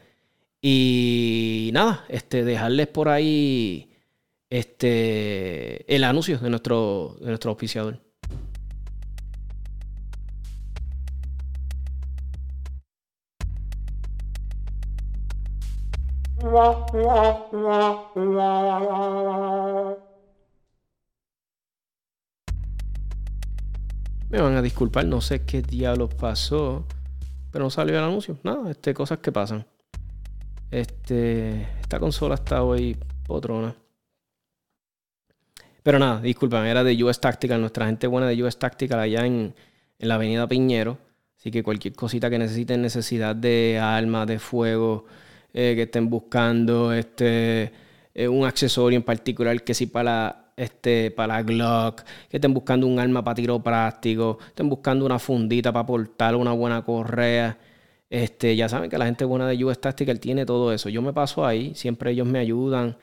Y 0.62 1.70
nada, 1.72 2.04
este, 2.08 2.44
dejarles 2.44 2.86
por 2.88 3.08
ahí 3.08 3.90
este, 4.48 5.94
el 5.94 6.04
anuncio 6.04 6.38
de 6.38 6.50
nuestro, 6.50 7.16
de 7.20 7.26
nuestro 7.26 7.50
auspiciador. 7.50 7.98
Me 24.30 24.40
van 24.40 24.56
a 24.56 24.62
disculpar, 24.62 25.06
no 25.06 25.20
sé 25.20 25.44
qué 25.44 25.62
diablos 25.62 26.14
pasó. 26.14 26.84
Pero 27.50 27.64
no 27.64 27.70
salió 27.70 27.96
el 27.96 28.04
anuncio. 28.04 28.38
Nada, 28.42 28.70
este, 28.70 28.92
cosas 28.92 29.18
que 29.20 29.32
pasan. 29.32 29.66
Este, 30.70 31.62
esta 31.80 31.98
consola 31.98 32.34
está 32.34 32.62
hoy 32.62 32.96
potrona. 33.26 33.74
Pero 35.82 35.98
nada, 35.98 36.20
disculpen, 36.20 36.66
era 36.66 36.84
de 36.84 37.02
US 37.02 37.18
Tactical, 37.20 37.60
nuestra 37.60 37.86
gente 37.86 38.06
buena 38.06 38.26
de 38.26 38.42
US 38.42 38.58
Tactical 38.58 39.00
allá 39.00 39.24
en, 39.24 39.54
la 39.98 40.16
avenida 40.16 40.46
Piñero. 40.46 40.98
Así 41.38 41.50
que 41.50 41.62
cualquier 41.62 41.94
cosita 41.94 42.28
que 42.28 42.38
necesiten, 42.38 42.82
necesidad 42.82 43.34
de 43.34 43.78
armas, 43.80 44.26
de 44.26 44.38
fuego, 44.38 45.06
eh, 45.54 45.72
que 45.74 45.82
estén 45.82 46.10
buscando, 46.10 46.92
este, 46.92 47.72
eh, 48.12 48.28
un 48.28 48.44
accesorio 48.44 48.96
en 48.98 49.04
particular 49.04 49.62
que 49.62 49.72
sí 49.72 49.86
para 49.86 50.47
este, 50.58 51.10
para 51.12 51.42
Glock, 51.42 52.02
que 52.28 52.38
estén 52.38 52.52
buscando 52.52 52.86
un 52.86 52.98
arma 52.98 53.22
para 53.24 53.36
tiro 53.36 53.62
práctico, 53.62 54.38
estén 54.48 54.68
buscando 54.68 55.06
una 55.06 55.18
fundita 55.18 55.72
para 55.72 55.86
portar 55.86 56.36
una 56.36 56.52
buena 56.52 56.82
correa. 56.84 57.58
Este, 58.10 58.56
ya 58.56 58.68
saben 58.68 58.90
que 58.90 58.98
la 58.98 59.06
gente 59.06 59.24
buena 59.24 59.46
de 59.46 59.64
US 59.64 59.80
Tactical 59.80 60.18
tiene 60.20 60.46
todo 60.46 60.72
eso. 60.72 60.88
Yo 60.88 61.02
me 61.02 61.12
paso 61.12 61.46
ahí, 61.46 61.74
siempre 61.74 62.10
ellos 62.12 62.26
me 62.26 62.40
ayudan 62.40 62.96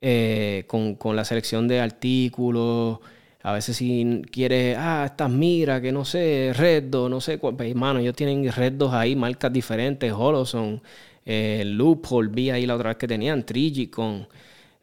eh, 0.00 0.64
con, 0.68 1.16
la 1.16 1.24
selección 1.24 1.68
de 1.68 1.80
artículos. 1.80 3.00
A 3.42 3.52
veces 3.52 3.76
si 3.76 4.22
quieres, 4.30 4.76
ah, 4.78 5.04
estas 5.06 5.30
mira, 5.30 5.80
que 5.80 5.90
no 5.92 6.04
sé, 6.04 6.52
Reddo, 6.54 7.08
no 7.08 7.20
sé 7.20 7.38
cuál. 7.38 7.56
Pues, 7.56 7.74
ellos 7.74 8.14
tienen 8.14 8.50
Reddos 8.52 8.92
ahí, 8.94 9.16
marcas 9.16 9.52
diferentes, 9.52 10.12
Holoson, 10.12 10.82
eh, 11.26 11.64
Loophole, 11.66 12.28
vi 12.30 12.50
ahí 12.50 12.66
la 12.66 12.76
otra 12.76 12.90
vez 12.90 12.98
que 12.98 13.08
tenían, 13.08 13.44
Trigicon 13.44 14.28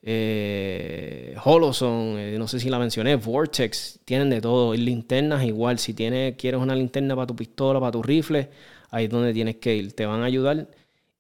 eh, 0.02 1.36
Holoson, 1.44 2.18
eh, 2.18 2.36
no 2.38 2.48
sé 2.48 2.60
si 2.60 2.70
la 2.70 2.80
mencioné, 2.80 3.16
Vortex, 3.16 4.00
tienen 4.06 4.30
de 4.30 4.42
todo. 4.42 4.74
Linternas 4.74 5.44
igual, 5.44 5.80
si 5.80 5.94
tienes, 5.94 6.36
quieres 6.36 6.62
una 6.62 6.76
linterna 6.76 7.16
para 7.16 7.28
tu 7.28 7.36
pistola, 7.36 7.80
para 7.80 7.92
tu 7.92 8.04
rifle, 8.04 8.50
ahí 8.92 9.06
es 9.06 9.12
donde 9.12 9.34
tienes 9.34 9.58
que 9.58 9.76
ir, 9.76 9.94
te 9.94 10.06
van 10.06 10.22
a 10.22 10.26
ayudar. 10.26 10.68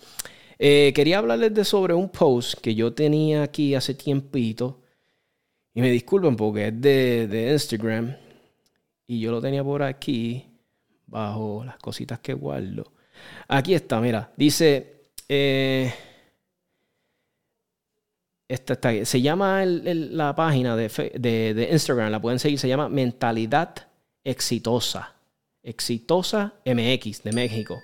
Eh, 0.59 0.91
quería 0.93 1.17
hablarles 1.19 1.53
de 1.53 1.63
sobre 1.65 1.93
un 1.93 2.09
post 2.09 2.55
que 2.61 2.75
yo 2.75 2.93
tenía 2.93 3.43
aquí 3.43 3.75
hace 3.75 3.93
tiempito. 3.95 4.81
Y 5.73 5.81
me 5.81 5.89
disculpen 5.91 6.35
porque 6.35 6.67
es 6.67 6.81
de, 6.81 7.27
de 7.27 7.51
Instagram. 7.53 8.15
Y 9.07 9.19
yo 9.19 9.31
lo 9.31 9.41
tenía 9.41 9.63
por 9.63 9.83
aquí 9.83 10.48
bajo 11.09 11.63
las 11.65 11.77
cositas 11.77 12.19
que 12.19 12.33
guardo. 12.33 12.91
Aquí 13.47 13.73
está, 13.73 13.99
mira, 13.99 14.31
dice, 14.37 15.01
eh, 15.27 15.93
esta 18.47 18.73
está, 18.73 19.05
se 19.05 19.21
llama 19.21 19.63
la 19.65 20.35
página 20.35 20.75
de, 20.75 20.89
de, 21.19 21.69
Instagram, 21.71 22.11
la 22.11 22.21
pueden 22.21 22.39
seguir, 22.39 22.59
se 22.59 22.67
llama 22.67 22.89
Mentalidad 22.89 23.75
Exitosa. 24.23 25.15
Exitosa 25.61 26.53
MX 26.65 27.23
de 27.23 27.31
México. 27.33 27.79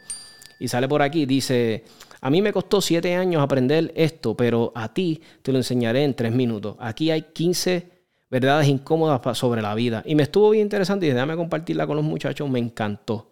Y 0.60 0.68
sale 0.68 0.88
por 0.88 1.02
aquí, 1.02 1.26
dice, 1.26 1.84
a 2.22 2.30
mí 2.30 2.42
me 2.42 2.54
costó 2.54 2.82
siete 2.82 3.14
años 3.16 3.44
aprender 3.44 3.92
esto, 3.96 4.36
pero 4.36 4.72
a 4.74 4.94
ti 4.94 5.22
te 5.42 5.52
lo 5.52 5.58
enseñaré 5.58 6.04
en 6.04 6.16
tres 6.16 6.32
minutos. 6.32 6.78
Aquí 6.80 7.12
hay 7.12 7.24
15 7.34 7.95
verdades 8.30 8.68
incómodas 8.68 9.38
sobre 9.38 9.62
la 9.62 9.76
vida. 9.76 10.04
Y 10.06 10.16
me 10.16 10.24
estuvo 10.24 10.50
bien 10.50 10.64
interesante 10.64 11.06
y 11.06 11.10
déjame 11.10 11.36
compartirla 11.36 11.88
con 11.88 11.96
los 11.96 12.06
muchachos, 12.06 12.50
me 12.50 12.60
encantó. 12.60 13.32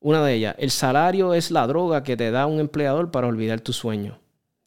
Una 0.00 0.24
de 0.24 0.34
ellas, 0.34 0.54
el 0.58 0.70
salario 0.70 1.34
es 1.34 1.50
la 1.50 1.66
droga 1.66 2.02
que 2.02 2.16
te 2.16 2.30
da 2.30 2.46
un 2.46 2.60
empleador 2.60 3.10
para 3.10 3.26
olvidar 3.26 3.60
tu 3.60 3.72
sueño. 3.72 4.18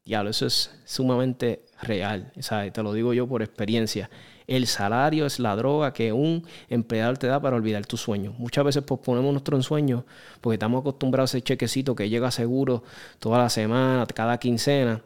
Diablo, 0.04 0.32
eso 0.32 0.46
es 0.46 0.72
sumamente 0.84 1.66
real. 1.82 2.34
Te 2.74 2.84
lo 2.84 2.92
digo 2.92 3.14
yo 3.14 3.28
por 3.28 3.42
experiencia. 3.42 4.10
El 4.48 4.68
salario 4.68 5.26
es 5.26 5.40
la 5.40 5.56
droga 5.56 5.94
que 5.94 6.12
un 6.12 6.46
empleador 6.68 7.18
te 7.18 7.28
da 7.28 7.40
para 7.40 7.56
olvidar 7.56 7.86
tu 7.86 7.96
sueño. 7.96 8.34
Muchas 8.38 8.66
veces 8.66 8.84
posponemos 8.84 9.32
nuestro 9.32 9.56
ensueño 9.56 10.06
porque 10.42 10.56
estamos 10.56 10.82
acostumbrados 10.82 11.34
a 11.34 11.38
ese 11.38 11.44
chequecito 11.44 11.96
que 11.96 12.10
llega 12.10 12.32
seguro 12.32 12.84
toda 13.20 13.38
la 13.38 13.50
semana, 13.50 14.06
cada 14.08 14.38
quincena. 14.38 15.02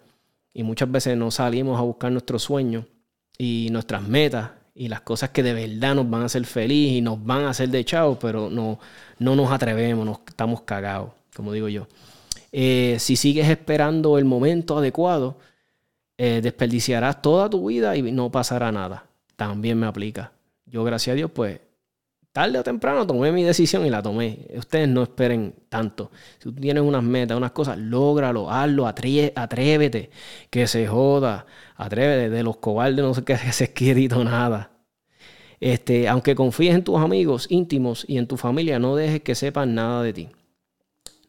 Y 0.53 0.63
muchas 0.63 0.89
veces 0.89 1.17
no 1.17 1.29
salimos 1.29 1.77
a 1.77 1.83
buscar 1.83 2.11
nuestro 2.11 2.39
sueño 2.39 2.87
y 3.38 3.69
nuestras 3.71 4.01
metas 4.03 4.51
y 4.73 4.89
las 4.89 5.01
cosas 5.01 5.29
que 5.29 5.41
de 5.41 5.53
verdad 5.53 5.95
nos 5.95 6.09
van 6.09 6.23
a 6.23 6.25
hacer 6.25 6.45
feliz 6.45 6.91
y 6.93 7.01
nos 7.01 7.23
van 7.23 7.43
a 7.43 7.49
hacer 7.51 7.69
de 7.69 7.86
chao, 7.86 8.19
pero 8.19 8.49
no, 8.49 8.79
no 9.19 9.36
nos 9.36 9.51
atrevemos, 9.51 10.05
nos 10.05 10.19
estamos 10.27 10.61
cagados, 10.61 11.11
como 11.33 11.53
digo 11.53 11.69
yo. 11.69 11.88
Eh, 12.51 12.97
si 12.99 13.15
sigues 13.15 13.49
esperando 13.49 14.17
el 14.17 14.25
momento 14.25 14.77
adecuado, 14.77 15.38
eh, 16.17 16.39
desperdiciarás 16.41 17.21
toda 17.21 17.49
tu 17.49 17.67
vida 17.67 17.95
y 17.95 18.01
no 18.11 18.31
pasará 18.31 18.71
nada. 18.71 19.05
También 19.36 19.77
me 19.77 19.88
aplica. 19.88 20.31
Yo, 20.65 20.83
gracias 20.83 21.13
a 21.13 21.15
Dios, 21.15 21.31
pues 21.33 21.59
tarde 22.36 22.59
o 22.59 22.63
temprano 22.63 23.07
tomé 23.07 23.31
mi 23.31 23.43
decisión 23.43 23.86
y 23.86 23.89
la 23.89 24.01
tomé. 24.01 24.39
Ustedes 24.57 24.89
no 24.89 25.03
esperen 25.03 25.55
tanto. 25.69 26.11
Si 26.38 26.49
tú 26.49 26.53
tienes 26.53 26.83
unas 26.83 27.01
metas, 27.01 27.38
unas 27.38 27.51
cosas, 27.51 27.77
lógralo, 27.77 28.51
hazlo, 28.51 28.88
atrévete, 28.88 30.09
que 30.49 30.67
se 30.67 30.86
joda, 30.86 31.45
atrévete. 31.77 32.29
De 32.29 32.43
los 32.43 32.57
cobardes 32.57 32.97
no 32.97 33.13
sé 33.13 33.23
qué 33.23 33.38
se 33.38 33.63
escrito 33.63 34.21
nada. 34.25 34.71
Este, 35.61 36.09
aunque 36.09 36.36
confíes 36.36 36.75
en 36.75 36.83
tus 36.83 36.99
amigos 36.99 37.47
íntimos 37.49 38.03
y 38.05 38.17
en 38.17 38.27
tu 38.27 38.36
familia, 38.36 38.79
no 38.79 38.97
dejes 38.97 39.21
que 39.21 39.33
sepan 39.33 39.73
nada 39.73 40.03
de 40.03 40.11
ti. 40.11 40.29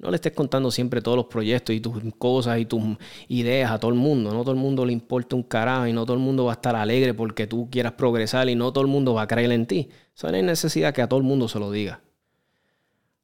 No 0.00 0.10
le 0.10 0.16
estés 0.16 0.32
contando 0.32 0.72
siempre 0.72 1.00
todos 1.02 1.16
los 1.16 1.26
proyectos 1.26 1.72
y 1.72 1.78
tus 1.80 2.02
cosas 2.18 2.58
y 2.58 2.66
tus 2.66 2.82
ideas 3.28 3.70
a 3.70 3.78
todo 3.78 3.92
el 3.92 3.96
mundo. 3.96 4.32
No 4.32 4.40
todo 4.40 4.50
el 4.50 4.58
mundo 4.58 4.84
le 4.84 4.92
importa 4.92 5.36
un 5.36 5.44
carajo 5.44 5.86
y 5.86 5.92
no 5.92 6.04
todo 6.04 6.16
el 6.16 6.22
mundo 6.22 6.46
va 6.46 6.52
a 6.52 6.54
estar 6.54 6.74
alegre 6.74 7.14
porque 7.14 7.46
tú 7.46 7.68
quieras 7.70 7.92
progresar 7.92 8.48
y 8.48 8.56
no 8.56 8.72
todo 8.72 8.82
el 8.82 8.90
mundo 8.90 9.14
va 9.14 9.22
a 9.22 9.28
creer 9.28 9.52
en 9.52 9.66
ti. 9.66 9.88
Eso 10.16 10.30
no 10.30 10.36
hay 10.36 10.42
necesidad 10.42 10.94
que 10.94 11.02
a 11.02 11.08
todo 11.08 11.20
el 11.20 11.26
mundo 11.26 11.46
se 11.46 11.58
lo 11.58 11.70
diga. 11.70 12.00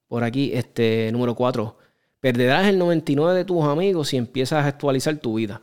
Por 0.08 0.24
aquí, 0.24 0.50
este 0.52 1.10
número 1.10 1.34
4. 1.34 1.78
Perderás 2.20 2.66
el 2.66 2.78
99 2.78 3.38
de 3.38 3.44
tus 3.46 3.64
amigos 3.64 4.08
si 4.08 4.18
empiezas 4.18 4.64
a 4.64 4.68
actualizar 4.68 5.16
tu 5.16 5.34
vida. 5.34 5.62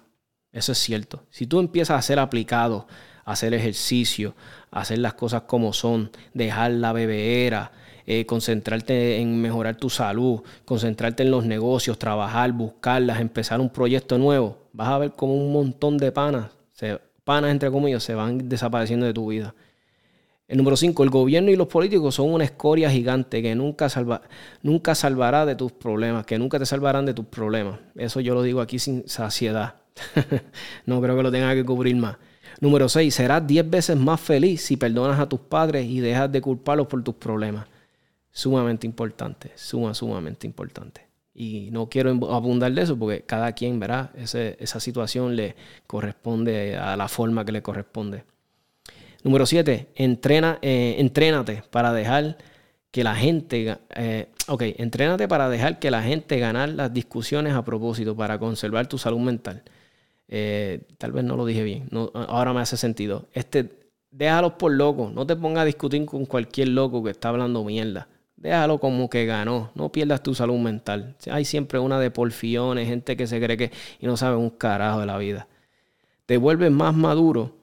Eso 0.52 0.72
es 0.72 0.80
cierto. 0.80 1.26
Si 1.30 1.46
tú 1.46 1.60
empiezas 1.60 2.00
a 2.00 2.02
ser 2.02 2.18
aplicado, 2.18 2.88
a 3.26 3.34
hacer 3.34 3.54
ejercicio, 3.54 4.36
a 4.72 4.82
hacer 4.82 4.98
las 4.98 5.14
cosas 5.14 5.44
como 5.44 5.72
son, 5.72 6.10
dejar 6.34 6.72
la 6.72 6.94
bebeera, 6.94 7.74
eh, 8.08 8.26
concentrarte 8.26 9.18
en 9.18 9.40
mejorar 9.40 9.76
tu 9.76 9.92
salud, 9.92 10.42
concentrarte 10.66 11.22
en 11.22 11.30
los 11.30 11.46
negocios, 11.46 12.00
trabajar, 12.00 12.52
buscarlas, 12.54 13.20
empezar 13.20 13.62
un 13.62 13.70
proyecto 13.70 14.18
nuevo, 14.18 14.58
vas 14.74 14.88
a 14.88 14.98
ver 14.98 15.12
como 15.12 15.36
un 15.36 15.54
montón 15.54 16.00
de 16.00 16.12
panas, 16.12 16.50
panas 17.24 17.52
entre 17.52 17.70
comillas, 17.70 18.02
se 18.02 18.16
van 18.16 18.50
desapareciendo 18.50 19.06
de 19.06 19.14
tu 19.14 19.28
vida. 19.28 19.54
El 20.50 20.58
número 20.58 20.76
5, 20.76 21.04
el 21.04 21.10
gobierno 21.10 21.52
y 21.52 21.56
los 21.56 21.68
políticos 21.68 22.16
son 22.16 22.34
una 22.34 22.44
escoria 22.44 22.92
gigante 22.92 23.42
que 23.42 23.56
nunca, 23.56 23.88
salva, 23.88 24.24
nunca 24.62 24.96
salvará 24.96 25.46
de 25.46 25.56
tus 25.56 25.72
problemas, 25.72 26.26
que 26.26 26.38
nunca 26.38 26.60
te 26.60 26.66
salvarán 26.66 27.06
de 27.06 27.14
tus 27.14 27.26
problemas. 27.26 27.80
Eso 27.96 28.20
yo 28.20 28.34
lo 28.34 28.42
digo 28.42 28.60
aquí 28.60 28.80
sin 28.80 29.08
saciedad. 29.08 29.76
no 30.86 31.02
creo 31.02 31.16
que 31.16 31.24
lo 31.24 31.32
tenga 31.32 31.54
que 31.54 31.64
cubrir 31.64 31.96
más. 31.96 32.18
Número 32.60 32.90
6, 32.90 33.14
serás 33.14 33.48
10 33.48 33.70
veces 33.70 33.96
más 33.96 34.20
feliz 34.20 34.64
si 34.64 34.76
perdonas 34.76 35.20
a 35.20 35.30
tus 35.30 35.40
padres 35.40 35.86
y 35.86 36.02
dejas 36.02 36.30
de 36.32 36.42
culparlos 36.42 36.88
por 36.88 37.02
tus 37.04 37.16
problemas 37.16 37.68
sumamente 38.32 38.88
importante, 38.88 39.52
suma, 39.56 39.94
sumamente 39.94 40.48
importante. 40.48 41.08
Y 41.34 41.70
no 41.72 41.90
quiero 41.90 42.12
abundar 42.34 42.72
de 42.72 42.82
eso 42.82 42.98
porque 42.98 43.22
cada 43.22 43.52
quien 43.54 43.80
verá, 43.80 44.12
esa 44.18 44.80
situación 44.80 45.36
le 45.36 45.56
corresponde 45.88 46.78
a 46.78 46.98
la 46.98 47.08
forma 47.08 47.46
que 47.46 47.52
le 47.52 47.62
corresponde. 47.62 48.24
Número 49.24 49.46
7, 49.46 49.90
entrena, 49.96 50.60
eh, 50.62 50.96
entrénate 51.00 51.64
para 51.70 51.94
dejar 51.94 52.38
que 52.92 53.04
la 53.04 53.16
gente, 53.16 53.78
eh, 53.96 54.30
ok, 54.48 54.64
entrénate 54.78 55.28
para 55.28 55.50
dejar 55.50 55.80
que 55.80 55.92
la 55.92 56.02
gente 56.02 56.40
ganar 56.40 56.70
las 56.70 56.94
discusiones 56.94 57.54
a 57.54 57.64
propósito, 57.64 58.16
para 58.16 58.40
conservar 58.40 58.88
tu 58.88 58.98
salud 58.98 59.20
mental. 59.20 59.64
Eh, 60.28 60.82
tal 60.98 61.12
vez 61.12 61.24
no 61.24 61.36
lo 61.36 61.46
dije 61.46 61.64
bien, 61.64 61.90
ahora 62.14 62.54
me 62.54 62.62
hace 62.62 62.78
sentido. 62.78 63.28
Este, 63.34 63.70
déjalos 64.12 64.54
por 64.54 64.72
locos, 64.72 65.14
no 65.14 65.26
te 65.26 65.36
pongas 65.36 65.64
a 65.64 65.66
discutir 65.66 66.06
con 66.06 66.26
cualquier 66.26 66.70
loco 66.70 67.04
que 67.04 67.12
está 67.12 67.30
hablando 67.30 67.64
mierda 67.64 68.08
déjalo 68.40 68.80
como 68.80 69.10
que 69.10 69.26
ganó. 69.26 69.72
No 69.76 69.92
pierdas 69.92 70.24
tu 70.24 70.34
salud 70.34 70.58
mental. 70.58 71.16
Hay 71.30 71.46
siempre 71.46 71.80
una 71.80 72.00
de 72.00 72.12
porfiones, 72.12 72.88
gente 72.88 73.16
que 73.18 73.28
se 73.28 73.40
cree 73.40 73.58
que 73.58 73.72
y 74.00 74.08
no 74.08 74.18
sabe 74.18 74.38
un 74.38 74.50
carajo 74.50 75.00
de 75.00 75.06
la 75.06 75.18
vida. 75.18 75.48
Te 76.26 76.38
vuelves 76.38 76.72
más 76.72 76.96
maduro 76.96 77.59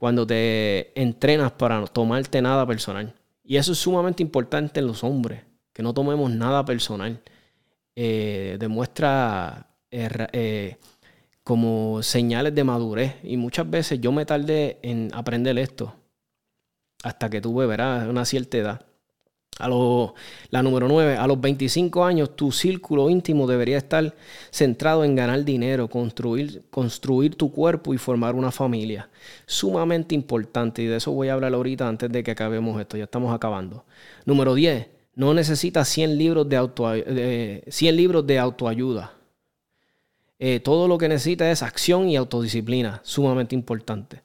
cuando 0.00 0.26
te 0.26 0.98
entrenas 0.98 1.52
para 1.52 1.78
no 1.78 1.86
tomarte 1.86 2.40
nada 2.40 2.66
personal. 2.66 3.12
Y 3.44 3.58
eso 3.58 3.72
es 3.72 3.78
sumamente 3.78 4.22
importante 4.22 4.80
en 4.80 4.86
los 4.86 5.04
hombres, 5.04 5.42
que 5.74 5.82
no 5.82 5.92
tomemos 5.92 6.30
nada 6.30 6.64
personal. 6.64 7.20
Eh, 7.94 8.56
demuestra 8.58 9.66
eh, 9.90 10.78
como 11.42 12.02
señales 12.02 12.54
de 12.54 12.64
madurez. 12.64 13.16
Y 13.22 13.36
muchas 13.36 13.68
veces 13.68 14.00
yo 14.00 14.10
me 14.10 14.24
tardé 14.24 14.78
en 14.80 15.10
aprender 15.12 15.58
esto. 15.58 15.94
Hasta 17.02 17.28
que 17.28 17.42
tuve, 17.42 17.66
verás, 17.66 18.08
una 18.08 18.24
cierta 18.24 18.56
edad. 18.56 18.86
A 19.60 19.68
la 20.50 20.62
número 20.62 20.88
9, 20.88 21.16
a 21.16 21.26
los 21.26 21.40
25 21.40 22.04
años 22.04 22.34
tu 22.34 22.50
círculo 22.50 23.10
íntimo 23.10 23.46
debería 23.46 23.76
estar 23.76 24.14
centrado 24.50 25.04
en 25.04 25.14
ganar 25.14 25.44
dinero, 25.44 25.88
construir, 25.88 26.62
construir 26.70 27.36
tu 27.36 27.52
cuerpo 27.52 27.92
y 27.92 27.98
formar 27.98 28.34
una 28.34 28.50
familia. 28.50 29.10
Sumamente 29.46 30.14
importante 30.14 30.82
y 30.82 30.86
de 30.86 30.96
eso 30.96 31.12
voy 31.12 31.28
a 31.28 31.34
hablar 31.34 31.54
ahorita 31.54 31.86
antes 31.86 32.10
de 32.10 32.22
que 32.22 32.30
acabemos 32.30 32.80
esto, 32.80 32.96
ya 32.96 33.04
estamos 33.04 33.34
acabando. 33.34 33.84
Número 34.24 34.54
10, 34.54 34.88
no 35.16 35.34
necesitas 35.34 35.88
100 35.88 36.16
libros 36.16 36.48
de, 36.48 36.56
auto, 36.56 36.90
100 37.68 37.96
libros 37.96 38.26
de 38.26 38.38
autoayuda. 38.38 39.14
Eh, 40.38 40.60
todo 40.60 40.88
lo 40.88 40.96
que 40.96 41.08
necesitas 41.08 41.48
es 41.48 41.62
acción 41.62 42.08
y 42.08 42.16
autodisciplina, 42.16 43.00
sumamente 43.04 43.54
importante 43.54 44.22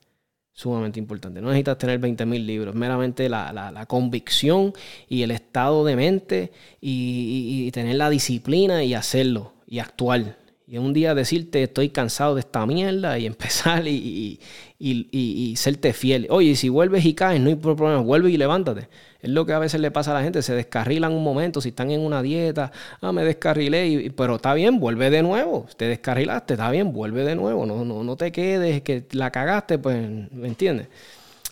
sumamente 0.55 0.99
importante. 0.99 1.41
No 1.41 1.49
necesitas 1.49 1.77
tener 1.77 1.99
20.000 1.99 2.45
libros, 2.45 2.73
meramente 2.73 3.27
la, 3.27 3.85
convicción 3.87 4.73
y 5.07 5.21
el 5.21 5.31
estado 5.31 5.83
de 5.85 5.95
mente 5.97 6.51
y, 6.81 7.69
tener 7.71 7.97
la 7.97 8.09
disciplina 8.09 8.83
y 8.83 8.93
hacerlo 8.93 9.53
y 9.67 9.79
actuar. 9.79 10.37
Y 10.67 10.77
un 10.77 10.93
día 10.93 11.13
decirte 11.13 11.61
estoy 11.61 11.89
cansado 11.89 12.35
de 12.35 12.39
esta 12.39 12.65
mierda 12.65 13.19
y 13.19 13.25
empezar 13.27 13.85
y, 13.85 14.39
y, 14.79 15.55
serte 15.57 15.91
fiel. 15.91 16.25
Oye, 16.29 16.55
si 16.55 16.69
vuelves 16.69 17.05
y 17.05 17.13
caes, 17.13 17.41
no 17.41 17.49
hay 17.49 17.55
problema, 17.55 17.99
vuelve 17.99 18.31
y 18.31 18.37
levántate. 18.37 18.87
Es 19.25 19.31
lo 19.31 19.43
que 19.47 19.53
a 19.53 19.59
veces 19.59 19.81
le 19.81 19.89
pasa 19.89 20.11
a 20.11 20.13
la 20.13 20.21
gente, 20.21 20.43
se 20.43 20.53
descarrilan 20.53 21.11
un 21.11 21.23
momento, 21.23 21.59
si 21.59 21.69
están 21.69 21.89
en 21.89 22.01
una 22.01 22.21
dieta, 22.21 22.71
ah, 23.01 23.11
me 23.11 23.23
descarrilé, 23.23 24.13
pero 24.15 24.35
está 24.35 24.53
bien, 24.53 24.79
vuelve 24.79 25.09
de 25.09 25.23
nuevo. 25.23 25.65
Te 25.77 25.87
descarrilaste, 25.87 26.53
está 26.53 26.69
bien, 26.69 26.93
vuelve 26.93 27.23
de 27.23 27.35
nuevo. 27.35 27.65
No, 27.65 27.83
no, 27.83 28.03
no 28.03 28.15
te 28.15 28.31
quedes, 28.31 28.83
que 28.83 29.07
la 29.13 29.31
cagaste, 29.31 29.79
pues, 29.79 30.07
¿me 30.31 30.47
entiendes? 30.47 30.89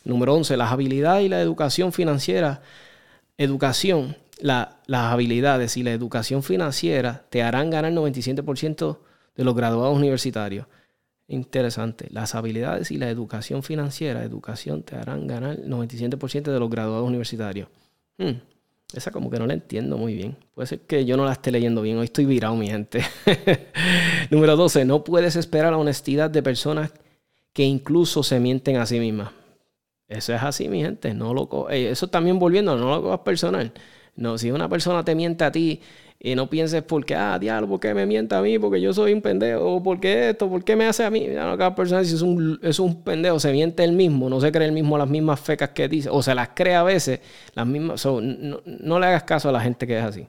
Número 0.03 0.35
11, 0.35 0.55
las 0.55 0.71
habilidades 0.71 1.25
y 1.25 1.29
la 1.29 1.41
educación 1.41 1.91
financiera. 1.93 2.61
Educación 3.39 4.17
las 4.39 4.67
habilidades 4.91 5.75
y 5.77 5.83
la 5.83 5.93
educación 5.93 6.43
financiera 6.43 7.23
te 7.31 7.41
harán 7.41 7.71
ganar 7.71 7.91
97% 7.91 8.99
de 9.35 9.43
los 9.43 9.55
graduados 9.55 9.97
universitarios. 9.97 10.67
Interesante. 11.27 12.07
Las 12.11 12.35
habilidades 12.35 12.91
y 12.91 12.97
la 12.97 13.09
educación 13.09 13.63
financiera, 13.63 14.23
educación, 14.23 14.83
te 14.83 14.95
harán 14.95 15.27
ganar 15.27 15.57
97% 15.57 16.51
de 16.51 16.59
los 16.59 16.69
graduados 16.69 17.07
universitarios. 17.07 17.69
Hmm, 18.17 18.33
esa 18.93 19.11
como 19.11 19.31
que 19.31 19.39
no 19.39 19.47
la 19.47 19.53
entiendo 19.53 19.97
muy 19.97 20.13
bien. 20.13 20.37
Puede 20.53 20.67
ser 20.67 20.81
que 20.81 21.05
yo 21.05 21.17
no 21.17 21.25
la 21.25 21.31
esté 21.31 21.51
leyendo 21.51 21.81
bien. 21.81 21.97
Hoy 21.97 22.05
estoy 22.05 22.25
virado, 22.25 22.55
mi 22.55 22.67
gente. 22.67 23.03
Número 24.29 24.55
12. 24.55 24.85
No 24.85 25.03
puedes 25.03 25.35
esperar 25.35 25.71
la 25.71 25.77
honestidad 25.77 26.29
de 26.29 26.43
personas 26.43 26.93
que 27.53 27.63
incluso 27.63 28.23
se 28.23 28.39
mienten 28.39 28.77
a 28.77 28.85
sí 28.85 28.99
mismas. 28.99 29.31
Eso 30.07 30.33
es 30.33 30.43
así, 30.43 30.67
mi 30.69 30.81
gente. 30.81 31.13
No 31.13 31.33
lo 31.33 31.69
eh, 31.69 31.89
eso 31.89 32.07
también 32.07 32.37
volviendo, 32.37 32.75
no 32.75 32.89
lo 32.89 33.01
cojas 33.01 33.19
personal. 33.19 33.71
No, 34.15 34.37
si 34.37 34.51
una 34.51 34.69
persona 34.69 35.03
te 35.03 35.15
miente 35.15 35.43
a 35.43 35.51
ti 35.51 35.81
y 36.25 36.35
no 36.35 36.49
pienses 36.49 36.81
por 36.83 37.05
qué, 37.05 37.15
ah, 37.15 37.37
diablo, 37.37 37.67
¿por 37.67 37.81
qué 37.81 37.93
me 37.93 38.05
miente 38.05 38.33
a 38.33 38.41
mí? 38.41 38.57
Porque 38.57 38.79
yo 38.79 38.93
soy 38.93 39.11
un 39.11 39.21
pendejo, 39.21 39.83
por 39.83 39.99
qué 39.99 40.29
esto, 40.29 40.49
por 40.49 40.63
qué 40.63 40.77
me 40.77 40.85
hace 40.85 41.03
a 41.03 41.09
mí. 41.09 41.27
No, 41.27 41.57
cada 41.57 41.75
persona 41.75 42.01
si 42.05 42.15
es 42.15 42.21
un, 42.21 42.57
es 42.63 42.79
un 42.79 43.03
pendejo, 43.03 43.41
se 43.41 43.51
miente 43.51 43.83
él 43.83 43.91
mismo, 43.91 44.29
no 44.29 44.39
se 44.39 44.49
cree 44.49 44.67
el 44.67 44.71
mismo 44.71 44.97
las 44.97 45.09
mismas 45.09 45.41
fecas 45.41 45.71
que 45.71 45.89
dice, 45.89 46.07
o 46.09 46.23
se 46.23 46.33
las 46.33 46.51
cree 46.55 46.75
a 46.75 46.83
veces, 46.83 47.19
las 47.55 47.67
mismas. 47.67 48.05
no, 48.05 48.21
no 48.65 48.99
le 48.99 49.05
hagas 49.05 49.23
caso 49.23 49.49
a 49.49 49.51
la 49.51 49.59
gente 49.59 49.85
que 49.85 49.97
es 49.97 50.03
así. 50.05 50.27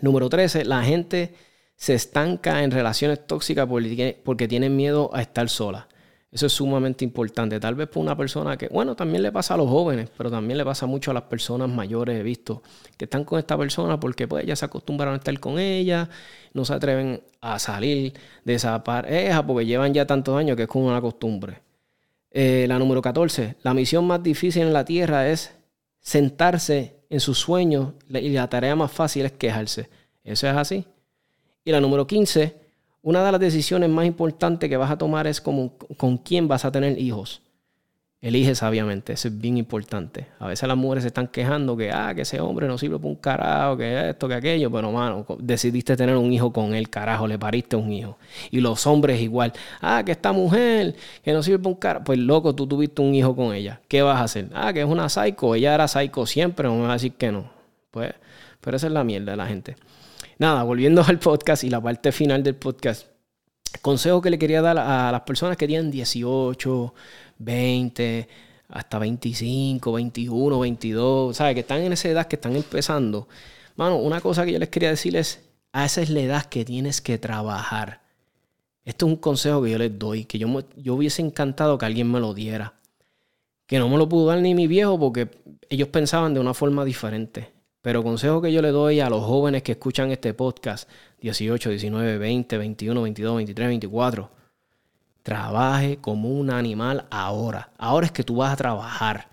Número 0.00 0.30
13, 0.30 0.64
la 0.64 0.82
gente 0.82 1.34
se 1.76 1.92
estanca 1.92 2.62
en 2.62 2.70
relaciones 2.70 3.26
tóxicas 3.26 3.68
porque 4.24 4.48
tienen 4.48 4.74
miedo 4.74 5.10
a 5.12 5.20
estar 5.20 5.50
sola. 5.50 5.86
Eso 6.32 6.46
es 6.46 6.52
sumamente 6.54 7.04
importante. 7.04 7.60
Tal 7.60 7.74
vez 7.74 7.88
por 7.88 8.02
una 8.02 8.16
persona 8.16 8.56
que, 8.56 8.66
bueno, 8.68 8.96
también 8.96 9.22
le 9.22 9.30
pasa 9.30 9.52
a 9.52 9.58
los 9.58 9.68
jóvenes, 9.68 10.10
pero 10.16 10.30
también 10.30 10.56
le 10.56 10.64
pasa 10.64 10.86
mucho 10.86 11.10
a 11.10 11.14
las 11.14 11.24
personas 11.24 11.68
mayores, 11.68 12.18
he 12.18 12.22
visto, 12.22 12.62
que 12.96 13.04
están 13.04 13.24
con 13.24 13.38
esta 13.38 13.58
persona 13.58 14.00
porque 14.00 14.26
pues 14.26 14.46
ya 14.46 14.56
se 14.56 14.64
acostumbraron 14.64 15.12
a 15.12 15.18
estar 15.18 15.38
con 15.40 15.58
ella, 15.58 16.08
no 16.54 16.64
se 16.64 16.72
atreven 16.72 17.22
a 17.42 17.58
salir 17.58 18.14
de 18.44 18.54
esa 18.54 18.82
pareja 18.82 19.46
porque 19.46 19.66
llevan 19.66 19.92
ya 19.92 20.06
tantos 20.06 20.34
años 20.38 20.56
que 20.56 20.62
es 20.62 20.68
como 20.68 20.86
una 20.86 21.02
costumbre. 21.02 21.60
Eh, 22.30 22.64
la 22.66 22.78
número 22.78 23.02
14, 23.02 23.56
la 23.62 23.74
misión 23.74 24.06
más 24.06 24.22
difícil 24.22 24.62
en 24.62 24.72
la 24.72 24.86
tierra 24.86 25.28
es 25.28 25.54
sentarse 26.00 26.96
en 27.10 27.20
sus 27.20 27.38
sueños 27.38 27.92
y 28.08 28.30
la 28.30 28.48
tarea 28.48 28.74
más 28.74 28.90
fácil 28.90 29.26
es 29.26 29.32
quejarse. 29.32 29.90
Eso 30.24 30.48
es 30.48 30.56
así. 30.56 30.86
Y 31.62 31.72
la 31.72 31.80
número 31.80 32.06
15, 32.06 32.61
una 33.02 33.24
de 33.24 33.32
las 33.32 33.40
decisiones 33.40 33.90
más 33.90 34.06
importantes 34.06 34.68
que 34.68 34.76
vas 34.76 34.90
a 34.90 34.98
tomar 34.98 35.26
es 35.26 35.40
con 35.40 36.18
quién 36.24 36.48
vas 36.48 36.64
a 36.64 36.72
tener 36.72 36.98
hijos. 36.98 37.42
Elige 38.22 38.54
sabiamente, 38.54 39.14
eso 39.14 39.26
es 39.26 39.36
bien 39.36 39.58
importante. 39.58 40.28
A 40.38 40.46
veces 40.46 40.68
las 40.68 40.76
mujeres 40.76 41.02
se 41.02 41.08
están 41.08 41.26
quejando 41.26 41.76
que, 41.76 41.90
ah, 41.90 42.14
que 42.14 42.22
ese 42.22 42.40
hombre 42.40 42.68
no 42.68 42.78
sirve 42.78 42.96
para 42.96 43.08
un 43.08 43.16
carajo, 43.16 43.76
que 43.76 44.10
esto, 44.10 44.28
que 44.28 44.34
aquello, 44.34 44.70
pero 44.70 44.92
mano, 44.92 45.26
decidiste 45.40 45.96
tener 45.96 46.16
un 46.16 46.32
hijo 46.32 46.52
con 46.52 46.72
él, 46.72 46.88
carajo, 46.88 47.26
le 47.26 47.36
pariste 47.36 47.74
un 47.74 47.92
hijo. 47.92 48.18
Y 48.52 48.60
los 48.60 48.86
hombres 48.86 49.20
igual, 49.20 49.52
ah, 49.80 50.04
que 50.06 50.12
esta 50.12 50.30
mujer, 50.30 50.94
que 51.24 51.32
no 51.32 51.42
sirve 51.42 51.58
para 51.58 51.70
un 51.70 51.74
carajo, 51.74 52.04
pues 52.04 52.16
loco, 52.20 52.54
tú 52.54 52.68
tuviste 52.68 53.02
un 53.02 53.12
hijo 53.12 53.34
con 53.34 53.52
ella, 53.56 53.80
¿qué 53.88 54.02
vas 54.02 54.18
a 54.18 54.22
hacer? 54.22 54.48
Ah, 54.54 54.72
que 54.72 54.82
es 54.82 54.86
una 54.86 55.08
psycho, 55.08 55.56
ella 55.56 55.74
era 55.74 55.88
psycho 55.88 56.24
siempre, 56.24 56.68
no 56.68 56.76
me 56.76 56.82
va 56.82 56.90
a 56.90 56.92
decir 56.92 57.14
que 57.14 57.32
no. 57.32 57.50
Pues, 57.90 58.14
pero 58.60 58.76
esa 58.76 58.86
es 58.86 58.92
la 58.92 59.02
mierda 59.02 59.32
de 59.32 59.36
la 59.36 59.46
gente. 59.48 59.74
Nada, 60.42 60.64
volviendo 60.64 61.04
al 61.06 61.20
podcast 61.20 61.62
y 61.62 61.70
la 61.70 61.80
parte 61.80 62.10
final 62.10 62.42
del 62.42 62.56
podcast. 62.56 63.06
Consejo 63.80 64.20
que 64.20 64.28
le 64.28 64.40
quería 64.40 64.60
dar 64.60 64.76
a 64.76 65.12
las 65.12 65.20
personas 65.20 65.56
que 65.56 65.68
tienen 65.68 65.88
18, 65.92 66.94
20, 67.38 68.28
hasta 68.70 68.98
25, 68.98 69.92
21, 69.92 70.58
22, 70.58 71.36
¿sabes? 71.36 71.54
Que 71.54 71.60
están 71.60 71.80
en 71.82 71.92
esa 71.92 72.08
edad, 72.08 72.26
que 72.26 72.34
están 72.34 72.56
empezando. 72.56 73.28
Mano, 73.76 73.98
una 73.98 74.20
cosa 74.20 74.44
que 74.44 74.50
yo 74.50 74.58
les 74.58 74.68
quería 74.68 74.88
decir 74.88 75.14
es, 75.14 75.48
a 75.70 75.84
esa 75.84 76.02
es 76.02 76.10
la 76.10 76.22
edad 76.22 76.46
que 76.46 76.64
tienes 76.64 77.00
que 77.00 77.18
trabajar. 77.18 78.00
Esto 78.84 79.06
es 79.06 79.12
un 79.12 79.18
consejo 79.18 79.62
que 79.62 79.70
yo 79.70 79.78
les 79.78 79.96
doy, 79.96 80.24
que 80.24 80.40
yo, 80.40 80.48
yo 80.76 80.94
hubiese 80.96 81.22
encantado 81.22 81.78
que 81.78 81.86
alguien 81.86 82.10
me 82.10 82.18
lo 82.18 82.34
diera. 82.34 82.74
Que 83.66 83.78
no 83.78 83.88
me 83.88 83.96
lo 83.96 84.08
pudo 84.08 84.26
dar 84.26 84.40
ni 84.40 84.56
mi 84.56 84.66
viejo 84.66 84.98
porque 84.98 85.28
ellos 85.68 85.86
pensaban 85.86 86.34
de 86.34 86.40
una 86.40 86.52
forma 86.52 86.84
diferente. 86.84 87.61
Pero 87.82 88.04
consejo 88.04 88.40
que 88.40 88.52
yo 88.52 88.62
le 88.62 88.70
doy 88.70 89.00
a 89.00 89.10
los 89.10 89.24
jóvenes 89.24 89.64
que 89.64 89.72
escuchan 89.72 90.12
este 90.12 90.32
podcast, 90.34 90.88
18, 91.20 91.70
19, 91.70 92.16
20, 92.16 92.58
21, 92.58 93.02
22, 93.02 93.36
23, 93.36 93.68
24, 93.68 94.30
trabaje 95.24 95.98
como 96.00 96.30
un 96.30 96.50
animal 96.50 97.06
ahora. 97.10 97.72
Ahora 97.78 98.06
es 98.06 98.12
que 98.12 98.22
tú 98.22 98.36
vas 98.36 98.52
a 98.52 98.56
trabajar. 98.56 99.28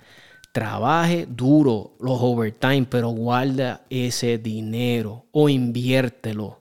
Trabaje 0.51 1.27
duro 1.29 1.93
los 1.99 2.17
overtime, 2.19 2.87
pero 2.89 3.09
guarda 3.09 3.85
ese 3.87 4.39
dinero 4.39 5.27
o 5.31 5.47
inviértelo. 5.47 6.59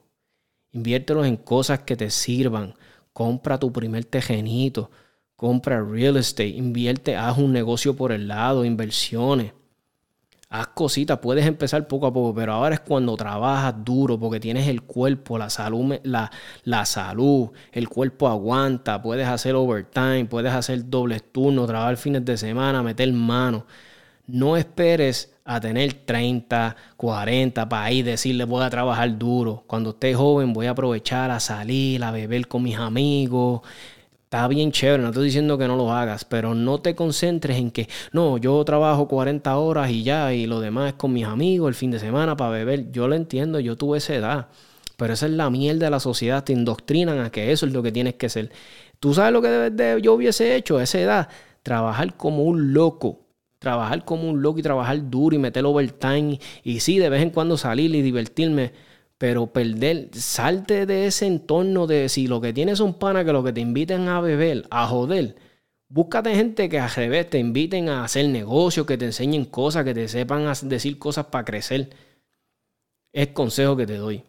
Inviértelo 0.71 1.25
en 1.25 1.37
cosas 1.37 1.79
que 1.79 1.95
te 1.95 2.11
sirvan. 2.11 2.75
Compra 3.13 3.57
tu 3.57 3.73
primer 3.73 4.05
tejenito. 4.05 4.91
Compra 5.35 5.81
real 5.81 6.17
estate. 6.17 6.49
Invierte, 6.49 7.15
haz 7.15 7.39
un 7.39 7.51
negocio 7.51 7.95
por 7.95 8.11
el 8.11 8.27
lado, 8.27 8.63
inversiones 8.63 9.53
haz 10.49 10.67
cositas, 10.69 11.19
puedes 11.19 11.45
empezar 11.45 11.87
poco 11.87 12.07
a 12.07 12.13
poco, 12.13 12.33
pero 12.33 12.53
ahora 12.53 12.75
es 12.75 12.81
cuando 12.81 13.15
trabajas 13.15 13.75
duro 13.83 14.19
porque 14.19 14.39
tienes 14.39 14.67
el 14.67 14.81
cuerpo, 14.81 15.37
la 15.37 15.49
salud, 15.49 15.95
la, 16.03 16.31
la 16.63 16.85
salud, 16.85 17.49
el 17.71 17.87
cuerpo 17.87 18.27
aguanta, 18.27 19.01
puedes 19.01 19.27
hacer 19.27 19.55
overtime, 19.55 20.25
puedes 20.25 20.51
hacer 20.51 20.89
dobles 20.89 21.23
turnos, 21.31 21.67
trabajar 21.67 21.97
fines 21.97 22.25
de 22.25 22.37
semana, 22.37 22.81
meter 22.81 23.11
mano. 23.13 23.65
No 24.25 24.57
esperes 24.57 25.33
a 25.45 25.59
tener 25.59 25.93
30, 26.05 26.75
40 26.95 27.69
para 27.69 27.83
ahí 27.83 28.03
decirle 28.03 28.43
voy 28.43 28.63
a 28.63 28.69
trabajar 28.69 29.17
duro. 29.17 29.63
Cuando 29.67 29.91
estés 29.91 30.15
joven 30.15 30.53
voy 30.53 30.67
a 30.67 30.71
aprovechar 30.71 31.31
a 31.31 31.39
salir, 31.39 32.03
a 32.03 32.11
beber 32.11 32.47
con 32.47 32.63
mis 32.63 32.77
amigos, 32.77 33.61
Está 34.31 34.47
bien 34.47 34.71
chévere, 34.71 35.01
no 35.01 35.09
estoy 35.09 35.25
diciendo 35.25 35.57
que 35.57 35.67
no 35.67 35.75
lo 35.75 35.91
hagas, 35.91 36.23
pero 36.23 36.53
no 36.53 36.79
te 36.81 36.93
concentres 36.93 37.57
en 37.57 37.71
que, 37.71 37.89
no, 38.11 38.37
yo 38.37 38.63
trabajo 38.63 39.07
40 39.07 39.57
horas 39.57 39.89
y 39.89 40.03
ya, 40.03 40.31
y 40.35 40.45
lo 40.45 40.59
demás 40.59 40.89
es 40.89 40.93
con 40.93 41.13
mis 41.13 41.25
amigos 41.25 41.67
el 41.69 41.73
fin 41.73 41.89
de 41.89 41.97
semana 41.97 42.37
para 42.37 42.51
beber. 42.51 42.91
Yo 42.91 43.07
lo 43.07 43.15
entiendo, 43.15 43.59
yo 43.59 43.75
tuve 43.75 43.97
esa 43.97 44.13
edad, 44.13 44.49
pero 44.97 45.13
esa 45.13 45.25
es 45.25 45.31
la 45.31 45.49
miel 45.49 45.79
de 45.79 45.89
la 45.89 45.99
sociedad, 45.99 46.43
te 46.43 46.53
indoctrinan 46.53 47.17
a 47.17 47.31
que 47.31 47.51
eso 47.51 47.65
es 47.65 47.73
lo 47.73 47.81
que 47.81 47.91
tienes 47.91 48.13
que 48.15 48.29
ser. 48.29 48.51
Tú 48.99 49.15
sabes 49.15 49.33
lo 49.33 49.41
que 49.41 49.47
de, 49.47 49.99
yo 49.99 50.13
hubiese 50.13 50.55
hecho 50.55 50.77
a 50.77 50.83
esa 50.83 50.99
edad, 50.99 51.29
trabajar 51.63 52.15
como 52.15 52.43
un 52.43 52.71
loco, 52.71 53.21
trabajar 53.57 54.05
como 54.05 54.29
un 54.29 54.43
loco 54.43 54.59
y 54.59 54.61
trabajar 54.61 55.09
duro 55.09 55.35
y 55.35 55.39
meter 55.39 55.65
overtime 55.65 56.39
y 56.63 56.81
sí, 56.81 56.99
de 56.99 57.09
vez 57.09 57.23
en 57.23 57.31
cuando 57.31 57.57
salir 57.57 57.95
y 57.95 58.03
divertirme 58.03 58.73
pero 59.19 59.47
perder, 59.47 60.09
salte 60.13 60.85
de 60.85 61.05
ese 61.07 61.27
entorno 61.27 61.87
de 61.87 62.07
si 62.09 62.27
lo 62.27 62.39
que 62.39 62.53
tienes 62.53 62.77
son 62.79 62.93
panas 62.93 63.25
que 63.25 63.33
lo 63.33 63.43
que 63.43 63.51
te 63.53 63.59
inviten 63.59 64.07
a 64.07 64.21
beber, 64.21 64.65
a 64.71 64.87
joder. 64.87 65.35
Búscate 65.89 66.35
gente 66.35 66.69
que 66.69 66.79
al 66.79 66.89
revés 66.89 67.29
te 67.29 67.37
inviten 67.37 67.89
a 67.89 68.05
hacer 68.05 68.29
negocios, 68.29 68.85
que 68.87 68.97
te 68.97 69.05
enseñen 69.05 69.45
cosas, 69.45 69.83
que 69.83 69.93
te 69.93 70.07
sepan 70.07 70.49
decir 70.63 70.97
cosas 70.97 71.25
para 71.25 71.43
crecer. 71.43 71.89
Es 73.11 73.27
consejo 73.29 73.75
que 73.75 73.85
te 73.85 73.97
doy. 73.97 74.23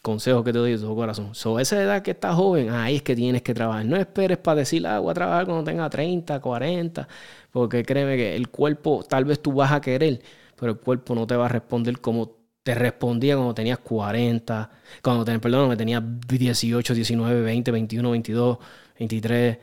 Consejo 0.00 0.44
que 0.44 0.52
te 0.52 0.58
doy 0.60 0.72
de 0.72 0.78
todo 0.78 0.94
corazón. 0.94 1.34
Sobre 1.34 1.64
esa 1.64 1.82
edad 1.82 2.02
que 2.02 2.12
estás 2.12 2.36
joven, 2.36 2.70
ahí 2.70 2.96
es 2.96 3.02
que 3.02 3.16
tienes 3.16 3.42
que 3.42 3.52
trabajar. 3.54 3.84
No 3.84 3.96
esperes 3.96 4.38
para 4.38 4.60
decir, 4.60 4.86
ah, 4.86 5.00
voy 5.00 5.10
a 5.10 5.14
trabajar 5.14 5.46
cuando 5.46 5.64
tenga 5.64 5.90
30, 5.90 6.40
40, 6.40 7.08
porque 7.50 7.84
créeme 7.84 8.16
que 8.16 8.36
el 8.36 8.48
cuerpo, 8.48 9.04
tal 9.08 9.24
vez 9.24 9.40
tú 9.42 9.52
vas 9.52 9.72
a 9.72 9.80
querer, 9.80 10.22
pero 10.54 10.72
el 10.72 10.78
cuerpo 10.78 11.16
no 11.16 11.26
te 11.26 11.34
va 11.34 11.46
a 11.46 11.48
responder 11.48 12.00
como 12.00 12.35
te 12.66 12.74
respondía 12.74 13.36
cuando 13.36 13.54
tenías 13.54 13.78
40, 13.78 14.70
cuando 15.00 15.24
tenías, 15.24 15.40
perdón, 15.40 15.68
me 15.68 15.76
tenías 15.76 16.02
18, 16.26 16.94
19, 16.94 17.42
20, 17.42 17.70
21, 17.70 18.10
22, 18.10 18.58
23. 18.98 19.58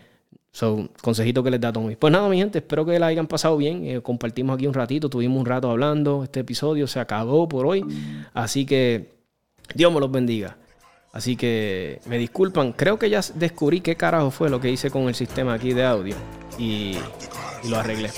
So, 0.53 0.87
consejito 1.01 1.43
que 1.43 1.51
les 1.51 1.59
da 1.59 1.73
Tommy. 1.73 1.97
Pues 1.97 2.13
nada, 2.13 2.29
mi 2.29 2.37
gente, 2.37 2.59
espero 2.59 2.85
que 2.85 2.97
la 2.97 3.07
hayan 3.07 3.27
pasado 3.27 3.57
bien. 3.57 3.85
Eh, 3.85 3.99
compartimos 3.99 4.55
aquí 4.55 4.67
un 4.67 4.73
ratito, 4.73 5.09
tuvimos 5.09 5.37
un 5.37 5.45
rato 5.45 5.69
hablando. 5.69 6.23
Este 6.23 6.39
episodio 6.39 6.87
se 6.87 7.01
acabó 7.01 7.45
por 7.49 7.65
hoy. 7.65 7.83
Así 8.33 8.65
que 8.65 9.15
Dios 9.75 9.93
me 9.93 9.99
los 9.99 10.09
bendiga. 10.09 10.55
Así 11.11 11.35
que 11.35 11.99
me 12.05 12.17
disculpan, 12.17 12.71
creo 12.71 12.97
que 12.97 13.09
ya 13.09 13.19
descubrí 13.35 13.81
qué 13.81 13.97
carajo 13.97 14.31
fue 14.31 14.49
lo 14.49 14.61
que 14.61 14.71
hice 14.71 14.89
con 14.89 15.09
el 15.09 15.15
sistema 15.15 15.55
aquí 15.55 15.73
de 15.73 15.83
audio 15.83 16.15
y 16.57 16.95
lo 17.67 17.75
arreglé. 17.79 18.11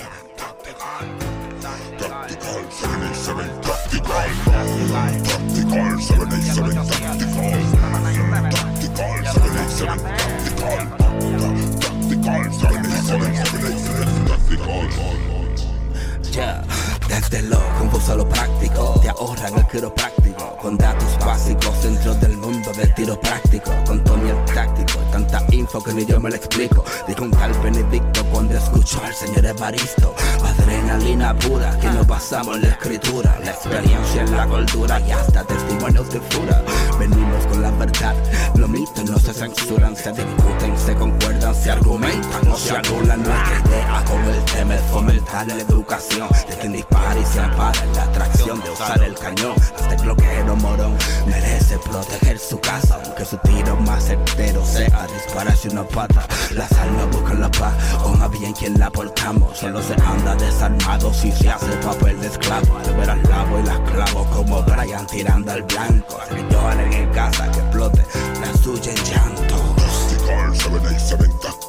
Tactical 1.98 2.70
787 2.70 3.48
Tactical 3.62 4.26
Tactical 5.26 5.98
787 6.00 6.74
Tactical 6.76 7.52
Tactical 8.50 9.12
787 9.24 10.00
Tactical 10.16 10.80
Tactical 12.06 12.42
787 12.52 13.66
Tactical 14.26 14.96
Yeah. 16.32 16.75
Desde 17.16 17.42
lo 17.44 17.58
confuso 17.78 18.12
a 18.12 18.16
lo 18.16 18.28
práctico, 18.28 19.00
te 19.00 19.08
ahorran 19.08 19.54
el 19.56 19.66
quiropráctico. 19.68 20.54
Con 20.60 20.76
datos 20.76 21.18
básicos 21.24 21.82
dentro 21.82 22.14
del 22.16 22.36
mundo 22.36 22.70
del 22.74 22.92
tiro 22.94 23.18
práctico. 23.18 23.70
Con 23.86 24.04
Tony 24.04 24.28
el 24.28 24.44
táctico, 24.54 24.98
tanta 25.10 25.42
info 25.50 25.82
que 25.82 25.94
ni 25.94 26.04
yo 26.04 26.20
me 26.20 26.28
lo 26.28 26.36
explico. 26.36 26.84
Dijo 27.08 27.24
un 27.24 27.30
tal 27.30 27.54
Benedicto 27.64 28.22
cuando 28.30 28.58
escuchó 28.58 29.02
al 29.02 29.14
señor 29.14 29.46
Evaristo. 29.46 30.14
Adrenalina 30.44 31.34
pura, 31.38 31.78
que 31.78 31.88
nos 31.88 32.06
basamos 32.06 32.56
en 32.56 32.62
la 32.62 32.68
escritura, 32.68 33.38
la 33.42 33.50
experiencia 33.50 34.22
en 34.22 34.36
la 34.36 34.46
cultura 34.46 35.00
y 35.00 35.10
hasta 35.10 35.42
testimonios 35.44 36.10
de 36.10 36.20
fura. 36.20 36.62
Venimos 36.98 37.35
la 37.56 37.70
verdad, 37.72 38.14
los 38.56 38.68
mitos 38.68 39.04
no 39.10 39.18
se 39.18 39.32
censuran, 39.32 39.96
se 39.96 40.12
discuten, 40.12 40.78
se 40.78 40.94
concuerdan, 40.94 41.54
se 41.54 41.70
argumentan, 41.70 42.44
no 42.44 42.56
se 42.56 42.76
anulan. 42.76 43.22
Nuestra 43.22 43.62
idea 43.66 44.04
con 44.04 44.24
el 44.24 44.44
tema 44.44 44.74
es 44.74 44.82
fomentar 44.82 45.46
la 45.46 45.54
educación 45.54 46.28
de 46.48 46.56
quien 46.56 46.72
dispara 46.72 47.18
y 47.18 47.24
se 47.24 47.40
ampara 47.40 47.84
la 47.94 48.02
atracción 48.04 48.60
de 48.62 48.70
usar 48.70 49.02
el 49.02 49.14
cañón. 49.14 49.54
Hasta 49.76 49.94
el 49.94 50.02
bloqueo 50.02 50.56
morón 50.56 50.96
merece 51.26 51.78
proteger 51.78 52.38
su 52.38 52.58
casa, 52.60 53.00
aunque 53.04 53.24
su 53.24 53.36
tiro 53.38 53.76
más 53.76 54.04
certero 54.04 54.64
sea 54.64 55.06
dispararse 55.06 55.68
una 55.68 55.84
pata. 55.84 56.26
Las 56.52 56.70
almas 56.72 57.10
buscan 57.10 57.40
la 57.40 57.50
paz, 57.50 57.74
o 58.04 58.10
más 58.10 58.30
bien 58.30 58.52
quien 58.52 58.78
la 58.78 58.90
portamos. 58.90 59.58
Solo 59.58 59.82
se 59.82 59.94
anda 59.94 60.34
desarmado 60.36 61.12
si 61.12 61.32
se 61.32 61.48
hace 61.48 61.76
papel 61.78 62.20
de 62.20 62.28
esclavo. 62.28 62.78
Al 62.78 62.94
ver 62.94 63.10
al 63.10 63.22
lavo 63.24 63.58
y 63.58 63.62
las 63.64 63.78
clavo 63.90 64.24
como 64.32 64.62
Brian 64.62 65.06
tirando 65.06 65.52
al 65.52 65.62
blanco. 65.62 66.18
Yo 66.50 66.72
en 66.72 67.10
casa 67.10 67.45
que 67.50 67.60
explote 67.60 68.04
la 68.40 68.56
suya 68.56 68.92
en 68.92 69.04
llanto. 69.04 69.56
Justicar 69.78 70.56
787 70.56 71.65